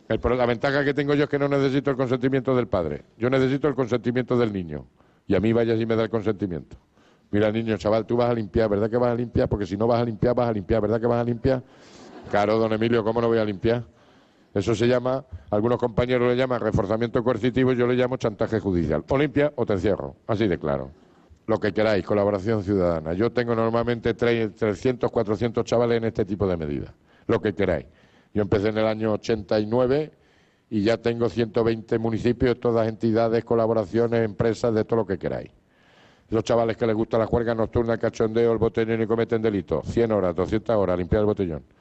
La 0.07 0.47
ventaja 0.47 0.85
que 0.85 0.95
tengo 0.95 1.15
yo 1.15 1.25
es 1.25 1.29
que 1.29 1.41
no 1.41 1.49
necesito 1.49 1.91
el 1.91 1.97
consentimiento 1.97 2.55
del 2.55 2.69
padre. 2.69 3.03
Yo 3.19 3.29
necesito 3.31 3.67
el 3.67 3.75
consentimiento 3.75 4.39
del 4.39 4.53
niño. 4.53 4.87
Y 5.27 5.35
a 5.35 5.41
mí 5.41 5.53
vaya 5.53 5.77
si 5.77 5.85
me 5.87 5.97
da 5.97 6.05
el 6.05 6.09
consentimiento. 6.09 6.77
Mira, 7.33 7.51
niño, 7.51 7.77
chaval, 7.79 8.07
tú 8.07 8.17
vas 8.17 8.31
a 8.31 8.35
limpiar, 8.35 8.71
¿verdad 8.71 8.89
que 8.89 8.97
vas 8.97 9.11
a 9.11 9.17
limpiar? 9.17 9.49
Porque 9.49 9.67
si 9.67 9.77
no 9.77 9.89
vas 9.89 10.01
a 10.01 10.05
limpiar, 10.05 10.37
vas 10.37 10.49
a 10.49 10.53
limpiar, 10.53 10.81
¿verdad 10.81 11.01
que 11.01 11.07
vas 11.09 11.21
a 11.21 11.25
limpiar? 11.25 11.65
Claro, 12.31 12.59
don 12.59 12.73
Emilio, 12.75 13.03
¿cómo 13.03 13.23
no 13.23 13.29
voy 13.29 13.39
a 13.39 13.45
limpiar? 13.45 13.85
Eso 14.53 14.75
se 14.75 14.87
llama, 14.87 15.25
algunos 15.51 15.79
compañeros 15.79 16.29
le 16.29 16.37
llaman 16.37 16.61
reforzamiento 16.61 17.23
coercitivo, 17.25 17.73
yo 17.73 17.87
le 17.87 17.95
llamo 17.95 18.19
chantaje 18.19 18.61
judicial. 18.61 19.03
O 19.09 19.17
limpia 19.17 19.53
o 19.57 19.65
te 19.65 19.75
encierro, 19.75 20.17
así 20.27 20.47
de 20.47 20.59
claro. 20.59 20.91
Lo 21.47 21.59
que 21.59 21.73
queráis, 21.73 22.05
colaboración 22.05 22.63
ciudadana. 22.63 23.15
Yo 23.15 23.33
tengo 23.33 23.55
normalmente 23.55 24.13
300, 24.13 25.11
400 25.11 25.65
chavales 25.65 25.97
en 25.97 26.05
este 26.05 26.27
tipo 26.27 26.47
de 26.47 26.59
medidas. 26.59 26.93
Lo 27.27 27.41
que 27.41 27.55
queráis. 27.55 27.87
Yo 28.35 28.43
empecé 28.43 28.69
en 28.69 28.79
el 28.79 28.87
año 28.87 29.13
89 29.15 30.13
y 30.69 30.83
ya 30.83 30.99
tengo 30.99 31.31
120 31.31 31.99
municipios, 31.99 32.61
todas 32.61 32.89
entidades, 32.89 33.43
colaboraciones, 33.43 34.23
empresas, 34.23 34.75
de 34.75 34.85
todo 34.85 34.97
lo 34.97 35.07
que 35.07 35.19
queráis. 35.19 35.51
Los 36.29 36.45
chavales 36.45 36.77
que 36.77 36.87
les 36.87 36.95
gusta 36.95 37.17
la 37.17 37.25
juerga 37.25 37.55
nocturna, 37.55 37.95
el 37.95 37.99
cachondeo, 37.99 38.53
el 38.53 38.59
botellón 38.59 39.01
y 39.01 39.07
cometen 39.07 39.41
delitos. 39.41 39.87
100 39.87 40.13
horas, 40.13 40.37
200 40.37 40.77
horas, 40.77 40.99
limpiar 40.99 41.21
el 41.21 41.27
botellón 41.27 41.78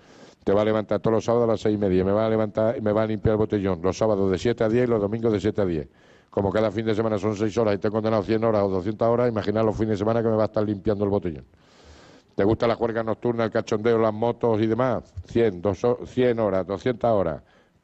te 0.47 0.53
va 0.53 0.61
a 0.61 0.63
levantar 0.63 1.01
todos 1.01 1.15
los 1.15 1.25
sábados 1.25 1.49
a 1.49 1.51
las 1.51 1.59
seis 1.59 1.75
y 1.75 1.77
media, 1.77 2.05
me 2.05 2.13
va 2.13 2.25
a 2.25 2.29
levantar 2.29 2.81
me 2.81 2.93
va 2.93 3.03
a 3.03 3.05
limpiar 3.05 3.33
el 3.33 3.37
botellón, 3.37 3.81
los 3.81 3.97
sábados 3.97 4.31
de 4.31 4.37
7 4.37 4.63
a 4.63 4.69
10 4.69 4.87
y 4.87 4.89
los 4.89 5.01
domingos 5.01 5.33
de 5.33 5.41
7 5.41 5.61
a 5.61 5.65
10. 5.65 5.89
Como 6.29 6.53
cada 6.53 6.71
fin 6.71 6.85
de 6.85 6.95
semana 6.95 7.17
son 7.17 7.35
6 7.35 7.57
horas 7.57 7.75
y 7.75 7.79
te 7.79 7.89
he 7.89 7.91
condenado 7.91 8.23
100 8.23 8.45
horas 8.45 8.63
o 8.63 8.69
200 8.69 9.09
horas, 9.09 9.27
imagina 9.27 9.61
los 9.61 9.75
fines 9.75 9.89
de 9.89 9.97
semana 9.97 10.23
que 10.23 10.29
me 10.29 10.37
va 10.37 10.43
a 10.43 10.45
estar 10.45 10.63
limpiando 10.63 11.03
el 11.03 11.09
botellón. 11.09 11.43
¿Te 12.33 12.45
gusta 12.45 12.65
la 12.65 12.75
juerga 12.75 13.03
nocturna, 13.03 13.43
el 13.43 13.51
cachondeo, 13.51 13.97
las 13.97 14.13
motos 14.13 14.61
y 14.61 14.67
demás? 14.67 15.13
100, 15.25 15.61
100 16.05 16.39
horas, 16.39 16.65
200 16.65 17.11
horas 17.11 17.43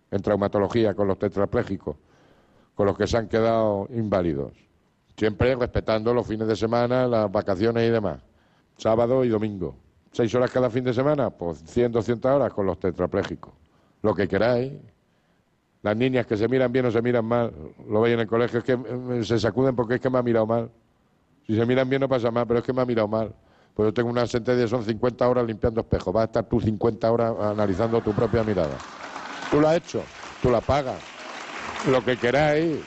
en 0.09 0.21
traumatología 0.21 0.93
con 0.93 1.09
los 1.09 1.19
tetraplégicos, 1.19 1.97
con 2.75 2.85
los 2.85 2.97
que 2.97 3.07
se 3.07 3.17
han 3.17 3.27
quedado 3.27 3.89
inválidos. 3.93 4.53
Siempre 5.17 5.53
respetando 5.57 6.13
los 6.13 6.25
fines 6.25 6.47
de 6.47 6.55
semana, 6.55 7.07
las 7.07 7.29
vacaciones 7.29 7.85
y 7.85 7.91
demás. 7.91 8.21
Sábado 8.77 9.25
y 9.25 9.27
domingo 9.27 9.75
seis 10.13 10.33
horas 10.35 10.51
cada 10.51 10.69
fin 10.69 10.83
de 10.83 10.93
semana, 10.93 11.29
pues 11.31 11.61
100, 11.65 11.91
200 11.91 12.31
horas 12.31 12.53
con 12.53 12.65
los 12.65 12.79
tetraplégicos. 12.79 13.53
Lo 14.01 14.15
que 14.15 14.27
queráis. 14.27 14.71
Las 15.81 15.97
niñas 15.97 16.25
que 16.25 16.37
se 16.37 16.47
miran 16.47 16.71
bien 16.71 16.85
o 16.85 16.91
se 16.91 17.01
miran 17.01 17.25
mal, 17.25 17.51
lo 17.89 17.99
veis 17.99 18.13
en 18.13 18.21
el 18.21 18.27
colegio, 18.27 18.59
es 18.59 18.63
que 18.63 18.71
eh, 18.71 19.23
se 19.25 19.37
sacuden 19.37 19.75
porque 19.75 19.95
es 19.95 19.99
que 19.99 20.09
me 20.09 20.17
ha 20.17 20.23
mirado 20.23 20.45
mal. 20.45 20.71
Si 21.45 21.57
se 21.57 21.65
miran 21.65 21.89
bien 21.89 21.99
no 21.99 22.07
pasa 22.07 22.31
mal, 22.31 22.47
pero 22.47 22.59
es 22.59 22.65
que 22.65 22.71
me 22.71 22.81
ha 22.81 22.85
mirado 22.85 23.09
mal. 23.09 23.35
Pues 23.73 23.87
yo 23.87 23.93
tengo 23.93 24.09
una 24.09 24.25
sentencia, 24.25 24.65
son 24.65 24.85
50 24.85 25.27
horas 25.27 25.45
limpiando 25.45 25.81
espejos. 25.81 26.13
Vas 26.13 26.21
a 26.21 26.25
estar 26.25 26.45
tú 26.45 26.61
50 26.61 27.11
horas 27.11 27.33
analizando 27.37 27.99
tu 27.99 28.13
propia 28.13 28.43
mirada. 28.43 28.77
Tú 29.51 29.59
lo 29.59 29.67
has 29.67 29.77
hecho, 29.77 30.03
tú 30.41 30.49
la 30.49 30.61
pagas. 30.61 31.01
Lo 31.89 32.01
que 32.01 32.15
queráis. 32.15 32.77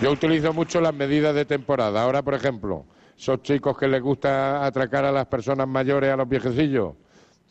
Yo 0.00 0.12
utilizo 0.12 0.52
mucho 0.52 0.80
las 0.80 0.94
medidas 0.94 1.34
de 1.34 1.44
temporada. 1.44 2.00
Ahora, 2.00 2.22
por 2.22 2.34
ejemplo, 2.34 2.84
esos 3.16 3.42
chicos 3.42 3.76
que 3.78 3.88
les 3.88 4.02
gusta 4.02 4.64
atracar 4.64 5.04
a 5.04 5.12
las 5.12 5.26
personas 5.26 5.68
mayores, 5.68 6.12
a 6.12 6.16
los 6.16 6.28
viejecillos, 6.28 6.94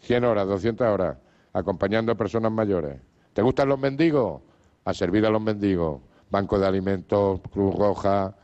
100 0.01 0.23
horas, 0.25 0.47
200 0.47 0.87
horas, 0.87 1.17
acompañando 1.53 2.11
a 2.11 2.15
personas 2.15 2.51
mayores. 2.51 2.99
¿Te 3.33 3.41
gustan 3.41 3.69
los 3.69 3.79
mendigos? 3.79 4.41
A 4.85 4.93
servir 4.93 5.25
a 5.25 5.29
los 5.29 5.41
mendigos. 5.41 6.01
Banco 6.29 6.59
de 6.59 6.67
Alimentos, 6.67 7.41
Cruz 7.51 7.75
Roja, 7.75 8.35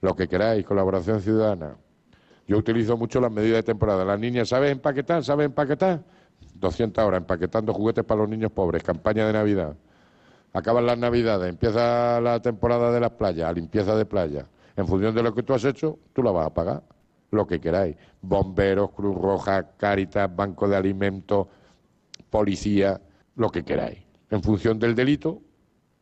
lo 0.00 0.16
que 0.16 0.26
queráis, 0.28 0.64
colaboración 0.64 1.20
ciudadana. 1.20 1.76
Yo 2.46 2.58
utilizo 2.58 2.96
mucho 2.96 3.20
las 3.20 3.30
medidas 3.30 3.58
de 3.58 3.62
temporada. 3.62 4.04
Las 4.04 4.18
niñas, 4.18 4.48
¿sabes 4.48 4.72
empaquetar? 4.72 5.22
¿Sabes 5.24 5.46
empaquetar? 5.46 6.02
200 6.54 7.04
horas, 7.04 7.18
empaquetando 7.18 7.72
juguetes 7.72 8.04
para 8.04 8.20
los 8.20 8.30
niños 8.30 8.50
pobres, 8.50 8.82
campaña 8.82 9.26
de 9.26 9.32
Navidad. 9.32 9.76
Acaban 10.52 10.86
las 10.86 10.98
Navidades, 10.98 11.48
empieza 11.48 12.20
la 12.20 12.40
temporada 12.40 12.92
de 12.92 13.00
las 13.00 13.10
playas, 13.10 13.54
limpieza 13.54 13.96
de 13.96 14.04
playa. 14.04 14.46
En 14.76 14.86
función 14.86 15.14
de 15.14 15.22
lo 15.22 15.34
que 15.34 15.42
tú 15.42 15.54
has 15.54 15.64
hecho, 15.64 15.98
tú 16.12 16.22
la 16.22 16.30
vas 16.30 16.46
a 16.46 16.54
pagar. 16.54 16.82
Lo 17.30 17.46
que 17.46 17.60
queráis. 17.60 17.96
Bomberos, 18.20 18.90
Cruz 18.90 19.16
Roja, 19.16 19.76
Cáritas, 19.76 20.34
Banco 20.34 20.68
de 20.68 20.76
Alimentos, 20.76 21.48
Policía, 22.30 23.00
lo 23.36 23.50
que 23.50 23.64
queráis. 23.64 23.98
En 24.30 24.42
función 24.42 24.78
del 24.78 24.94
delito. 24.94 25.40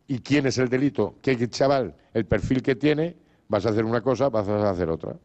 ¿Y 0.07 0.19
quién 0.19 0.47
es 0.47 0.59
el 0.59 0.69
delito? 0.69 1.17
¿Qué 1.23 1.49
chaval? 1.49 1.95
El 2.13 2.27
perfil 2.27 2.63
que 2.63 2.75
tiene, 2.75 3.17
vas 3.49 3.65
a 3.67 3.71
hacer 3.71 3.85
una 3.85 4.01
cosa, 4.01 4.29
vas 4.29 4.49
a 4.49 4.71
hacer 4.71 4.91
otra. 4.91 5.17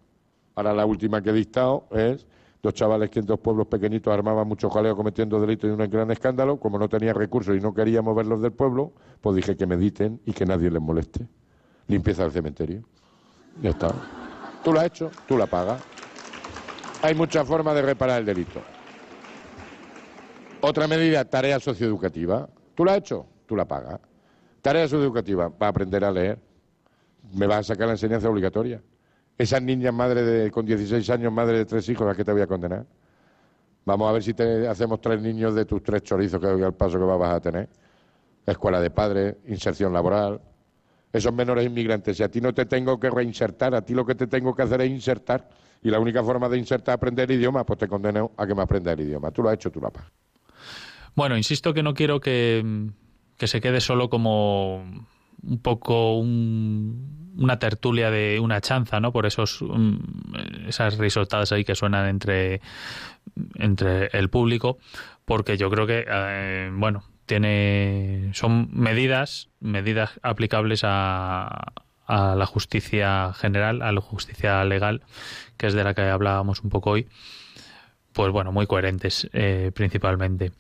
Ahora 0.56 0.74
la 0.74 0.86
última 0.86 1.22
que 1.22 1.30
he 1.30 1.34
dictado 1.34 1.88
es 1.92 2.26
dos 2.62 2.74
chavales 2.74 3.10
que 3.10 3.20
en 3.20 3.26
dos 3.26 3.40
pueblos 3.40 3.68
pequeñitos 3.68 4.14
armaban 4.14 4.48
mucho 4.48 4.70
jaleo 4.70 4.96
cometiendo 4.96 5.40
delitos 5.40 5.70
y 5.70 5.74
un 5.74 5.90
gran 5.90 6.10
escándalo. 6.12 6.58
Como 6.60 6.80
no 6.80 6.88
tenía 6.88 7.14
recursos 7.14 7.56
y 7.56 7.60
no 7.60 7.74
quería 7.74 8.02
moverlos 8.02 8.42
del 8.42 8.54
pueblo, 8.54 8.94
pues 9.22 9.36
dije 9.36 9.56
que 9.56 9.66
mediten 9.66 10.22
y 10.26 10.34
que 10.34 10.46
nadie 10.46 10.72
les 10.72 10.82
moleste. 10.82 11.28
Limpieza 11.88 12.24
del 12.24 12.32
cementerio. 12.32 12.84
Ya 13.62 13.72
está. 13.72 13.94
Tú 14.64 14.74
lo 14.74 14.80
has 14.80 14.88
hecho, 14.88 15.12
tú 15.28 15.38
la 15.38 15.48
pagas. 15.48 15.82
Hay 17.02 17.16
muchas 17.16 17.48
formas 17.48 17.76
de 17.76 17.82
reparar 17.82 18.20
el 18.20 18.26
delito. 18.26 18.62
Otra 20.62 20.88
medida, 20.88 21.26
tarea 21.26 21.60
socioeducativa. 21.60 22.50
Tú 22.76 22.86
la 22.86 22.94
has 22.94 22.98
hecho, 23.00 23.26
tú 23.46 23.56
la 23.56 23.66
pagas. 23.66 24.00
Tarea 24.62 24.88
socioeducativa, 24.88 25.50
va 25.50 25.68
a 25.68 25.70
aprender 25.70 26.04
a 26.04 26.12
leer. 26.12 26.40
Me 27.34 27.48
vas 27.48 27.60
a 27.60 27.64
sacar 27.64 27.88
la 27.88 27.94
enseñanza 27.94 28.30
obligatoria. 28.30 28.82
Esas 29.38 29.62
niñas 29.62 29.94
madre 29.94 30.24
de, 30.24 30.52
con 30.52 30.66
16 30.66 31.10
años, 31.12 31.32
madre 31.32 31.60
de 31.60 31.66
tres 31.66 31.88
hijos, 31.90 32.08
¿a 32.08 32.16
qué 32.16 32.24
te 32.24 32.32
voy 32.32 32.42
a 32.42 32.48
condenar? 32.48 32.86
Vamos 33.86 34.10
a 34.10 34.12
ver 34.12 34.24
si 34.24 34.34
te 34.34 34.68
hacemos 34.68 35.00
tres 35.00 35.22
niños 35.22 35.56
de 35.56 35.66
tus 35.66 35.82
tres 35.84 36.04
chorizos 36.04 36.40
que 36.42 36.48
al 36.48 36.74
paso 36.74 37.00
que 37.00 37.06
vas 37.06 37.36
a 37.36 37.40
tener. 37.40 37.70
Escuela 38.46 38.82
de 38.82 38.90
padres, 38.90 39.36
inserción 39.48 39.94
laboral, 39.94 40.42
esos 41.12 41.34
menores 41.34 41.66
inmigrantes. 41.66 42.18
Si 42.18 42.24
a 42.24 42.30
ti 42.30 42.42
no 42.42 42.54
te 42.54 42.66
tengo 42.66 43.00
que 43.00 43.10
reinsertar, 43.10 43.76
a 43.76 43.82
ti 43.82 43.94
lo 43.94 44.06
que 44.06 44.16
te 44.16 44.28
tengo 44.28 44.56
que 44.56 44.64
hacer 44.64 44.82
es 44.82 44.90
insertar. 44.90 45.50
Y 45.84 45.90
la 45.90 46.00
única 46.00 46.24
forma 46.24 46.50
de 46.50 46.58
insertar 46.58 46.94
es 46.94 46.98
aprender 46.98 47.32
el 47.32 47.38
idioma, 47.38 47.66
pues 47.66 47.80
te 47.80 47.88
condeno 47.88 48.32
a 48.38 48.48
que 48.48 48.56
me 48.56 48.62
aprenda 48.62 48.92
el 48.92 49.00
idioma. 49.02 49.32
Tú 49.32 49.44
lo 49.44 49.50
has 49.50 49.56
hecho, 49.56 49.72
tú. 49.72 49.82
Bueno, 51.16 51.38
insisto 51.38 51.74
que 51.74 51.84
no 51.84 51.94
quiero 51.94 52.20
que, 52.20 52.90
que 53.38 53.48
se 53.48 53.62
quede 53.62 53.82
solo 53.82 54.10
como 54.10 54.84
un 55.44 55.60
poco 55.62 56.18
un 56.18 57.28
una 57.38 57.60
tertulia 57.60 58.10
de 58.10 58.40
una 58.40 58.62
chanza, 58.62 59.00
¿no? 59.00 59.12
Por 59.12 59.26
esos 59.26 59.62
mm, 59.62 60.68
esas 60.68 60.98
risotadas 60.98 61.52
ahí 61.52 61.64
que 61.64 61.76
suenan 61.76 62.08
entre 62.08 62.62
entre 63.56 64.08
el 64.08 64.30
público, 64.30 64.78
porque 65.26 65.58
yo 65.58 65.70
creo 65.70 65.86
que 65.86 66.06
eh, 66.08 66.72
bueno 66.74 67.04
tiene 67.28 68.32
son 68.34 68.70
medidas 68.72 69.50
medidas 69.60 70.20
aplicables 70.24 70.82
a, 70.84 71.74
a 72.08 72.36
la 72.36 72.46
justicia 72.48 73.34
general, 73.34 73.84
a 73.84 73.92
la 73.92 74.02
justicia 74.02 74.66
legal, 74.66 75.04
que 75.58 75.68
es 75.68 75.76
de 75.76 75.84
la 75.84 75.94
que 75.94 76.02
hablábamos 76.02 76.64
un 76.64 76.72
poco 76.72 76.92
hoy 76.92 77.08
pues 78.18 78.32
bueno, 78.32 78.52
muy 78.52 78.66
coherentes 78.66 79.30
eh, 79.32 79.72
principalmente. 79.76 80.52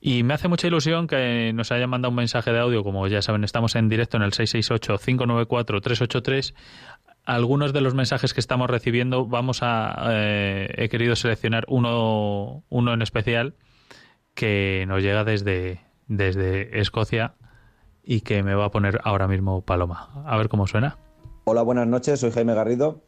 Y 0.00 0.22
me 0.22 0.32
hace 0.32 0.48
mucha 0.48 0.68
ilusión 0.68 1.06
que 1.06 1.52
nos 1.54 1.70
hayan 1.70 1.90
mandado 1.90 2.08
un 2.08 2.16
mensaje 2.16 2.50
de 2.50 2.60
audio, 2.60 2.82
como 2.82 3.06
ya 3.08 3.20
saben, 3.20 3.44
estamos 3.44 3.76
en 3.76 3.90
directo 3.90 4.16
en 4.16 4.22
el 4.22 4.32
668-594-383. 4.32 6.54
Algunos 7.26 7.74
de 7.74 7.82
los 7.82 7.94
mensajes 7.94 8.32
que 8.32 8.40
estamos 8.40 8.70
recibiendo, 8.70 9.26
vamos 9.26 9.58
a. 9.60 10.12
Eh, 10.12 10.72
he 10.78 10.88
querido 10.88 11.14
seleccionar 11.14 11.66
uno, 11.68 12.64
uno 12.70 12.94
en 12.94 13.02
especial 13.02 13.54
que 14.32 14.86
nos 14.88 15.02
llega 15.02 15.24
desde, 15.24 15.82
desde 16.08 16.80
Escocia 16.80 17.34
y 18.02 18.20
que 18.20 18.42
me 18.42 18.54
va 18.54 18.66
a 18.66 18.70
poner 18.70 19.00
ahora 19.04 19.28
mismo 19.28 19.62
Paloma. 19.62 20.24
A 20.26 20.36
ver 20.36 20.48
cómo 20.48 20.66
suena. 20.66 20.98
Hola, 21.44 21.62
buenas 21.62 21.86
noches, 21.86 22.20
soy 22.20 22.30
Jaime 22.30 22.54
Garrido 22.54 23.02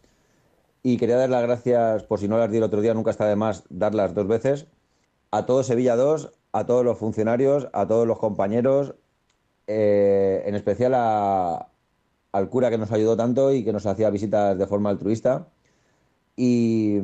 y 0.82 0.98
quería 0.98 1.16
dar 1.16 1.30
las 1.30 1.42
gracias, 1.42 2.04
por 2.04 2.20
si 2.20 2.28
no 2.28 2.38
las 2.38 2.50
di 2.50 2.58
el 2.58 2.62
otro 2.62 2.80
día, 2.80 2.94
nunca 2.94 3.10
está 3.10 3.26
de 3.26 3.34
más 3.34 3.64
darlas 3.70 4.14
dos 4.14 4.28
veces, 4.28 4.68
a 5.32 5.44
todo 5.44 5.64
Sevilla 5.64 5.96
2, 5.96 6.32
a 6.52 6.64
todos 6.64 6.84
los 6.84 6.96
funcionarios, 6.96 7.68
a 7.72 7.88
todos 7.88 8.06
los 8.06 8.18
compañeros, 8.18 8.94
eh, 9.66 10.44
en 10.46 10.54
especial 10.54 10.94
al 10.94 12.48
cura 12.48 12.70
que 12.70 12.78
nos 12.78 12.92
ayudó 12.92 13.16
tanto 13.16 13.52
y 13.52 13.64
que 13.64 13.72
nos 13.72 13.84
hacía 13.86 14.10
visitas 14.10 14.56
de 14.56 14.66
forma 14.66 14.90
altruista. 14.90 15.48
Y, 16.36 17.00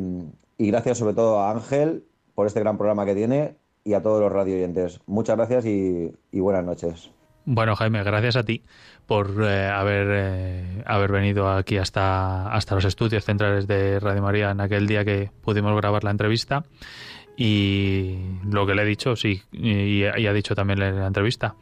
gracias 0.58 0.98
sobre 0.98 1.14
todo 1.14 1.40
a 1.40 1.50
Ángel 1.50 2.04
por 2.36 2.46
este 2.46 2.60
gran 2.60 2.78
programa 2.78 3.04
que 3.04 3.16
tiene 3.16 3.56
y 3.84 3.94
a 3.94 4.02
todos 4.02 4.20
los 4.20 4.32
radio 4.32 4.56
oyentes. 4.56 5.00
Muchas 5.06 5.36
gracias 5.36 5.66
y 5.66 6.40
buenas 6.40 6.64
noches. 6.64 7.10
Bueno, 7.44 7.74
Jaime, 7.74 8.04
gracias 8.04 8.36
a 8.36 8.44
ti 8.44 8.62
por 9.06 9.42
eh, 9.42 9.66
haber, 9.66 10.06
eh, 10.10 10.82
haber 10.86 11.12
venido 11.12 11.50
aquí 11.50 11.76
hasta, 11.76 12.52
hasta 12.52 12.74
los 12.76 12.84
estudios 12.84 13.24
centrales 13.24 13.66
de 13.66 13.98
Radio 13.98 14.22
María 14.22 14.50
en 14.50 14.60
aquel 14.60 14.86
día 14.86 15.04
que 15.04 15.30
pudimos 15.42 15.76
grabar 15.76 16.04
la 16.04 16.10
entrevista. 16.10 16.64
Y 17.36 18.18
lo 18.44 18.66
que 18.66 18.74
le 18.74 18.82
he 18.82 18.84
dicho, 18.86 19.16
sí, 19.16 19.42
y, 19.52 20.04
ha 20.04 20.32
dicho 20.32 20.54
también 20.54 20.80
en 20.82 21.00
la 21.00 21.06
entrevista, 21.06 21.56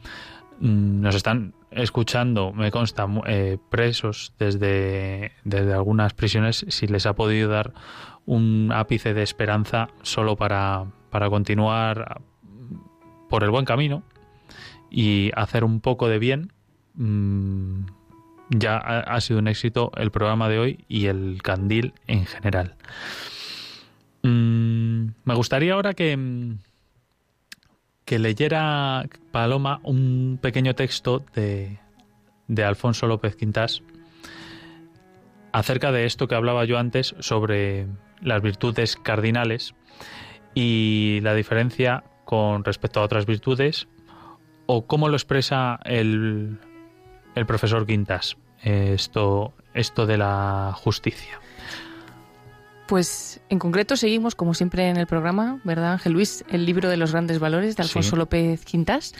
mm, 0.59 1.01
nos 1.01 1.15
están 1.15 1.53
escuchando, 1.71 2.51
me 2.51 2.69
consta, 2.71 3.07
eh, 3.25 3.57
presos 3.69 4.33
desde, 4.37 5.31
desde 5.43 5.73
algunas 5.73 6.13
prisiones, 6.13 6.65
si 6.67 6.87
les 6.87 7.05
ha 7.05 7.13
podido 7.13 7.49
dar 7.49 7.73
un 8.25 8.71
ápice 8.73 9.13
de 9.13 9.23
esperanza 9.23 9.87
solo 10.03 10.35
para, 10.35 10.87
para 11.11 11.29
continuar 11.29 12.21
por 13.29 13.43
el 13.43 13.51
buen 13.51 13.65
camino 13.65 14.03
y 14.89 15.31
hacer 15.35 15.63
un 15.63 15.79
poco 15.79 16.07
de 16.07 16.19
bien, 16.19 16.51
mm, 16.95 17.85
ya 18.49 18.77
ha, 18.77 19.21
sido 19.21 19.39
un 19.39 19.47
éxito 19.47 19.91
el 19.95 20.11
programa 20.11 20.49
de 20.49 20.59
hoy 20.59 20.85
y 20.89 21.05
el 21.05 21.41
candil 21.41 21.93
en 22.07 22.25
general. 22.25 22.75
Mm, 24.23 25.07
me 25.23 25.35
gustaría 25.35 25.73
ahora 25.73 25.93
que, 25.93 26.17
que 28.03 28.19
leyera 28.19 29.07
Paloma 29.31 29.79
un 29.83 30.37
pequeño 30.41 30.75
texto 30.75 31.23
de, 31.33 31.77
de 32.47 32.63
Alfonso 32.65 33.07
López 33.07 33.37
Quintas 33.37 33.81
acerca 35.53 35.91
de 35.91 36.05
esto 36.05 36.27
que 36.27 36.35
hablaba 36.35 36.65
yo 36.65 36.77
antes 36.77 37.15
sobre 37.19 37.87
las 38.21 38.41
virtudes 38.41 38.97
cardinales 38.97 39.73
y 40.53 41.19
la 41.21 41.33
diferencia 41.33 42.03
con 42.25 42.63
respecto 42.63 42.99
a 42.99 43.03
otras 43.03 43.25
virtudes 43.25 43.87
o 44.65 44.85
cómo 44.85 45.09
lo 45.09 45.15
expresa 45.15 45.79
el, 45.83 46.57
el 47.35 47.45
profesor 47.45 47.85
Quintas 47.85 48.37
esto, 48.63 49.53
esto 49.73 50.05
de 50.05 50.17
la 50.17 50.73
justicia? 50.75 51.39
Pues 52.91 53.39
en 53.47 53.57
concreto 53.57 53.95
seguimos, 53.95 54.35
como 54.35 54.53
siempre 54.53 54.89
en 54.89 54.97
el 54.97 55.07
programa, 55.07 55.61
¿verdad, 55.63 55.93
Ángel 55.93 56.11
Luis? 56.11 56.43
El 56.49 56.65
libro 56.65 56.89
de 56.89 56.97
los 56.97 57.13
grandes 57.13 57.39
valores 57.39 57.77
de 57.77 57.83
Alfonso 57.83 58.17
López 58.17 58.65
Quintas. 58.65 59.13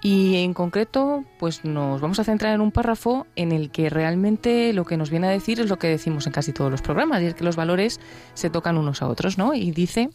Y 0.00 0.36
en 0.36 0.54
concreto, 0.54 1.26
pues 1.38 1.62
nos 1.62 2.00
vamos 2.00 2.18
a 2.18 2.24
centrar 2.24 2.54
en 2.54 2.62
un 2.62 2.72
párrafo 2.72 3.26
en 3.36 3.52
el 3.52 3.70
que 3.70 3.90
realmente 3.90 4.72
lo 4.72 4.86
que 4.86 4.96
nos 4.96 5.10
viene 5.10 5.26
a 5.26 5.30
decir 5.32 5.60
es 5.60 5.68
lo 5.68 5.78
que 5.78 5.88
decimos 5.88 6.26
en 6.26 6.32
casi 6.32 6.54
todos 6.54 6.70
los 6.70 6.80
programas, 6.80 7.20
y 7.20 7.26
es 7.26 7.34
que 7.34 7.44
los 7.44 7.56
valores 7.56 8.00
se 8.32 8.48
tocan 8.48 8.78
unos 8.78 9.02
a 9.02 9.08
otros, 9.08 9.36
¿no? 9.36 9.52
Y 9.52 9.70
dice 9.70 10.08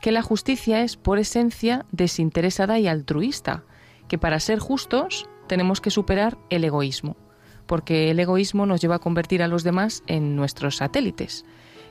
que 0.00 0.10
la 0.10 0.22
justicia 0.22 0.82
es 0.82 0.96
por 0.96 1.20
esencia 1.20 1.86
desinteresada 1.92 2.80
y 2.80 2.88
altruista, 2.88 3.62
que 4.08 4.18
para 4.18 4.40
ser 4.40 4.58
justos 4.58 5.28
tenemos 5.46 5.80
que 5.80 5.92
superar 5.92 6.36
el 6.50 6.64
egoísmo, 6.64 7.16
porque 7.66 8.10
el 8.10 8.18
egoísmo 8.18 8.66
nos 8.66 8.80
lleva 8.80 8.96
a 8.96 8.98
convertir 8.98 9.40
a 9.44 9.46
los 9.46 9.62
demás 9.62 10.02
en 10.08 10.34
nuestros 10.34 10.78
satélites. 10.78 11.44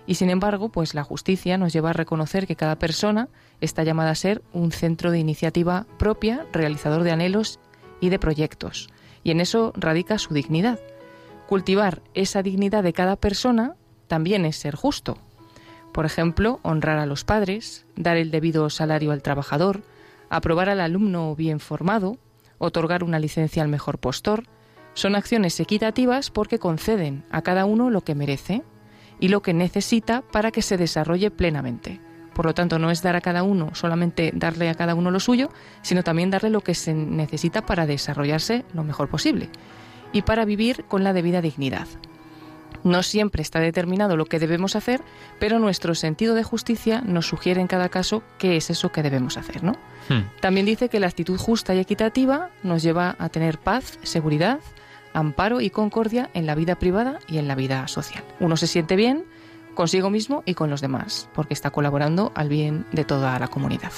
Y 0.10 0.16
sin 0.16 0.32
embargo, 0.32 0.70
pues 0.70 0.96
la 0.96 1.04
justicia 1.04 1.60
nos 1.60 1.72
lleva 1.72 1.92
a 1.92 1.94
reconocer 1.94 2.48
que 2.48 2.56
cada 2.56 2.80
persona 2.80 3.30
está 3.62 3.84
llamada 3.84 4.10
a 4.10 4.16
ser 4.16 4.42
un 4.54 4.72
centro 4.72 5.12
de 5.12 5.20
iniciativa 5.20 5.86
propia, 6.00 6.48
realizador 6.52 7.04
de 7.04 7.12
anhelos 7.12 7.60
y 8.02 8.10
de 8.10 8.18
proyectos. 8.18 8.90
Y 9.24 9.30
en 9.30 9.40
eso 9.40 9.72
radica 9.76 10.18
su 10.18 10.34
dignidad. 10.34 10.80
Cultivar 11.48 12.02
esa 12.16 12.42
dignidad 12.42 12.82
de 12.82 12.92
cada 12.92 13.18
persona 13.18 13.76
también 14.08 14.46
es 14.46 14.56
ser 14.56 14.74
justo. 14.74 15.20
Por 15.94 16.08
ejemplo, 16.08 16.60
honrar 16.64 16.98
a 16.98 17.06
los 17.06 17.24
padres, 17.24 17.86
dar 17.96 18.18
el 18.18 18.32
debido 18.32 18.68
salario 18.72 19.12
al 19.12 19.22
trabajador, 19.22 19.84
aprobar 20.32 20.70
al 20.70 20.82
alumno 20.82 21.36
bien 21.36 21.60
formado, 21.60 22.18
otorgar 22.58 23.04
una 23.04 23.20
licencia 23.20 23.62
al 23.62 23.70
mejor 23.70 24.00
postor, 24.00 24.46
son 24.96 25.16
acciones 25.16 25.60
equitativas 25.60 26.32
porque 26.32 26.58
conceden 26.58 27.26
a 27.30 27.44
cada 27.44 27.66
uno 27.66 27.92
lo 27.92 28.02
que 28.02 28.16
merece 28.16 28.64
y 29.20 29.28
lo 29.30 29.42
que 29.42 29.54
necesita 29.54 30.22
para 30.22 30.52
que 30.52 30.62
se 30.62 30.78
desarrolle 30.78 31.32
plenamente. 31.32 32.00
Por 32.34 32.46
lo 32.46 32.54
tanto, 32.54 32.80
no 32.80 32.90
es 32.90 33.02
dar 33.02 33.16
a 33.16 33.22
cada 33.22 33.44
uno, 33.44 33.76
solamente 33.76 34.32
darle 34.34 34.70
a 34.70 34.76
cada 34.76 34.96
uno 34.96 35.12
lo 35.12 35.20
suyo, 35.20 35.50
sino 35.82 36.04
también 36.04 36.30
darle 36.30 36.50
lo 36.50 36.62
que 36.62 36.74
se 36.74 36.94
necesita 36.94 37.66
para 37.66 37.86
desarrollarse 37.86 38.64
lo 38.74 38.84
mejor 38.84 39.10
posible 39.10 39.50
y 40.14 40.22
para 40.22 40.46
vivir 40.46 40.86
con 40.88 41.04
la 41.04 41.14
debida 41.14 41.42
dignidad. 41.42 41.88
No 42.84 43.04
siempre 43.04 43.42
está 43.42 43.60
determinado 43.60 44.16
lo 44.16 44.26
que 44.26 44.40
debemos 44.40 44.76
hacer, 44.76 45.02
pero 45.38 45.60
nuestro 45.60 45.96
sentido 45.96 46.34
de 46.34 46.44
justicia 46.44 47.02
nos 47.02 47.28
sugiere 47.28 47.60
en 47.60 47.68
cada 47.68 47.90
caso 47.90 48.24
qué 48.38 48.56
es 48.56 48.70
eso 48.70 48.90
que 48.92 49.04
debemos 49.04 49.38
hacer, 49.38 49.64
¿no? 49.64 49.74
Hmm. 50.08 50.30
También 50.40 50.66
dice 50.66 50.88
que 50.88 51.00
la 51.00 51.08
actitud 51.08 51.38
justa 51.38 51.76
y 51.76 51.80
equitativa 51.80 52.52
nos 52.64 52.82
lleva 52.82 53.16
a 53.20 53.30
tener 53.30 53.58
paz, 53.58 54.00
seguridad, 54.04 54.60
amparo 55.14 55.62
y 55.62 55.70
concordia 55.70 56.30
en 56.34 56.46
la 56.46 56.56
vida 56.56 56.76
privada 56.76 57.20
y 57.28 57.38
en 57.38 57.48
la 57.48 57.56
vida 57.56 57.88
social. 57.88 58.24
Uno 58.40 58.58
se 58.58 58.68
siente 58.68 58.96
bien 58.96 59.26
consigo 59.76 60.10
mismo 60.10 60.44
y 60.46 60.56
con 60.56 60.70
los 60.70 60.82
demás, 60.82 61.30
porque 61.34 61.54
está 61.54 61.72
colaborando 61.72 62.32
al 62.36 62.50
bien 62.50 62.86
de 62.92 63.06
toda 63.06 63.38
la 63.40 63.48
comunidad. 63.48 63.92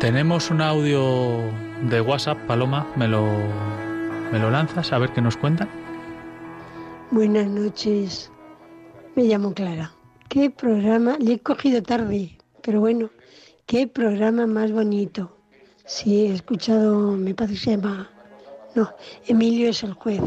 Tenemos 0.00 0.50
un 0.50 0.60
audio 0.60 1.38
de 1.88 2.02
WhatsApp, 2.02 2.38
Paloma, 2.46 2.86
¿me 2.96 3.08
lo, 3.08 3.24
me 4.30 4.38
lo 4.38 4.50
lanzas 4.50 4.92
a 4.92 4.98
ver 4.98 5.10
qué 5.14 5.22
nos 5.22 5.38
cuentan? 5.38 5.70
Buenas 7.10 7.46
noches, 7.46 8.30
me 9.14 9.24
llamo 9.24 9.54
Clara. 9.54 9.90
¿Qué 10.28 10.50
programa? 10.50 11.16
Le 11.18 11.34
he 11.34 11.38
cogido 11.38 11.82
tarde, 11.82 12.36
pero 12.62 12.80
bueno, 12.80 13.08
qué 13.64 13.86
programa 13.86 14.46
más 14.46 14.70
bonito. 14.70 15.34
Sí, 15.86 16.26
he 16.26 16.34
escuchado, 16.34 17.12
me 17.12 17.34
parece 17.34 17.54
que 17.54 17.60
se 17.60 17.70
llama, 17.78 18.10
no, 18.74 18.92
Emilio 19.26 19.70
es 19.70 19.82
el 19.82 19.94
juez, 19.94 20.20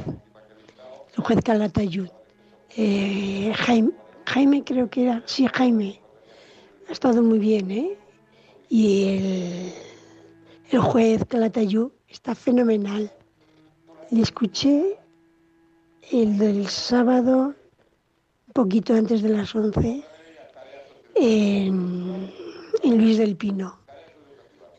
el 1.16 1.24
juez 1.24 1.40
Calatayud. 1.44 2.10
Eh, 2.76 3.54
Jaime, 3.56 3.92
Jaime 4.26 4.64
creo 4.64 4.90
que 4.90 5.04
era, 5.04 5.22
sí, 5.26 5.48
Jaime. 5.54 6.02
Ha 6.90 6.92
estado 6.92 7.22
muy 7.22 7.38
bien, 7.38 7.70
¿eh? 7.70 7.99
Y 8.70 9.04
el, 9.08 9.74
el 10.72 10.80
juez 10.80 11.26
Calatayú 11.26 11.92
está 12.08 12.36
fenomenal. 12.36 13.12
Le 14.12 14.22
escuché 14.22 14.98
el 16.12 16.38
del 16.38 16.68
sábado, 16.68 17.54
un 18.48 18.54
poquito 18.54 18.94
antes 18.94 19.22
de 19.22 19.30
las 19.30 19.54
11, 19.54 20.04
en, 21.16 22.32
Luis 22.84 23.18
del 23.18 23.36
Pino. 23.36 23.80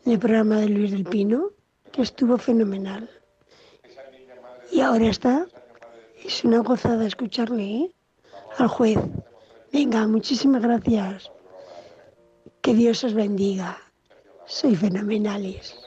en 0.05 0.13
el 0.13 0.19
programa 0.19 0.57
de 0.57 0.69
Luis 0.69 0.91
del 0.91 1.03
Pino, 1.03 1.51
que 1.91 2.01
estuvo 2.01 2.37
fenomenal. 2.37 3.09
Y 4.71 4.81
ahora 4.81 5.07
está, 5.07 5.47
es 6.23 6.43
una 6.43 6.59
gozada 6.59 7.05
escucharle 7.05 7.63
¿eh? 7.63 7.91
al 8.57 8.67
juez. 8.67 8.99
Venga, 9.71 10.07
muchísimas 10.07 10.61
gracias. 10.61 11.31
Que 12.61 12.73
Dios 12.73 13.03
os 13.03 13.13
bendiga. 13.13 13.77
Soy 14.45 14.75
fenomenales. 14.75 15.77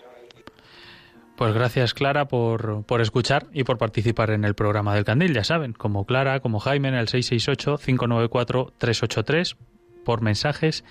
Pues 1.37 1.53
gracias 1.53 1.93
Clara 1.95 2.29
por, 2.29 2.85
por, 2.85 3.01
escuchar 3.01 3.49
y 3.53 3.65
por 3.65 3.77
participar 3.79 4.31
en 4.31 4.45
el 4.45 4.55
programa 4.55 4.95
del 4.95 5.05
Candil, 5.05 5.35
ya 5.35 5.43
saben, 5.43 5.73
como 5.73 6.05
Clara, 6.05 6.39
como 6.39 6.61
Jaime 6.61 6.87
en 6.89 6.95
el 6.95 7.09
668-594-383 7.09 9.57
por 10.05 10.21
mensajes 10.21 10.85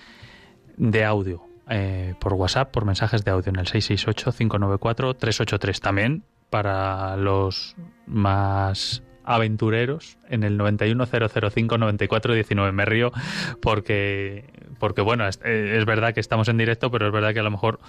de 0.76 1.04
audio, 1.04 1.44
eh, 1.70 2.12
por 2.20 2.34
WhatsApp, 2.34 2.70
por 2.70 2.84
mensajes 2.84 3.24
de 3.24 3.30
audio 3.30 3.48
en 3.48 3.56
el 3.56 3.64
668-594-383. 3.66 5.80
También 5.80 6.24
para 6.50 7.16
los 7.16 7.74
más 8.06 9.02
aventureros 9.24 10.18
en 10.28 10.44
el 10.44 10.58
910059419. 10.58 12.72
Me 12.72 12.84
río 12.84 13.12
porque, 13.60 14.44
porque 14.78 15.00
bueno, 15.00 15.26
es, 15.26 15.40
es, 15.44 15.84
verdad 15.84 16.14
que 16.14 16.20
estamos 16.20 16.48
en 16.48 16.58
directo, 16.58 16.90
pero 16.90 17.06
es 17.06 17.12
verdad 17.12 17.32
que 17.32 17.40
a 17.40 17.44
lo 17.44 17.50
mejor 17.50 17.80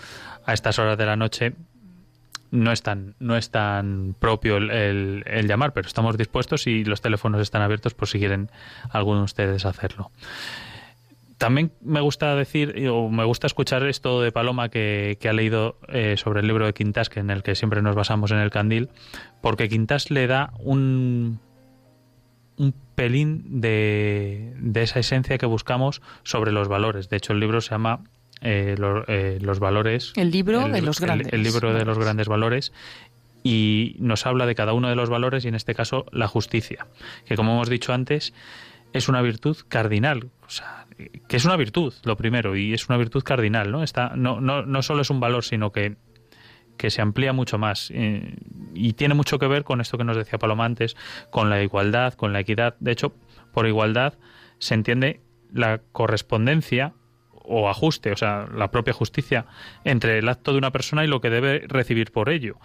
a 0.45 0.53
estas 0.53 0.79
horas 0.79 0.97
de 0.97 1.05
la 1.05 1.15
noche 1.15 1.53
no 2.51 2.71
es 2.71 2.81
tan, 2.81 3.15
no 3.19 3.35
es 3.35 3.51
tan 3.51 4.15
propio 4.17 4.57
el, 4.57 5.23
el, 5.25 5.47
llamar, 5.47 5.73
pero 5.73 5.87
estamos 5.87 6.17
dispuestos 6.17 6.67
y 6.67 6.85
los 6.85 7.01
teléfonos 7.01 7.41
están 7.41 7.61
abiertos 7.61 7.93
por 7.93 8.07
si 8.07 8.19
quieren 8.19 8.49
alguno 8.89 9.19
de 9.19 9.25
ustedes 9.25 9.65
hacerlo. 9.65 10.11
También 11.37 11.71
me 11.81 11.99
gusta 11.99 12.35
decir, 12.35 12.87
o 12.89 13.09
me 13.09 13.25
gusta 13.25 13.47
escuchar 13.47 13.85
esto 13.87 14.21
de 14.21 14.31
Paloma 14.31 14.69
que, 14.69 15.17
que 15.19 15.27
ha 15.27 15.33
leído 15.33 15.77
eh, 15.89 16.15
sobre 16.17 16.39
el 16.39 16.47
libro 16.47 16.65
de 16.65 16.73
Quintas, 16.73 17.09
que 17.09 17.19
en 17.19 17.29
el 17.29 17.43
que 17.43 17.55
siempre 17.55 17.81
nos 17.81 17.95
basamos 17.95 18.31
en 18.31 18.37
el 18.37 18.51
candil, 18.51 18.89
porque 19.41 19.67
Quintas 19.67 20.11
le 20.11 20.27
da 20.27 20.53
un, 20.59 21.39
un 22.57 22.73
pelín 22.95 23.61
de, 23.61 24.53
de 24.59 24.81
esa 24.81 24.99
esencia 24.99 25.37
que 25.37 25.45
buscamos 25.45 26.01
sobre 26.23 26.51
los 26.51 26.69
valores. 26.69 27.09
De 27.09 27.17
hecho, 27.17 27.33
el 27.33 27.41
libro 27.41 27.59
se 27.59 27.71
llama 27.71 28.05
eh, 28.41 28.75
lo, 28.77 29.05
eh, 29.07 29.37
los 29.41 29.59
valores. 29.59 30.13
El 30.15 30.31
libro 30.31 30.65
el, 30.67 30.71
de 30.71 30.81
los 30.81 31.01
grandes. 31.01 31.27
El, 31.27 31.39
el 31.39 31.43
libro 31.43 31.73
de 31.73 31.83
los 31.83 31.99
grandes 31.99 32.29
valores 32.29 32.71
y 33.43 33.95
nos 33.99 34.25
habla 34.25 34.45
de 34.45 34.55
cada 34.55 34.73
uno 34.73 34.89
de 34.89 34.95
los 34.95 35.09
valores 35.09 35.45
y 35.45 35.49
en 35.49 35.55
este 35.55 35.75
caso 35.75 36.05
la 36.11 36.27
justicia, 36.27 36.87
que 37.25 37.35
como 37.35 37.53
hemos 37.53 37.69
dicho 37.69 37.93
antes 37.93 38.33
es 38.95 39.09
una 39.09 39.21
virtud 39.21 39.57
cardinal, 39.67 40.29
o 40.47 40.49
sea, 40.49 40.87
que 41.27 41.35
es 41.35 41.43
una 41.43 41.57
virtud 41.57 41.93
lo 42.05 42.15
primero 42.15 42.55
y 42.55 42.73
es 42.73 42.87
una 42.87 42.97
virtud 42.97 43.23
cardinal, 43.23 43.69
¿no? 43.69 43.83
Está 43.83 44.13
no 44.15 44.39
no 44.39 44.65
no 44.65 44.81
solo 44.81 45.01
es 45.01 45.09
un 45.09 45.19
valor, 45.19 45.43
sino 45.43 45.73
que 45.73 45.97
que 46.77 46.89
se 46.89 47.01
amplía 47.01 47.33
mucho 47.33 47.57
más 47.57 47.91
eh, 47.93 48.35
y 48.73 48.93
tiene 48.93 49.13
mucho 49.13 49.37
que 49.37 49.47
ver 49.47 49.65
con 49.65 49.81
esto 49.81 49.97
que 49.97 50.05
nos 50.05 50.15
decía 50.15 50.39
Paloma 50.39 50.63
antes, 50.63 50.95
con 51.29 51.49
la 51.49 51.61
igualdad, 51.61 52.13
con 52.13 52.31
la 52.31 52.39
equidad. 52.39 52.77
De 52.79 52.91
hecho, 52.91 53.13
por 53.53 53.67
igualdad 53.67 54.13
se 54.59 54.75
entiende 54.75 55.19
la 55.51 55.81
correspondencia 55.91 56.93
o 57.31 57.69
ajuste, 57.69 58.13
o 58.13 58.15
sea, 58.15 58.47
la 58.55 58.71
propia 58.71 58.93
justicia 58.93 59.45
entre 59.83 60.19
el 60.19 60.29
acto 60.29 60.53
de 60.53 60.57
una 60.57 60.71
persona 60.71 61.03
y 61.03 61.07
lo 61.07 61.19
que 61.19 61.29
debe 61.29 61.65
recibir 61.67 62.13
por 62.13 62.29
ello. 62.29 62.55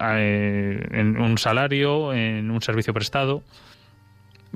Eh, 0.00 0.88
en 0.90 1.20
un 1.20 1.38
salario, 1.38 2.12
en 2.12 2.50
un 2.50 2.60
servicio 2.60 2.92
prestado. 2.92 3.44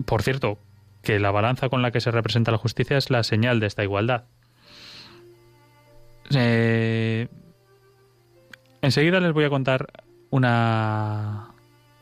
Por 0.04 0.22
cierto, 0.22 0.58
que 1.02 1.18
la 1.18 1.30
balanza 1.30 1.68
con 1.68 1.82
la 1.82 1.90
que 1.90 2.00
se 2.00 2.10
representa 2.10 2.50
la 2.50 2.58
justicia 2.58 2.96
es 2.96 3.10
la 3.10 3.22
señal 3.22 3.60
de 3.60 3.66
esta 3.66 3.82
igualdad. 3.82 4.24
Eh, 6.34 7.28
enseguida 8.82 9.20
les 9.20 9.32
voy 9.32 9.44
a 9.44 9.50
contar 9.50 9.88
una, 10.30 11.50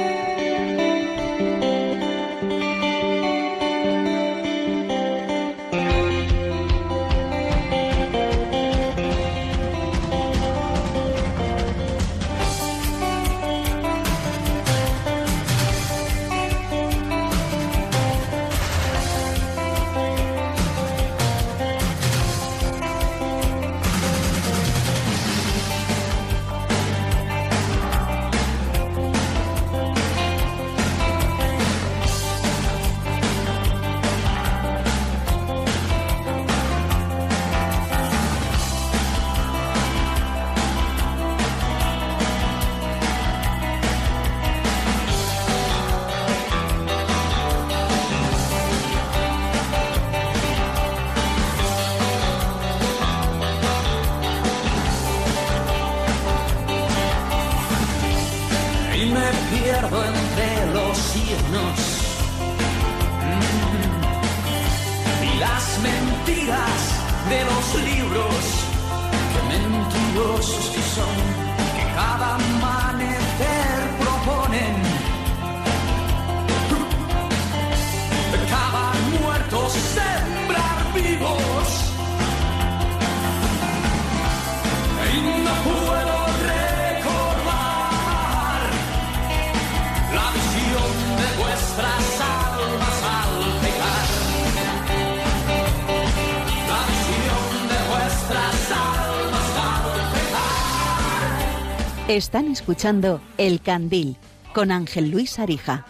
Están 102.12 102.52
escuchando 102.52 103.22
El 103.38 103.62
Candil 103.62 104.18
con 104.54 104.70
Ángel 104.70 105.12
Luis 105.12 105.40
Arija. 105.40 105.86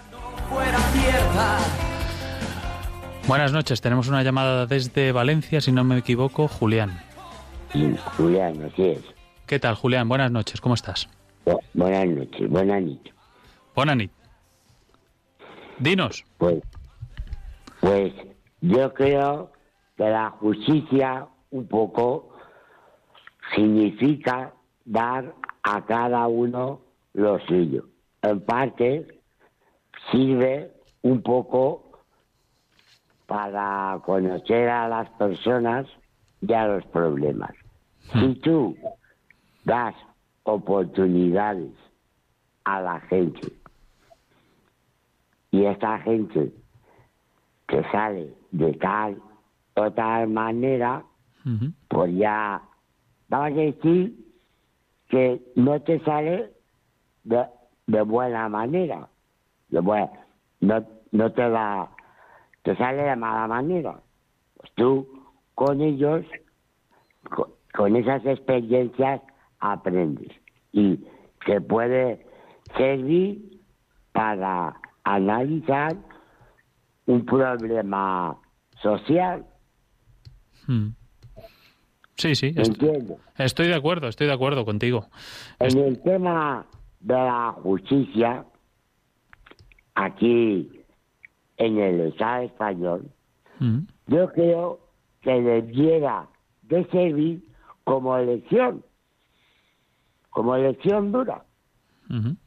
Buenas 3.27 3.51
noches, 3.51 3.81
tenemos 3.81 4.07
una 4.07 4.21
llamada 4.21 4.67
desde 4.67 5.11
Valencia, 5.13 5.61
si 5.61 5.71
no 5.71 5.83
me 5.83 5.97
equivoco, 5.97 6.47
Julián. 6.47 7.01
Sí, 7.73 7.95
Julián, 8.17 8.53
así 8.61 8.83
es. 8.83 8.99
¿Qué 9.47 9.57
tal, 9.57 9.73
Julián? 9.73 10.07
Buenas 10.07 10.29
noches, 10.31 10.61
¿cómo 10.61 10.75
estás? 10.75 11.09
buenas 11.73 12.07
noches, 12.07 12.47
buenas 12.47 12.83
noches. 12.83 13.13
Buenas 13.73 13.97
noches. 13.97 14.15
Dinos. 15.79 16.23
Pues, 16.37 16.61
pues 17.79 18.13
yo 18.61 18.93
creo 18.93 19.51
que 19.97 20.03
la 20.03 20.29
justicia 20.39 21.25
un 21.49 21.67
poco 21.67 22.29
significa 23.55 24.53
dar 24.85 25.40
a 25.63 25.85
cada 25.85 26.27
uno 26.27 26.81
lo 27.13 27.39
suyo. 27.39 27.85
En 28.21 28.41
parte 28.41 29.07
sirve 30.11 30.71
un 31.01 31.21
poco 31.21 31.91
para 33.25 33.99
conocer 34.03 34.69
a 34.69 34.87
las 34.87 35.09
personas 35.11 35.87
y 36.41 36.53
a 36.53 36.67
los 36.67 36.85
problemas. 36.87 37.51
Si 38.13 38.35
tú 38.35 38.75
das 39.63 39.95
oportunidades 40.43 41.71
a 42.63 42.81
la 42.81 42.99
gente 43.01 43.53
Y 45.51 45.65
esta 45.65 45.99
gente 45.99 46.51
que 47.67 47.83
sale 47.91 48.33
de 48.51 48.73
tal 48.73 49.21
o 49.75 49.91
tal 49.91 50.29
manera, 50.29 51.03
pues 51.89 52.15
ya, 52.15 52.61
vamos 53.27 53.51
a 53.51 53.61
decir 53.61 54.30
que 55.11 55.41
no 55.55 55.81
te 55.81 55.99
sale 55.99 56.51
de, 57.25 58.01
buena 58.03 58.47
manera. 58.49 59.09
De 59.67 59.81
buena, 59.81 60.09
no, 60.61 60.85
no 61.11 61.31
te 61.33 61.47
va, 61.47 61.91
te 62.63 62.75
sale 62.77 63.03
de 63.03 63.15
mala 63.17 63.47
manera. 63.47 63.99
Pues 64.55 64.71
tú 64.75 65.07
con 65.53 65.81
ellos, 65.81 66.25
con, 67.29 67.49
con 67.73 67.95
esas 67.97 68.25
experiencias, 68.25 69.21
aprendes. 69.59 70.31
Y 70.71 71.05
te 71.45 71.59
puede 71.59 72.25
servir 72.77 73.59
para 74.13 74.75
analizar 75.03 75.97
un 77.05 77.25
problema 77.25 78.37
social. 78.81 79.45
Hmm. 80.67 80.89
Sí, 82.21 82.35
sí. 82.35 82.47
est- 82.55 82.67
¿Entiendes? 82.81 83.17
Estoy 83.37 83.67
de 83.67 83.73
acuerdo, 83.75 84.07
estoy 84.07 84.27
de 84.27 84.33
acuerdo 84.33 84.63
contigo. 84.63 85.07
En 85.59 85.75
el 85.77 85.99
tema 86.03 86.65
de 86.99 87.13
la 87.15 87.51
justicia, 87.63 88.45
aquí 89.95 90.69
en 91.57 91.77
el 91.79 92.01
Estado 92.09 92.43
español, 92.43 93.09
Mm. 93.59 93.79
yo 94.07 94.27
creo 94.33 94.79
que 95.21 95.31
debiera 95.41 96.27
de 96.63 96.85
servir 96.89 97.43
como 97.83 98.15
elección, 98.17 98.83
como 100.29 100.55
elección 100.55 101.11
dura, 101.11 101.43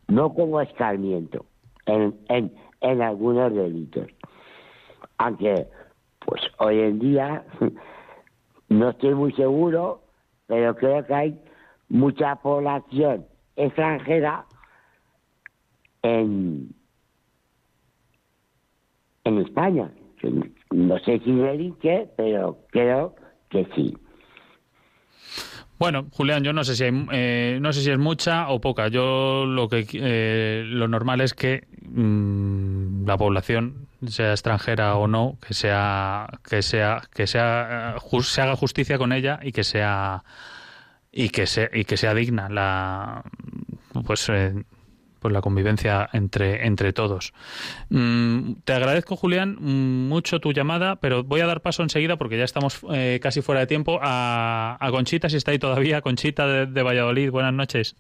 no 0.09 0.35
como 0.35 0.61
escarmiento 0.61 1.47
en, 1.87 2.15
en, 2.29 2.53
en 2.81 3.03
algunos 3.03 3.53
delitos. 3.55 4.07
Aunque, 5.19 5.67
pues 6.25 6.43
hoy 6.59 6.81
en 6.81 6.99
día, 6.99 7.45
no 8.79 8.91
estoy 8.91 9.15
muy 9.15 9.33
seguro, 9.33 10.03
pero 10.47 10.75
creo 10.77 11.07
que 11.07 11.15
hay 11.15 11.41
mucha 11.89 12.37
población 12.37 13.27
extranjera 13.57 14.45
en, 16.03 16.75
en 19.25 19.39
España. 19.39 19.91
No 20.71 20.99
sé 21.01 21.21
si 21.21 21.33
delinque, 21.33 22.09
pero 22.17 22.59
creo 22.71 23.15
que 23.51 23.67
sí. 23.75 23.95
Bueno, 25.79 26.07
Julián, 26.13 26.45
yo 26.45 26.53
no 26.53 26.65
sé 26.65 26.77
si 26.77 26.85
hay, 26.85 27.07
eh, 27.13 27.59
no 27.61 27.73
sé 27.73 27.83
si 27.83 27.91
es 27.91 27.99
mucha 27.99 28.49
o 28.49 28.61
poca. 28.61 28.89
Yo 28.89 29.45
lo 29.45 29.69
que 29.69 29.87
eh, 29.93 30.65
lo 30.67 30.89
normal 30.89 31.21
es 31.21 31.35
que 31.35 31.67
mm, 31.83 32.84
la 33.07 33.17
población 33.17 33.89
sea 34.07 34.33
extranjera 34.33 34.97
o 34.97 35.07
no, 35.09 35.39
que 35.47 35.55
sea 35.55 36.29
que 36.49 36.63
sea 36.63 37.03
que 37.13 37.27
sea 37.27 37.97
eh, 37.97 38.23
se 38.23 38.41
haga 38.41 38.57
justicia 38.57 38.99
con 38.99 39.13
ella 39.13 39.41
y 39.43 39.53
que 39.53 39.65
sea 39.65 40.25
y 41.13 41.29
que 41.29 41.47
sea 41.47 41.71
y 41.73 41.85
que 41.85 41.97
sea 41.97 42.15
digna 42.15 42.49
la 42.49 43.23
pues 44.07 44.29
eh, 44.29 44.55
pues 45.21 45.33
la 45.33 45.41
convivencia 45.41 46.09
entre 46.13 46.67
entre 46.67 46.93
todos. 46.93 47.33
Mm, 47.89 48.55
te 48.65 48.73
agradezco, 48.75 49.17
Julián, 49.17 49.57
mucho 49.61 50.41
tu 50.41 50.53
llamada, 50.53 50.97
pero 50.97 51.25
voy 51.25 51.41
a 51.41 51.47
dar 51.47 51.63
paso 51.63 51.83
enseguida 51.83 52.17
porque 52.17 52.37
ya 52.37 52.45
estamos 52.45 52.81
eh, 52.93 53.21
casi 53.23 53.41
fuera 53.41 53.61
de 53.61 53.67
tiempo 53.67 53.99
a, 54.03 54.79
Conchita, 54.91 55.29
si 55.29 55.37
está 55.37 55.51
ahí 55.51 55.59
todavía. 55.59 56.03
Conchita 56.03 56.67
de 56.67 56.83
Valladolid, 56.83 57.31
buenas 57.31 57.55
noches. 57.55 57.97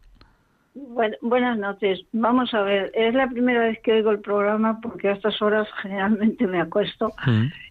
Bueno, 0.74 1.16
buenas 1.22 1.56
noches. 1.56 2.00
Vamos 2.10 2.52
a 2.52 2.62
ver, 2.62 2.90
es 2.94 3.14
la 3.14 3.28
primera 3.28 3.60
vez 3.60 3.78
que 3.80 3.92
oigo 3.92 4.10
el 4.10 4.18
programa 4.18 4.80
porque 4.80 5.08
a 5.08 5.12
estas 5.12 5.40
horas 5.40 5.68
generalmente 5.80 6.48
me 6.48 6.60
acuesto 6.60 7.12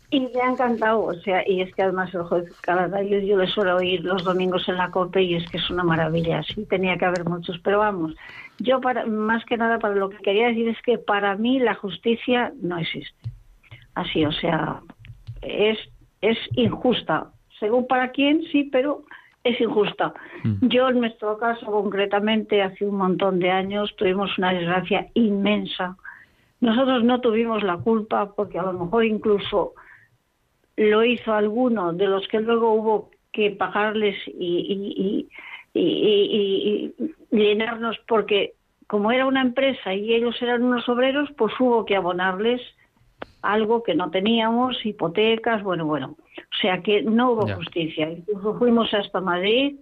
y 0.09 0.21
me 0.21 0.41
ha 0.41 0.51
encantado. 0.51 1.03
O 1.03 1.13
sea, 1.15 1.43
y 1.45 1.59
es 1.59 1.75
que 1.75 1.83
además 1.83 2.13
el 2.13 2.23
juez 2.23 2.49
Caladarios 2.61 3.25
yo 3.25 3.35
le 3.35 3.47
suelo 3.47 3.75
oír 3.75 4.05
los 4.05 4.23
domingos 4.23 4.69
en 4.69 4.77
la 4.77 4.89
COPE 4.89 5.21
y 5.21 5.35
es 5.35 5.49
que 5.49 5.57
es 5.57 5.69
una 5.69 5.83
maravilla. 5.83 6.43
Sí, 6.43 6.65
tenía 6.65 6.97
que 6.97 7.03
haber 7.03 7.25
muchos, 7.25 7.59
pero 7.59 7.79
vamos. 7.79 8.15
Yo, 8.59 8.79
para, 8.79 9.05
más 9.05 9.43
que 9.43 9.57
nada, 9.57 9.79
para 9.79 9.95
lo 9.95 10.09
que 10.09 10.17
quería 10.19 10.47
decir 10.47 10.69
es 10.69 10.81
que 10.81 10.97
para 10.97 11.35
mí 11.35 11.59
la 11.59 11.75
justicia 11.75 12.53
no 12.61 12.77
existe. 12.77 13.29
Así, 13.95 14.23
o 14.25 14.31
sea, 14.31 14.79
es, 15.41 15.77
es 16.21 16.37
injusta. 16.55 17.31
Según 17.59 17.85
para 17.85 18.11
quién, 18.11 18.43
sí, 18.51 18.69
pero 18.71 19.03
es 19.43 19.59
injusta. 19.59 20.13
Yo, 20.61 20.89
en 20.89 20.99
nuestro 20.99 21.37
caso, 21.37 21.65
concretamente, 21.65 22.61
hace 22.61 22.85
un 22.85 22.95
montón 22.95 23.39
de 23.39 23.51
años 23.51 23.93
tuvimos 23.97 24.37
una 24.37 24.53
desgracia 24.53 25.07
inmensa. 25.13 25.97
Nosotros 26.61 27.03
no 27.03 27.19
tuvimos 27.19 27.61
la 27.63 27.77
culpa 27.77 28.33
porque 28.35 28.57
a 28.59 28.63
lo 28.63 28.73
mejor 28.73 29.03
incluso 29.05 29.73
lo 30.77 31.03
hizo 31.03 31.33
alguno 31.33 31.93
de 31.93 32.07
los 32.07 32.27
que 32.29 32.39
luego 32.39 32.73
hubo 32.73 33.11
que 33.31 33.51
pagarles 33.51 34.15
y, 34.27 34.31
y- 34.33 35.29
y- 35.73 35.79
y- 35.79 36.93
y- 36.99 37.11
y 37.31 37.37
llenarnos 37.37 37.97
porque 38.07 38.53
como 38.87 39.11
era 39.11 39.25
una 39.25 39.41
empresa 39.41 39.93
y 39.93 40.13
ellos 40.13 40.39
eran 40.41 40.63
unos 40.63 40.87
obreros, 40.87 41.29
pues 41.37 41.53
hubo 41.59 41.83
que 41.85 41.95
abonarles 41.95 42.61
algo 43.43 43.83
que 43.83 43.93
no 43.93 44.09
teníamos, 44.09 44.83
hipotecas, 44.85 45.61
bueno, 45.61 45.85
bueno. 45.85 46.15
O 46.17 46.55
sea 46.61 46.81
que 46.81 47.03
no 47.03 47.31
hubo 47.31 47.47
Ya. 47.47 47.55
justicia. 47.55 48.09
Incluso 48.09 48.57
fuimos 48.57 48.91
hasta 48.93 49.19
Madrid 49.21 49.75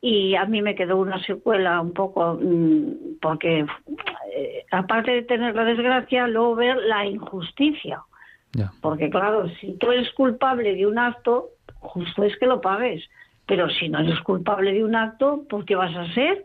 y 0.00 0.34
a 0.34 0.44
mí 0.44 0.60
me 0.62 0.74
quedó 0.74 0.98
una 0.98 1.20
secuela 1.24 1.80
un 1.80 1.92
poco 1.92 2.38
mm, 2.40 3.18
porque 3.20 3.64
eh, 4.36 4.64
aparte 4.70 5.10
de 5.10 5.22
tener 5.22 5.54
la 5.56 5.64
desgracia, 5.64 6.28
luego 6.28 6.54
ver 6.54 6.76
la 6.76 7.06
injusticia. 7.06 8.02
Porque 8.82 9.08
claro, 9.08 9.48
si 9.60 9.72
tú 9.78 9.90
eres 9.90 10.12
culpable 10.12 10.74
de 10.74 10.86
un 10.86 10.98
acto, 10.98 11.48
justo 11.80 12.22
es 12.22 12.36
que 12.38 12.46
lo 12.46 12.60
pagues. 12.60 13.02
Pero 13.46 13.70
si 13.70 13.88
no 13.88 14.00
eres 14.00 14.20
culpable 14.20 14.72
de 14.74 14.84
un 14.84 14.94
acto, 14.94 15.44
¿por 15.48 15.64
qué 15.64 15.74
vas 15.74 15.96
a 15.96 16.12
ser? 16.12 16.44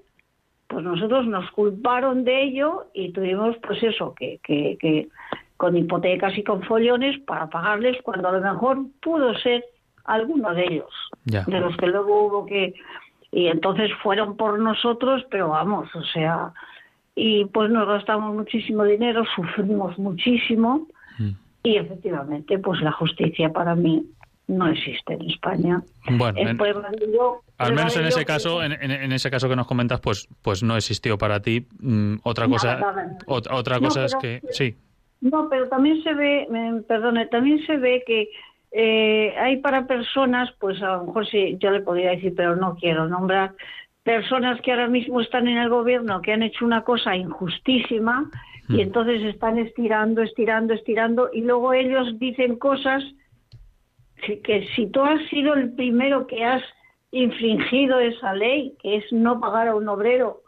Pues 0.68 0.84
nosotros 0.86 1.28
nos 1.28 1.52
culparon 1.52 2.24
de 2.24 2.44
ello 2.44 2.86
y 2.94 3.12
tuvimos 3.12 3.58
pues 3.58 3.84
eso, 3.84 4.16
que, 4.16 4.40
que, 4.44 4.78
que 4.80 5.10
con 5.58 5.76
hipotecas 5.76 6.38
y 6.38 6.44
con 6.44 6.62
follones 6.64 7.20
para 7.26 7.48
pagarles 7.50 7.98
cuando 8.04 8.30
a 8.30 8.32
lo 8.34 8.42
mejor 8.42 8.78
pudo 9.02 9.34
ser 9.40 9.64
alguno 10.06 10.54
de 10.54 10.64
ellos, 10.66 10.92
Ya. 11.26 11.44
de 11.46 11.60
los 11.60 11.76
que 11.78 11.88
luego 11.88 12.26
hubo 12.28 12.46
que... 12.46 12.74
Y 13.32 13.48
entonces 13.48 13.92
fueron 14.02 14.38
por 14.38 14.58
nosotros, 14.58 15.26
pero 15.30 15.50
vamos, 15.50 15.94
o 15.96 16.02
sea, 16.04 16.54
y 17.14 17.44
pues 17.46 17.70
nos 17.70 17.86
gastamos 17.88 18.34
muchísimo 18.34 18.84
dinero, 18.86 19.24
sufrimos 19.36 19.98
muchísimo 20.00 20.88
y 21.64 21.76
efectivamente 21.76 22.58
pues 22.60 22.80
la 22.82 22.92
justicia 22.94 23.52
para 23.52 23.76
mí 23.76 24.06
no 24.48 24.68
existe 24.70 25.14
en 25.16 25.24
España. 25.30 25.82
Bueno, 26.10 26.40
en- 26.40 26.58
al 27.58 27.74
menos 27.74 27.98
en 27.98 28.06
ese 28.06 28.24
caso, 28.24 28.64
en, 28.64 28.72
en- 28.72 29.12
ese 29.12 29.30
caso 29.30 29.50
que 29.50 29.56
nos 29.58 29.68
comentas, 29.68 30.00
pues 30.00 30.30
pues 30.42 30.64
no 30.64 30.78
existió 30.78 31.18
para 31.18 31.42
ti. 31.42 31.68
Mm, 31.82 32.18
otra 32.24 32.48
cosa, 32.48 32.76
Nada, 32.80 32.94
nada. 32.94 33.18
ot- 33.26 33.52
otra 33.52 33.76
No, 33.80 33.88
cosa 33.90 34.06
es 34.06 34.16
que 34.16 34.42
sí. 34.52 34.78
No, 35.22 35.50
pero 35.50 35.68
también 35.68 36.02
se 36.04 36.14
ve, 36.14 36.48
perdone, 36.88 37.26
también 37.28 37.66
se 37.66 37.78
ve 37.78 38.04
que 38.06 38.30
eh, 38.72 39.34
hay 39.38 39.58
para 39.58 39.88
personas, 39.88 40.52
pues 40.60 40.82
a 40.82 40.98
lo 40.98 41.06
mejor 41.06 41.28
sí, 41.28 41.58
yo 41.60 41.72
le 41.72 41.82
podría 41.82 42.12
decir, 42.12 42.34
pero 42.36 42.56
no 42.56 42.76
quiero 42.76 43.08
nombrar, 43.08 43.54
personas 44.04 44.62
que 44.62 44.72
ahora 44.72 44.88
mismo 44.88 45.20
están 45.22 45.48
en 45.48 45.58
el 45.58 45.70
gobierno 45.70 46.22
que 46.22 46.34
han 46.34 46.44
hecho 46.44 46.66
una 46.66 46.84
cosa 46.84 47.16
injustísima 47.16 48.30
y 48.70 48.82
entonces 48.82 49.24
están 49.24 49.58
estirando, 49.58 50.22
estirando, 50.22 50.74
estirando 50.74 51.30
y 51.34 51.42
luego 51.42 51.74
ellos 51.74 52.20
dicen 52.20 52.58
cosas 52.58 53.04
que, 54.22 54.42
que 54.42 54.68
si 54.76 54.88
tú 54.88 55.02
has 55.02 55.22
sido 55.30 55.54
el 55.54 55.74
primero 55.74 56.28
que 56.28 56.44
has 56.44 56.64
infringido 57.12 58.00
esa 58.00 58.34
ley, 58.34 58.76
que 58.82 58.98
es 58.98 59.06
no 59.12 59.40
pagar 59.40 59.70
a 59.70 59.76
un 59.76 59.88
obrero, 59.88 60.42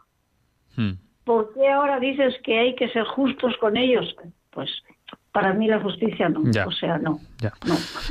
Hmm. 0.76 0.92
¿por 1.24 1.52
qué 1.52 1.68
ahora 1.68 1.98
dices 1.98 2.34
que 2.44 2.58
hay 2.58 2.74
que 2.74 2.88
ser 2.88 3.04
justos 3.04 3.56
con 3.58 3.76
ellos? 3.76 4.14
Pues 4.50 4.68
para 5.32 5.52
mí 5.54 5.68
la 5.68 5.80
justicia 5.80 6.28
no, 6.28 6.42
Ya. 6.50 6.66
o 6.66 6.72
sea, 6.72 6.98
no. 6.98 7.20
Ya. 7.38 7.52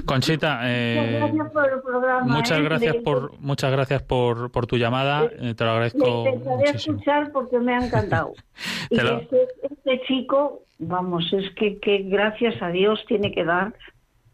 Conchita, 0.06 0.62
eh, 0.64 1.20
Muchas 1.20 1.34
gracias 1.34 1.52
por 1.52 1.74
el 1.74 1.82
programa. 1.82 2.34
muchas 2.34 2.60
¿eh? 2.60 2.64
gracias 2.64 2.96
Le- 2.96 3.02
por 3.02 3.40
muchas 3.40 3.72
gracias 3.72 4.04
por, 4.04 4.52
por 4.52 4.66
tu 4.68 4.78
llamada. 4.78 5.26
eh, 5.26 5.54
te 5.54 5.64
lo 5.66 5.72
agradezco 5.72 6.24
intentaré 6.26 6.58
muchísimo. 6.68 6.96
escuchar 6.98 7.32
porque 7.34 7.60
me 7.60 7.76
ha 7.76 7.86
encantado. 7.86 8.34
y 8.90 8.96
Te 8.96 9.04
lo- 9.04 9.18
este, 9.20 9.48
este 9.64 10.02
chico, 10.08 10.64
vamos, 10.80 11.32
es 11.34 11.54
que, 11.56 11.78
que 11.80 12.04
gracias 12.04 12.62
a 12.62 12.70
Dios 12.70 13.04
tiene 13.08 13.32
que 13.34 13.44
dar 13.44 13.74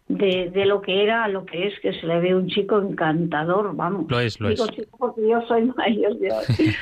de, 0.08 0.51
de 0.51 0.66
lo 0.66 0.82
que 0.82 1.01
era 1.03 1.24
a 1.24 1.28
lo 1.28 1.45
que 1.45 1.68
es, 1.68 1.80
que 1.82 1.91
se 1.99 2.06
le 2.06 2.20
ve 2.20 2.36
un 2.36 2.47
chico 2.47 2.80
encantador, 2.80 3.76
vamos. 3.76 4.06
Lo 4.10 4.20
es, 4.20 4.39
lo 4.39 4.49
Digo 4.49 4.66
es. 4.66 4.72
chico 4.72 4.97
porque 4.97 5.22
yo 5.28 5.41
soy 5.47 5.64
mayor 5.78 6.18
de 6.20 6.32
hoy. 6.32 6.45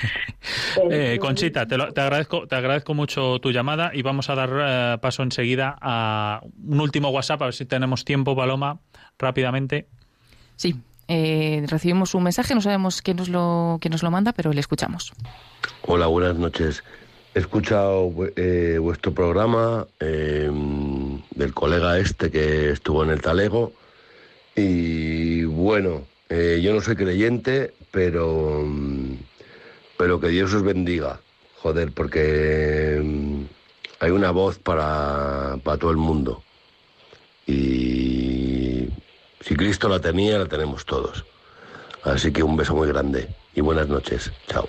Eh, 0.90 1.20
Conchita, 1.22 1.66
te, 1.68 1.78
lo- 1.78 1.94
te 1.94 2.02
agradezco, 2.02 2.48
te 2.48 2.56
agradezco 2.56 2.94
mucho 2.94 3.40
tu 3.40 3.52
llamada 3.52 3.92
y 3.94 4.02
vamos 4.02 4.30
a 4.30 4.36
dar 4.36 4.50
eh, 4.62 4.98
paso 5.00 5.24
enseguida 5.24 5.78
a 5.82 6.42
un 6.68 6.82
último 6.82 7.10
WhatsApp, 7.10 7.42
a 7.44 7.46
ver 7.46 7.54
si 7.54 7.66
tenemos 7.66 8.04
tiempo, 8.04 8.36
Paloma, 8.36 8.80
rápidamente. 9.18 9.88
Sí, 10.58 10.76
eh, 11.08 11.64
recibimos 11.70 12.14
un 12.14 12.24
mensaje, 12.24 12.54
no 12.56 12.62
sabemos 12.62 13.02
quién 13.02 13.18
nos 13.18 13.30
lo, 13.30 13.78
quién 13.80 13.92
nos 13.94 14.04
lo 14.04 14.12
manda, 14.12 14.34
pero 14.34 14.52
le 14.52 14.60
escuchamos. 14.60 15.14
Hola, 15.84 16.08
buenas 16.08 16.36
noches. 16.36 16.84
he 17.36 17.40
escuchado 17.40 18.12
eh, 18.36 18.78
vuestro 18.82 19.14
programa 19.14 19.86
del 21.32 21.54
colega 21.54 22.00
este 22.00 22.32
que 22.32 22.72
estuvo 22.72 23.04
en 23.04 23.10
el 23.12 23.22
Talego 23.22 23.74
y 24.56 25.44
bueno, 25.46 26.06
eh, 26.30 26.62
yo 26.64 26.74
no 26.74 26.82
soy 26.82 26.96
creyente, 26.96 27.74
pero, 27.92 28.66
pero 29.98 30.20
que 30.20 30.28
Dios 30.28 30.54
os 30.54 30.64
bendiga, 30.64 31.20
joder, 31.58 31.92
porque 31.92 32.98
em, 32.98 33.48
hay 34.00 34.12
una 34.12 34.32
voz 34.32 34.60
para, 34.60 35.58
para 35.64 35.78
todo 35.78 35.92
el 35.92 35.98
mundo 35.98 36.44
y 37.46 38.88
si 39.42 39.56
Cristo 39.56 39.90
la 39.90 40.00
tenía, 40.00 40.38
la 40.38 40.46
tenemos 40.46 40.86
todos. 40.86 41.26
Así 42.04 42.32
que 42.32 42.44
un 42.44 42.58
beso 42.58 42.76
muy 42.76 42.88
grande 42.88 43.30
y 43.56 43.62
buenas 43.62 43.88
noches. 43.88 44.32
Chao. 44.48 44.68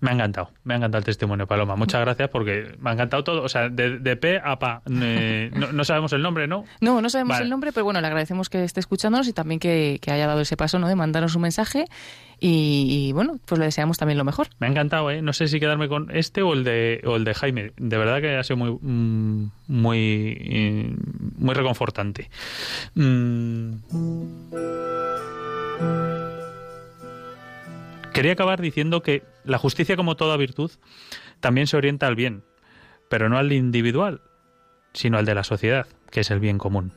Me 0.00 0.10
ha 0.10 0.14
encantado, 0.14 0.52
me 0.62 0.74
ha 0.74 0.76
encantado 0.76 1.00
el 1.00 1.04
testimonio, 1.04 1.48
Paloma. 1.48 1.74
Muchas 1.74 2.00
gracias 2.00 2.28
porque 2.28 2.76
me 2.78 2.90
ha 2.90 2.92
encantado 2.92 3.24
todo. 3.24 3.42
O 3.42 3.48
sea, 3.48 3.68
de, 3.68 3.98
de 3.98 4.16
P 4.16 4.40
a 4.42 4.58
Pa. 4.58 4.82
no, 4.86 5.84
sabemos 5.84 6.12
el 6.12 6.22
nombre, 6.22 6.46
¿no? 6.46 6.64
No, 6.80 7.02
no 7.02 7.10
sabemos 7.10 7.40
el 7.40 7.50
nombre, 7.50 7.72
pero 7.72 7.84
bueno, 7.84 8.00
le 8.00 8.06
agradecemos 8.06 8.48
que 8.48 8.62
esté 8.62 8.78
escuchándonos 8.78 9.26
y 9.26 9.32
también 9.32 9.58
que, 9.58 9.98
haya 10.06 10.26
dado 10.26 10.40
ese 10.40 10.56
paso, 10.56 10.78
¿no? 10.78 10.86
De 10.88 10.94
mandarnos 10.94 11.34
un 11.34 11.42
mensaje. 11.42 11.86
Y, 12.40 13.10
bueno, 13.14 13.40
pues 13.44 13.58
le 13.58 13.64
deseamos 13.64 13.98
también 13.98 14.16
lo 14.16 14.24
mejor. 14.24 14.46
Me 14.60 14.68
ha 14.68 14.70
encantado, 14.70 15.10
¿eh? 15.10 15.20
No 15.20 15.32
sé 15.32 15.48
si 15.48 15.58
quedarme 15.58 15.88
con 15.88 16.14
este 16.14 16.42
o 16.42 16.52
el 16.52 16.62
de, 16.62 17.02
o 17.04 17.16
el 17.16 17.24
de 17.24 17.34
Jaime. 17.34 17.72
De 17.76 17.98
verdad 17.98 18.20
que 18.20 18.36
ha 18.36 18.44
sido 18.44 18.58
muy, 18.58 18.78
mm, 18.80 19.50
muy, 19.66 20.96
muy 21.36 21.54
reconfortante. 21.54 22.30
Mm. 22.94 23.72
Quería 28.18 28.32
acabar 28.32 28.60
diciendo 28.60 29.00
que 29.00 29.22
la 29.44 29.58
justicia, 29.58 29.94
como 29.94 30.16
toda 30.16 30.36
virtud, 30.36 30.72
también 31.38 31.68
se 31.68 31.76
orienta 31.76 32.08
al 32.08 32.16
bien, 32.16 32.42
pero 33.08 33.28
no 33.28 33.38
al 33.38 33.52
individual, 33.52 34.22
sino 34.92 35.18
al 35.18 35.24
de 35.24 35.36
la 35.36 35.44
sociedad, 35.44 35.86
que 36.10 36.22
es 36.22 36.32
el 36.32 36.40
bien 36.40 36.58
común. 36.58 36.92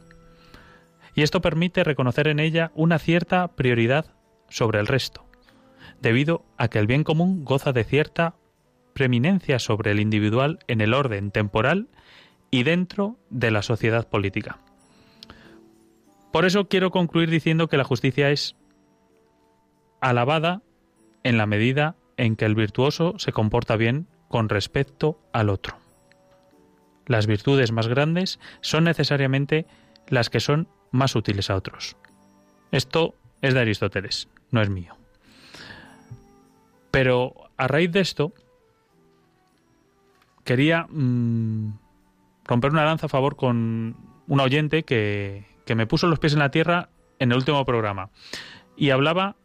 Y 1.14 1.22
esto 1.22 1.40
permite 1.40 1.84
reconocer 1.84 2.28
en 2.28 2.40
ella 2.40 2.72
una 2.74 2.98
cierta 2.98 3.50
prioridad 3.50 4.16
sobre 4.50 4.80
el 4.80 4.88
resto, 4.88 5.24
debido 6.02 6.44
a 6.58 6.70
que 6.70 6.80
el 6.80 6.88
bien 6.88 7.04
común 7.04 7.46
goza 7.46 7.72
de 7.72 7.84
cierta 7.84 8.34
preeminencia 8.94 9.60
sobre 9.60 9.92
el 9.92 10.00
individual 10.00 10.58
en 10.66 10.82
el 10.82 10.92
orden 10.92 11.30
temporal 11.30 11.88
y 12.50 12.64
dentro 12.64 13.20
de 13.30 13.52
la 13.52 13.62
sociedad 13.62 14.10
política. 14.10 14.58
Por 16.34 16.46
eso 16.46 16.68
quiero 16.68 16.90
concluir 16.90 17.30
diciendo 17.30 17.68
que 17.68 17.78
la 17.78 17.84
justicia 17.84 18.32
es 18.32 18.56
alabada 20.00 20.64
en 21.24 21.38
la 21.38 21.46
medida 21.46 21.96
en 22.18 22.36
que 22.36 22.46
el 22.46 22.56
virtuoso 22.56 23.16
se 23.18 23.32
comporta 23.32 23.76
bien 23.76 24.08
con 24.28 24.50
respecto 24.50 25.20
al 25.34 25.50
otro. 25.50 25.78
Las 27.06 27.28
virtudes 27.28 27.72
más 27.72 27.88
grandes 27.88 28.40
son 28.62 28.86
necesariamente 28.86 29.66
las 30.08 30.30
que 30.30 30.40
son 30.40 30.68
más 30.92 31.16
útiles 31.16 31.50
a 31.50 31.56
otros. 31.56 31.98
Esto 32.72 33.16
es 33.42 33.54
de 33.54 33.62
Aristóteles, 33.62 34.28
no 34.52 34.62
es 34.62 34.70
mío. 34.70 34.96
Pero 36.92 37.50
a 37.58 37.68
raíz 37.68 37.92
de 37.92 38.02
esto, 38.02 38.34
quería 40.44 40.88
mm, 40.90 41.74
romper 42.46 42.72
una 42.72 42.86
lanza 42.86 43.08
a 43.08 43.10
favor 43.10 43.36
con 43.36 43.96
un 44.28 44.40
oyente 44.40 44.84
que, 44.84 45.46
que 45.66 45.76
me 45.76 45.88
puso 45.88 46.08
los 46.08 46.20
pies 46.20 46.34
en 46.34 46.40
la 46.40 46.52
tierra 46.52 46.90
en 47.20 47.32
el 47.32 47.38
último 47.38 47.66
programa. 47.66 48.10
Y 48.76 48.90
hablaba 48.90 49.36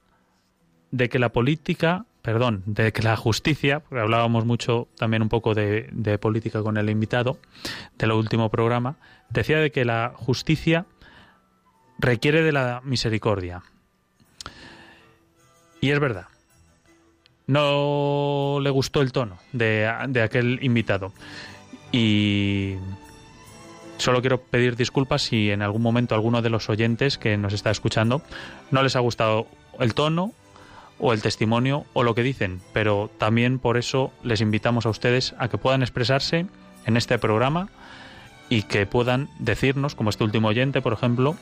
de 0.96 1.10
que 1.10 1.18
la 1.18 1.28
política, 1.28 2.06
perdón, 2.22 2.62
de 2.64 2.92
que 2.92 3.02
la 3.02 3.16
justicia, 3.16 3.80
porque 3.80 4.00
hablábamos 4.00 4.46
mucho 4.46 4.88
también 4.96 5.22
un 5.22 5.28
poco 5.28 5.54
de, 5.54 6.18
política 6.20 6.62
con 6.62 6.78
el 6.78 6.88
invitado 6.88 7.38
del 7.98 8.12
último 8.12 8.48
programa, 8.50 8.96
decía 9.28 9.58
de 9.58 9.70
que 9.70 9.84
la 9.84 10.12
justicia 10.16 10.86
requiere 11.98 12.42
de 12.42 12.52
la 12.52 12.80
misericordia. 12.82 13.62
Y 15.80 15.90
es 15.90 16.00
verdad. 16.00 16.28
No 17.46 18.58
le 18.62 18.70
gustó 18.70 19.02
el 19.02 19.12
tono 19.12 19.38
de, 19.52 19.88
de 20.08 20.22
aquel 20.22 20.58
invitado. 20.62 21.12
Y 21.92 22.76
solo 23.98 24.20
quiero 24.20 24.40
pedir 24.40 24.76
disculpas 24.76 25.22
si 25.22 25.50
en 25.50 25.60
algún 25.60 25.82
momento 25.82 26.14
alguno 26.14 26.40
de 26.40 26.50
los 26.50 26.70
oyentes 26.70 27.18
que 27.18 27.36
nos 27.36 27.52
está 27.52 27.70
escuchando 27.70 28.22
no 28.70 28.82
les 28.82 28.96
ha 28.96 29.00
gustado 29.00 29.46
el 29.78 29.94
tono 29.94 30.32
o 30.98 31.12
el 31.12 31.22
testimonio 31.22 31.84
o 31.92 32.02
lo 32.02 32.14
que 32.14 32.22
dicen, 32.22 32.60
pero 32.72 33.10
también 33.18 33.58
por 33.58 33.76
eso 33.76 34.12
les 34.22 34.40
invitamos 34.40 34.86
a 34.86 34.90
ustedes 34.90 35.34
a 35.38 35.48
que 35.48 35.58
puedan 35.58 35.82
expresarse 35.82 36.46
en 36.86 36.96
este 36.96 37.18
programa 37.18 37.68
y 38.48 38.62
que 38.62 38.86
puedan 38.86 39.28
decirnos, 39.38 39.94
como 39.94 40.10
este 40.10 40.24
último 40.24 40.48
oyente, 40.48 40.80
por 40.80 40.92
ejemplo, 40.92 41.36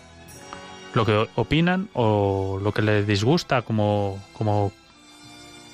lo 0.95 1.05
que 1.05 1.29
opinan 1.35 1.89
o 1.93 2.59
lo 2.63 2.73
que 2.73 2.83
les 2.83 3.07
disgusta, 3.07 3.63
como, 3.63 4.23
como, 4.33 4.73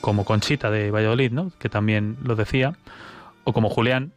como 0.01 0.25
Conchita 0.25 0.71
de 0.71 0.91
Valladolid, 0.91 1.33
¿no? 1.33 1.53
que 1.59 1.69
también 1.69 2.17
lo 2.23 2.37
decía, 2.37 2.75
o 3.45 3.53
como 3.53 3.71
Julián 3.71 4.13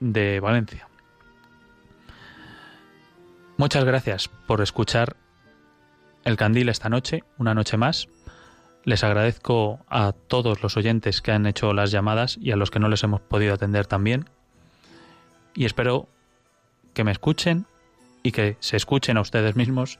de 0.00 0.40
Valencia. 0.40 0.88
Muchas 3.56 3.84
gracias 3.84 4.28
por 4.28 4.60
escuchar 4.60 5.16
el 6.24 6.36
candil 6.36 6.68
esta 6.68 6.88
noche, 6.88 7.22
una 7.38 7.54
noche 7.54 7.76
más. 7.76 8.08
Les 8.84 9.02
agradezco 9.02 9.80
a 9.88 10.12
todos 10.12 10.62
los 10.62 10.76
oyentes 10.76 11.22
que 11.22 11.32
han 11.32 11.46
hecho 11.46 11.72
las 11.72 11.90
llamadas 11.90 12.38
y 12.40 12.52
a 12.52 12.56
los 12.56 12.70
que 12.70 12.78
no 12.78 12.88
les 12.88 13.02
hemos 13.02 13.20
podido 13.20 13.54
atender 13.54 13.86
también. 13.86 14.28
Y 15.54 15.64
espero 15.64 16.08
que 16.92 17.04
me 17.04 17.12
escuchen 17.12 17.66
y 18.22 18.32
que 18.32 18.56
se 18.60 18.76
escuchen 18.76 19.16
a 19.16 19.22
ustedes 19.22 19.56
mismos 19.56 19.98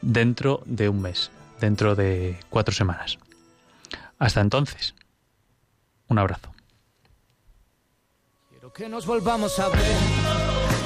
dentro 0.00 0.62
de 0.66 0.88
un 0.88 1.00
mes, 1.00 1.30
dentro 1.60 1.94
de 1.94 2.38
cuatro 2.50 2.74
semanas. 2.74 3.18
Hasta 4.18 4.40
entonces, 4.40 4.94
un 6.08 6.18
abrazo. 6.18 6.52
Quiero 8.50 8.72
que 8.72 8.88
nos 8.88 9.06
volvamos 9.06 9.58
a 9.58 9.68
ver. 9.68 9.80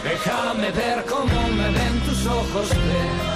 Déjame 0.04 0.70
ver 0.70 1.04
cómo 1.04 1.48
me 1.48 1.70
ven 1.70 2.00
tus 2.06 2.26
ojos. 2.26 3.35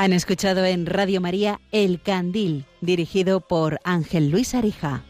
Han 0.00 0.14
escuchado 0.14 0.64
en 0.64 0.86
Radio 0.86 1.20
María 1.20 1.60
El 1.72 2.00
Candil, 2.00 2.64
dirigido 2.80 3.42
por 3.42 3.80
Ángel 3.84 4.30
Luis 4.30 4.54
Arija. 4.54 5.04